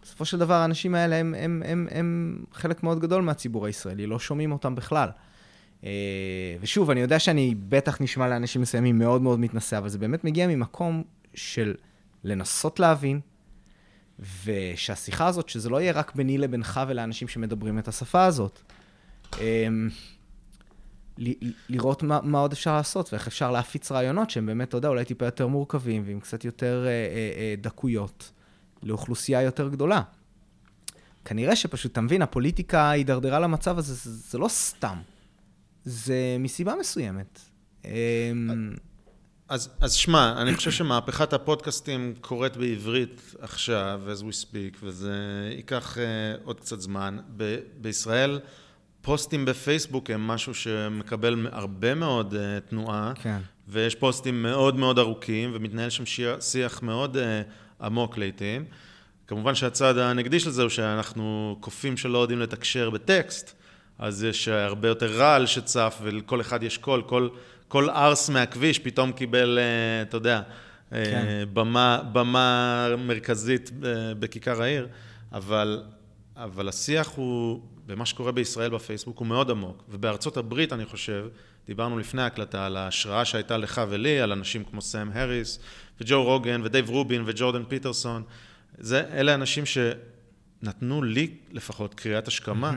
[0.02, 4.20] בסופו של דבר, האנשים האלה הם, הם, הם, הם חלק מאוד גדול מהציבור הישראלי, לא
[4.20, 5.10] שומעים אותם בכלל.
[5.84, 5.90] אה,
[6.62, 10.48] ושוב, אני יודע שאני בטח נשמע לאנשים מסוימים מאוד מאוד מתנשא, אבל זה באמת מגיע
[10.48, 11.04] ממקום
[11.34, 11.76] של
[12.24, 13.20] לנסות להבין,
[14.46, 18.60] ושהשיחה הזאת, שזה לא יהיה רק ביני לבינך ולאנשים שמדברים את השפה הזאת.
[19.42, 19.90] אמ,
[21.18, 24.88] ל- לראות מה, מה עוד אפשר לעשות ואיך אפשר להפיץ רעיונות שהם באמת, אתה יודע,
[24.88, 28.32] אולי טיפה יותר מורכבים ועם קצת יותר אה, אה, אה, דקויות
[28.84, 30.02] לאוכלוסייה יותר גדולה.
[31.26, 34.98] כנראה שפשוט, אתה מבין, הפוליטיקה הידרדרה למצב הזה, זה, זה לא סתם.
[35.86, 37.40] זה מסיבה מסוימת.
[37.86, 37.92] אמ,
[39.50, 45.14] אז, אז שמע, אני חושב שמהפכת הפודקאסטים קורית בעברית עכשיו, as we speak, וזה
[45.56, 46.00] ייקח uh,
[46.44, 47.18] עוד קצת זמן.
[47.38, 48.40] ב- בישראל,
[49.02, 53.38] פוסטים בפייסבוק הם משהו שמקבל הרבה מאוד uh, תנועה, כן.
[53.68, 57.20] ויש פוסטים מאוד מאוד ארוכים, ומתנהל שם שי- שיח מאוד uh,
[57.84, 58.66] עמוק לעיתים.
[59.28, 63.56] כמובן שהצד הנגדי של זה הוא שאנחנו קופים שלא יודעים לתקשר בטקסט,
[64.00, 67.30] אז יש הרבה יותר רעל שצף, ולכל אחד יש קול, כל,
[67.68, 70.42] כל ערס מהכביש פתאום קיבל, אה, אתה יודע,
[70.94, 71.46] אה, כן.
[71.54, 74.88] במה, במה מרכזית אה, בכיכר העיר,
[75.32, 75.84] אבל,
[76.36, 79.84] אבל השיח הוא, במה שקורה בישראל בפייסבוק, הוא מאוד עמוק.
[79.90, 81.28] ובארצות הברית, אני חושב,
[81.68, 85.60] דיברנו לפני ההקלטה על ההשראה שהייתה לך ולי, על אנשים כמו סאם האריס,
[86.02, 88.24] וג'ו רוגן, ודייב רובין, וג'ורדן פיטרסון.
[88.78, 92.74] זה, אלה אנשים שנתנו לי לפחות קריאת השכמה,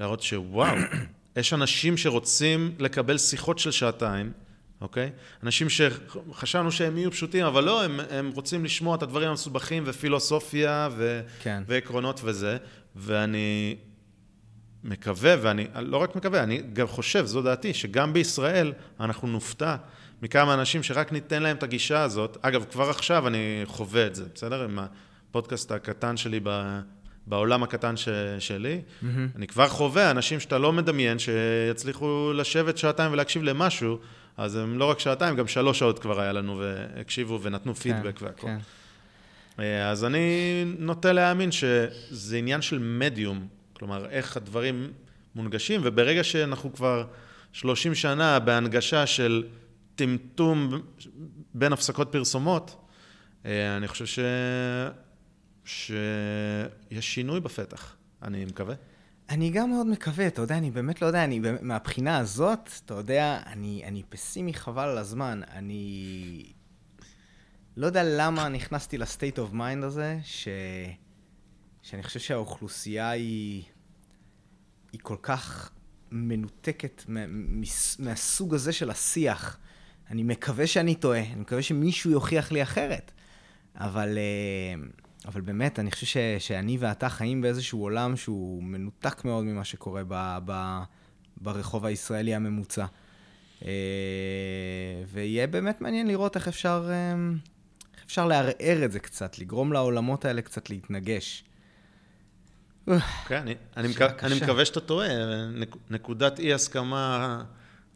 [0.00, 0.76] להראות שוואו,
[1.36, 4.32] יש אנשים שרוצים לקבל שיחות של שעתיים,
[4.80, 5.10] אוקיי?
[5.42, 10.88] אנשים שחשבנו שהם יהיו פשוטים, אבל לא, הם, הם רוצים לשמוע את הדברים המסובכים ופילוסופיה
[10.92, 11.62] ו, כן.
[11.66, 12.56] ועקרונות וזה,
[12.96, 13.76] ואני
[14.84, 19.76] מקווה, ואני לא רק מקווה, אני גם חושב, זו דעתי, שגם בישראל אנחנו נופתע
[20.22, 22.36] מכמה אנשים שרק ניתן להם את הגישה הזאת.
[22.40, 24.64] אגב, כבר עכשיו אני חווה את זה, בסדר?
[24.64, 26.80] עם הפודקאסט הקטן שלי ב...
[27.28, 28.08] בעולם הקטן ש...
[28.38, 29.06] שלי, mm-hmm.
[29.36, 33.98] אני כבר חווה אנשים שאתה לא מדמיין שיצליחו לשבת שעתיים ולהקשיב למשהו,
[34.36, 38.24] אז הם לא רק שעתיים, גם שלוש שעות כבר היה לנו והקשיבו ונתנו פידבק כן,
[38.24, 38.46] והכל.
[38.46, 38.58] כן.
[39.58, 44.92] אה, אז אני נוטה להאמין שזה עניין של מדיום, כלומר, איך הדברים
[45.34, 47.04] מונגשים, וברגע שאנחנו כבר
[47.52, 49.44] 30 שנה בהנגשה של
[49.94, 50.82] טמטום
[51.54, 52.76] בין הפסקות פרסומות,
[53.46, 54.18] אה, אני חושב ש...
[55.68, 58.74] שיש שינוי בפתח, אני מקווה.
[59.28, 63.40] אני גם מאוד מקווה, אתה יודע, אני באמת לא יודע, אני מהבחינה הזאת, אתה יודע,
[63.46, 65.40] אני, אני פסימי חבל על הזמן.
[65.50, 66.52] אני
[67.76, 70.48] לא יודע למה נכנסתי ל state of mind הזה, ש...
[71.82, 73.62] שאני חושב שהאוכלוסייה היא,
[74.92, 75.70] היא כל כך
[76.10, 77.04] מנותקת
[77.98, 79.58] מהסוג הזה של השיח.
[80.10, 83.12] אני מקווה שאני טועה, אני מקווה שמישהו יוכיח לי אחרת.
[83.76, 84.88] אבל, אה,
[85.28, 90.02] אבל באמת, אני חושב ש, שאני ואתה חיים באיזשהו עולם שהוא מנותק מאוד ממה שקורה
[90.08, 90.82] ב, ב,
[91.36, 92.86] ברחוב הישראלי הממוצע.
[93.64, 93.70] אה,
[95.06, 97.12] ויהיה באמת מעניין לראות איך אפשר, אה,
[97.94, 101.44] איך אפשר לערער את זה קצת, לגרום לעולמות האלה קצת להתנגש.
[103.26, 105.08] כן, אני, אני, מקו, אני מקווה שאתה טועה.
[105.54, 107.42] נק, נקודת אי-הסכמה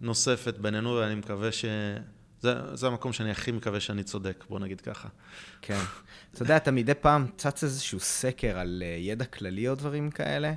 [0.01, 1.49] נוספת בינינו, ואני מקווה.
[2.43, 5.09] זה, זה המקום שאני הכי מקווה שאני צודק, בוא נגיד ככה.
[5.63, 5.79] כן.
[6.35, 10.55] אתה יודע, אתה מדי פעם צץ איזשהו סקר על אה, ידע כללי או דברים כאלה.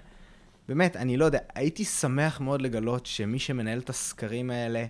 [0.68, 4.86] באמת, אני לא יודע, הייתי שמח מאוד לגלות שמי שמנהל את הסקרים האלה,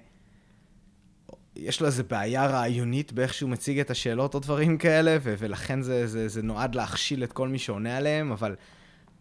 [1.56, 5.82] יש לו איזו בעיה רעיונית באיך שהוא מציג את השאלות או דברים כאלה, ו- ולכן
[5.82, 8.56] זה, זה, זה נועד להכשיל את כל מי שעונה עליהם, אבל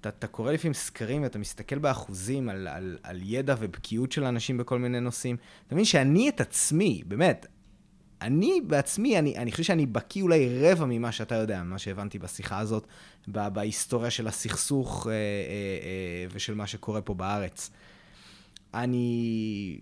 [0.00, 4.58] אתה, אתה קורא לפעמים סקרים ואתה מסתכל באחוזים על, על, על ידע ובקיאות של אנשים
[4.58, 5.36] בכל מיני נושאים.
[5.66, 7.46] אתה מבין שאני את עצמי, באמת,
[8.24, 12.58] אני בעצמי, אני, אני חושב שאני בקיא אולי רבע ממה שאתה יודע, ממה שהבנתי בשיחה
[12.58, 12.86] הזאת,
[13.28, 17.70] בהיסטוריה של הסכסוך אה, אה, אה, ושל מה שקורה פה בארץ.
[18.74, 19.80] אני...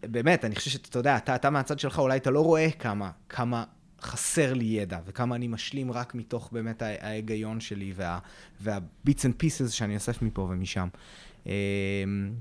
[0.00, 3.64] באמת, אני חושב שאתה יודע, אתה, אתה מהצד שלך, אולי אתה לא רואה כמה, כמה
[4.00, 8.18] חסר לי ידע, וכמה אני משלים רק מתוך באמת ההיגיון שלי וה,
[8.60, 10.88] וה-bits and pieces שאני אוסף מפה ומשם.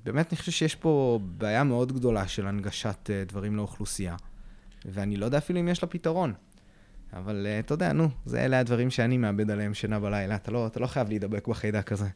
[0.04, 4.16] באמת, אני חושב שיש פה בעיה מאוד גדולה של הנגשת דברים לאוכלוסייה.
[4.86, 6.34] ואני לא יודע אפילו אם יש לה פתרון.
[7.14, 10.36] אבל uh, אתה יודע, נו, זה אלה הדברים שאני מאבד עליהם שינה בלילה.
[10.36, 12.08] אתה לא, אתה לא חייב להידבק בחיידק הזה.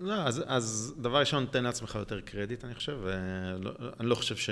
[0.00, 2.98] לא, אז, אז דבר ראשון, תן לעצמך יותר קרדיט, אני חושב.
[3.02, 3.70] ולא,
[4.00, 4.50] אני לא חושב ש,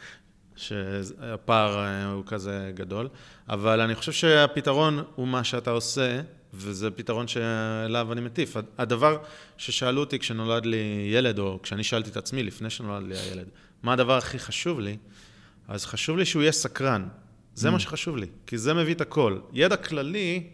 [0.56, 3.08] שהפער אה, הוא כזה גדול,
[3.48, 6.20] אבל אני חושב שהפתרון הוא מה שאתה עושה,
[6.54, 8.56] וזה פתרון שאליו אני מטיף.
[8.78, 9.18] הדבר
[9.56, 13.46] ששאלו אותי כשנולד לי ילד, או כשאני שאלתי את עצמי לפני שנולד לי הילד,
[13.82, 14.96] מה הדבר הכי חשוב לי?
[15.70, 17.08] אז חשוב לי שהוא יהיה סקרן.
[17.54, 17.70] זה mm.
[17.70, 19.38] מה שחשוב לי, כי זה מביא את הכל.
[19.52, 20.46] ידע כללי,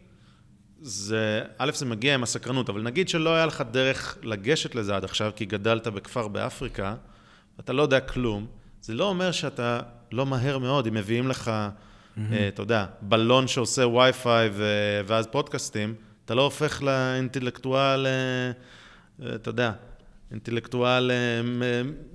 [0.80, 5.04] זה, א', זה מגיע עם הסקרנות, אבל נגיד שלא היה לך דרך לגשת לזה עד
[5.04, 6.94] עכשיו, כי גדלת בכפר באפריקה,
[7.60, 8.46] אתה לא יודע כלום,
[8.80, 9.80] זה לא אומר שאתה
[10.12, 12.20] לא מהר מאוד, אם מביאים לך, mm-hmm.
[12.32, 15.94] אה, אתה יודע, בלון שעושה וי-פיי ו- ואז פודקאסטים,
[16.24, 18.12] אתה לא הופך לאינטלקטואל, אה,
[19.26, 19.72] אה אתה יודע,
[20.30, 21.16] אינטלקטואל אה,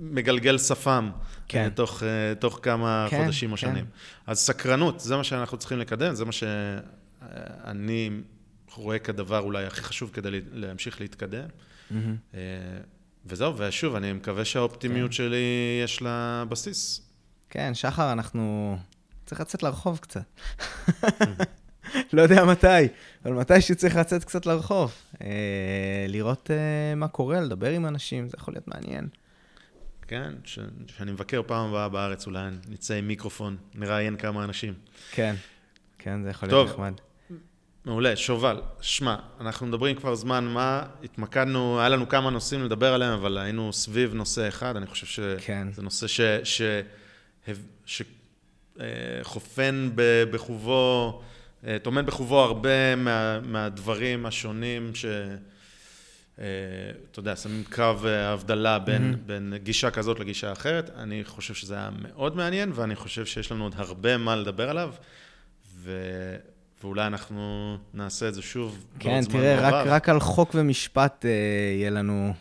[0.00, 1.10] מגלגל שפם
[1.48, 1.68] כן.
[1.74, 3.60] תוך, אה, תוך כמה כן, חודשים או כן.
[3.60, 3.84] שנים.
[4.26, 8.10] אז סקרנות, זה מה שאנחנו צריכים לקדם, זה מה שאני
[8.74, 11.46] רואה כדבר אולי הכי חשוב כדי להמשיך להתקדם.
[11.90, 12.34] Mm-hmm.
[13.26, 15.16] וזהו, ושוב, אני מקווה שהאופטימיות כן.
[15.16, 17.00] שלי יש לה בסיס.
[17.50, 18.76] כן, שחר, אנחנו...
[19.26, 20.22] צריך לצאת לרחוב קצת.
[22.12, 22.88] לא יודע מתי,
[23.24, 24.92] אבל מתי שצריך לצאת קצת לרחוב.
[25.22, 25.28] אה,
[26.08, 29.08] לראות אה, מה קורה, לדבר עם אנשים, זה יכול להיות מעניין.
[30.08, 34.74] כן, כשאני מבקר פעם הבאה בארץ, אולי נצא עם מיקרופון, נראיין כמה אנשים.
[35.10, 35.34] כן,
[35.98, 36.92] כן, זה יכול להיות נחמד.
[37.84, 43.12] מעולה, שובל, שמע, אנחנו מדברים כבר זמן מה, התמקדנו, היה לנו כמה נושאים לדבר עליהם,
[43.12, 45.68] אבל היינו סביב נושא אחד, אני חושב שזה כן.
[45.78, 46.20] נושא ש...
[46.44, 46.62] ש...
[47.86, 48.02] ש...
[49.22, 49.90] חופן
[50.30, 51.31] בחובו אה,
[51.82, 55.04] טומן בחובו הרבה מה, מהדברים השונים ש...
[56.38, 56.44] אה,
[57.10, 59.26] אתה יודע, שמים קו אה, הבדלה בין, mm-hmm.
[59.26, 60.90] בין גישה כזאת לגישה אחרת.
[60.96, 64.94] אני חושב שזה היה מאוד מעניין, ואני חושב שיש לנו עוד הרבה מה לדבר עליו,
[65.76, 65.90] ו...
[66.82, 71.30] ואולי אנחנו נעשה את זה שוב כן, תראה, רק, רק על חוק ומשפט אה,
[71.78, 72.34] יהיה לנו,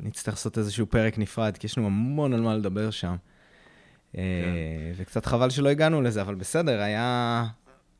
[0.00, 3.16] נצטרך לעשות איזשהו פרק נפרד, כי יש לנו המון על מה לדבר שם.
[4.12, 4.18] כן.
[4.18, 7.44] אה, וקצת חבל שלא הגענו לזה, אבל בסדר, היה,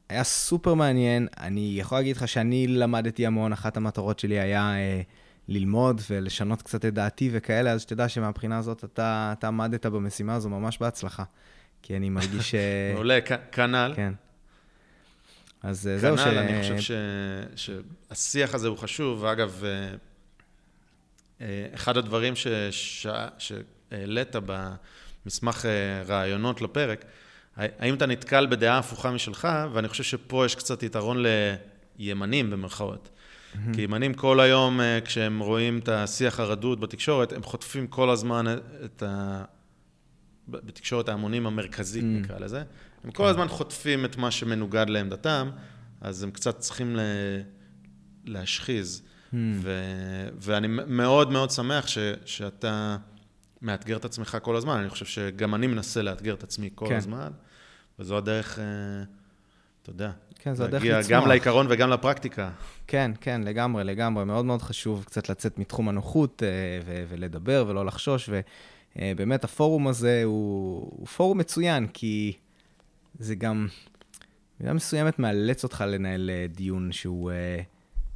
[0.09, 1.29] היה סופר מעניין.
[1.41, 5.01] אני יכול להגיד לך שאני למדתי המון, אחת המטרות שלי היה אה,
[5.49, 10.49] ללמוד ולשנות קצת את דעתי וכאלה, אז שתדע שמבחינה הזאת אתה, אתה עמדת במשימה הזו
[10.49, 11.25] ממש בהצלחה.
[11.83, 12.55] כי אני מרגיש ש...
[12.95, 13.19] מעולה,
[13.53, 13.93] כנ"ל.
[13.97, 14.13] כן.
[15.63, 16.21] אז זהו ש...
[16.21, 16.91] כנ"ל, אני חושב ש...
[17.57, 19.25] שהשיח הזה הוא חשוב.
[19.25, 19.63] אגב,
[21.75, 22.35] אחד הדברים
[23.39, 24.37] שהעלית
[25.27, 25.67] במסמך
[26.07, 27.05] רעיונות לפרק,
[27.57, 31.25] האם אתה נתקל בדעה הפוכה משלך, ואני חושב שפה יש קצת יתרון
[31.99, 33.09] לימנים במרכאות.
[33.09, 33.75] Mm-hmm.
[33.75, 38.45] כי ימנים כל היום, אה, כשהם רואים את השיח הרדוד בתקשורת, הם חוטפים כל הזמן
[38.85, 39.45] את ה...
[40.49, 42.25] בתקשורת ההמונים המרכזית, mm-hmm.
[42.25, 42.63] נקרא לזה.
[43.05, 45.51] הם כל הזמן חוטפים את מה שמנוגד לעמדתם,
[46.01, 47.01] אז הם קצת צריכים ל...
[48.25, 49.03] להשחיז.
[49.03, 49.37] Mm-hmm.
[49.55, 49.71] ו...
[50.41, 51.99] ואני מאוד מאוד שמח ש...
[52.25, 52.97] שאתה
[53.63, 54.79] מאתגר את עצמך כל הזמן.
[54.79, 56.97] אני חושב שגם אני מנסה לאתגר את עצמי כל כן.
[56.97, 57.31] הזמן,
[57.99, 58.59] וזו הדרך...
[58.59, 58.65] אה,
[59.83, 60.97] אתה יודע, כן, זו הדרך לצמוח.
[60.97, 62.51] להגיע גם לעיקרון וגם לפרקטיקה.
[62.87, 64.25] כן, כן, לגמרי, לגמרי.
[64.25, 66.49] מאוד מאוד חשוב קצת לצאת מתחום הנוחות אה,
[66.87, 68.31] ו- ולדבר ולא לחשוש,
[68.97, 72.33] ובאמת הפורום הזה הוא, הוא פורום מצוין, כי
[73.19, 73.69] זה גם,
[74.61, 77.61] במידה מסוימת מאלץ אותך לנהל אה, דיון שהוא, אה,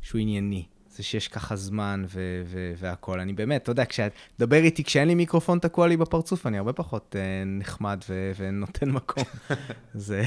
[0.03, 0.65] שהוא ענייני.
[0.99, 3.21] זה שיש ככה זמן ו- ו- והכול.
[3.21, 7.17] אני באמת, אתה יודע, כשתדבר איתי, כשאין לי מיקרופון תקוע לי בפרצוף, אני הרבה פחות
[7.19, 9.25] uh, נחמד ו- ונותן מקום.
[9.95, 10.23] זה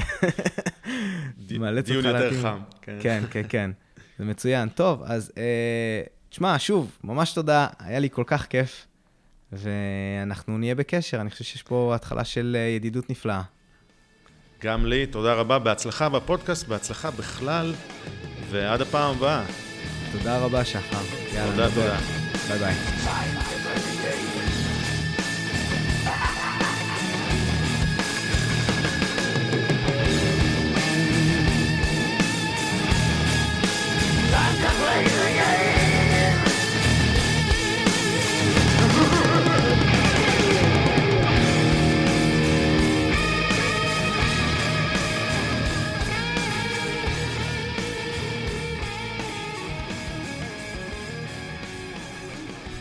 [1.58, 2.16] מאלץ אותך להתאים.
[2.16, 2.58] דיון יותר חם.
[2.82, 3.70] כן, כן, כן, כן.
[4.18, 4.68] זה מצוין.
[4.68, 5.38] טוב, אז uh,
[6.30, 8.86] תשמע, שוב, ממש תודה, היה לי כל כך כיף,
[9.52, 11.20] ואנחנו נהיה בקשר.
[11.20, 13.42] אני חושב שיש פה התחלה של uh, ידידות נפלאה.
[14.62, 15.58] גם לי, תודה רבה.
[15.58, 17.74] בהצלחה בפודקאסט, בהצלחה בכלל,
[18.50, 19.71] ועד הפעם הבאה.
[20.12, 21.02] תודה רבה, שחר.
[21.46, 21.96] תודה, תודה.
[22.48, 22.74] ביי ביי.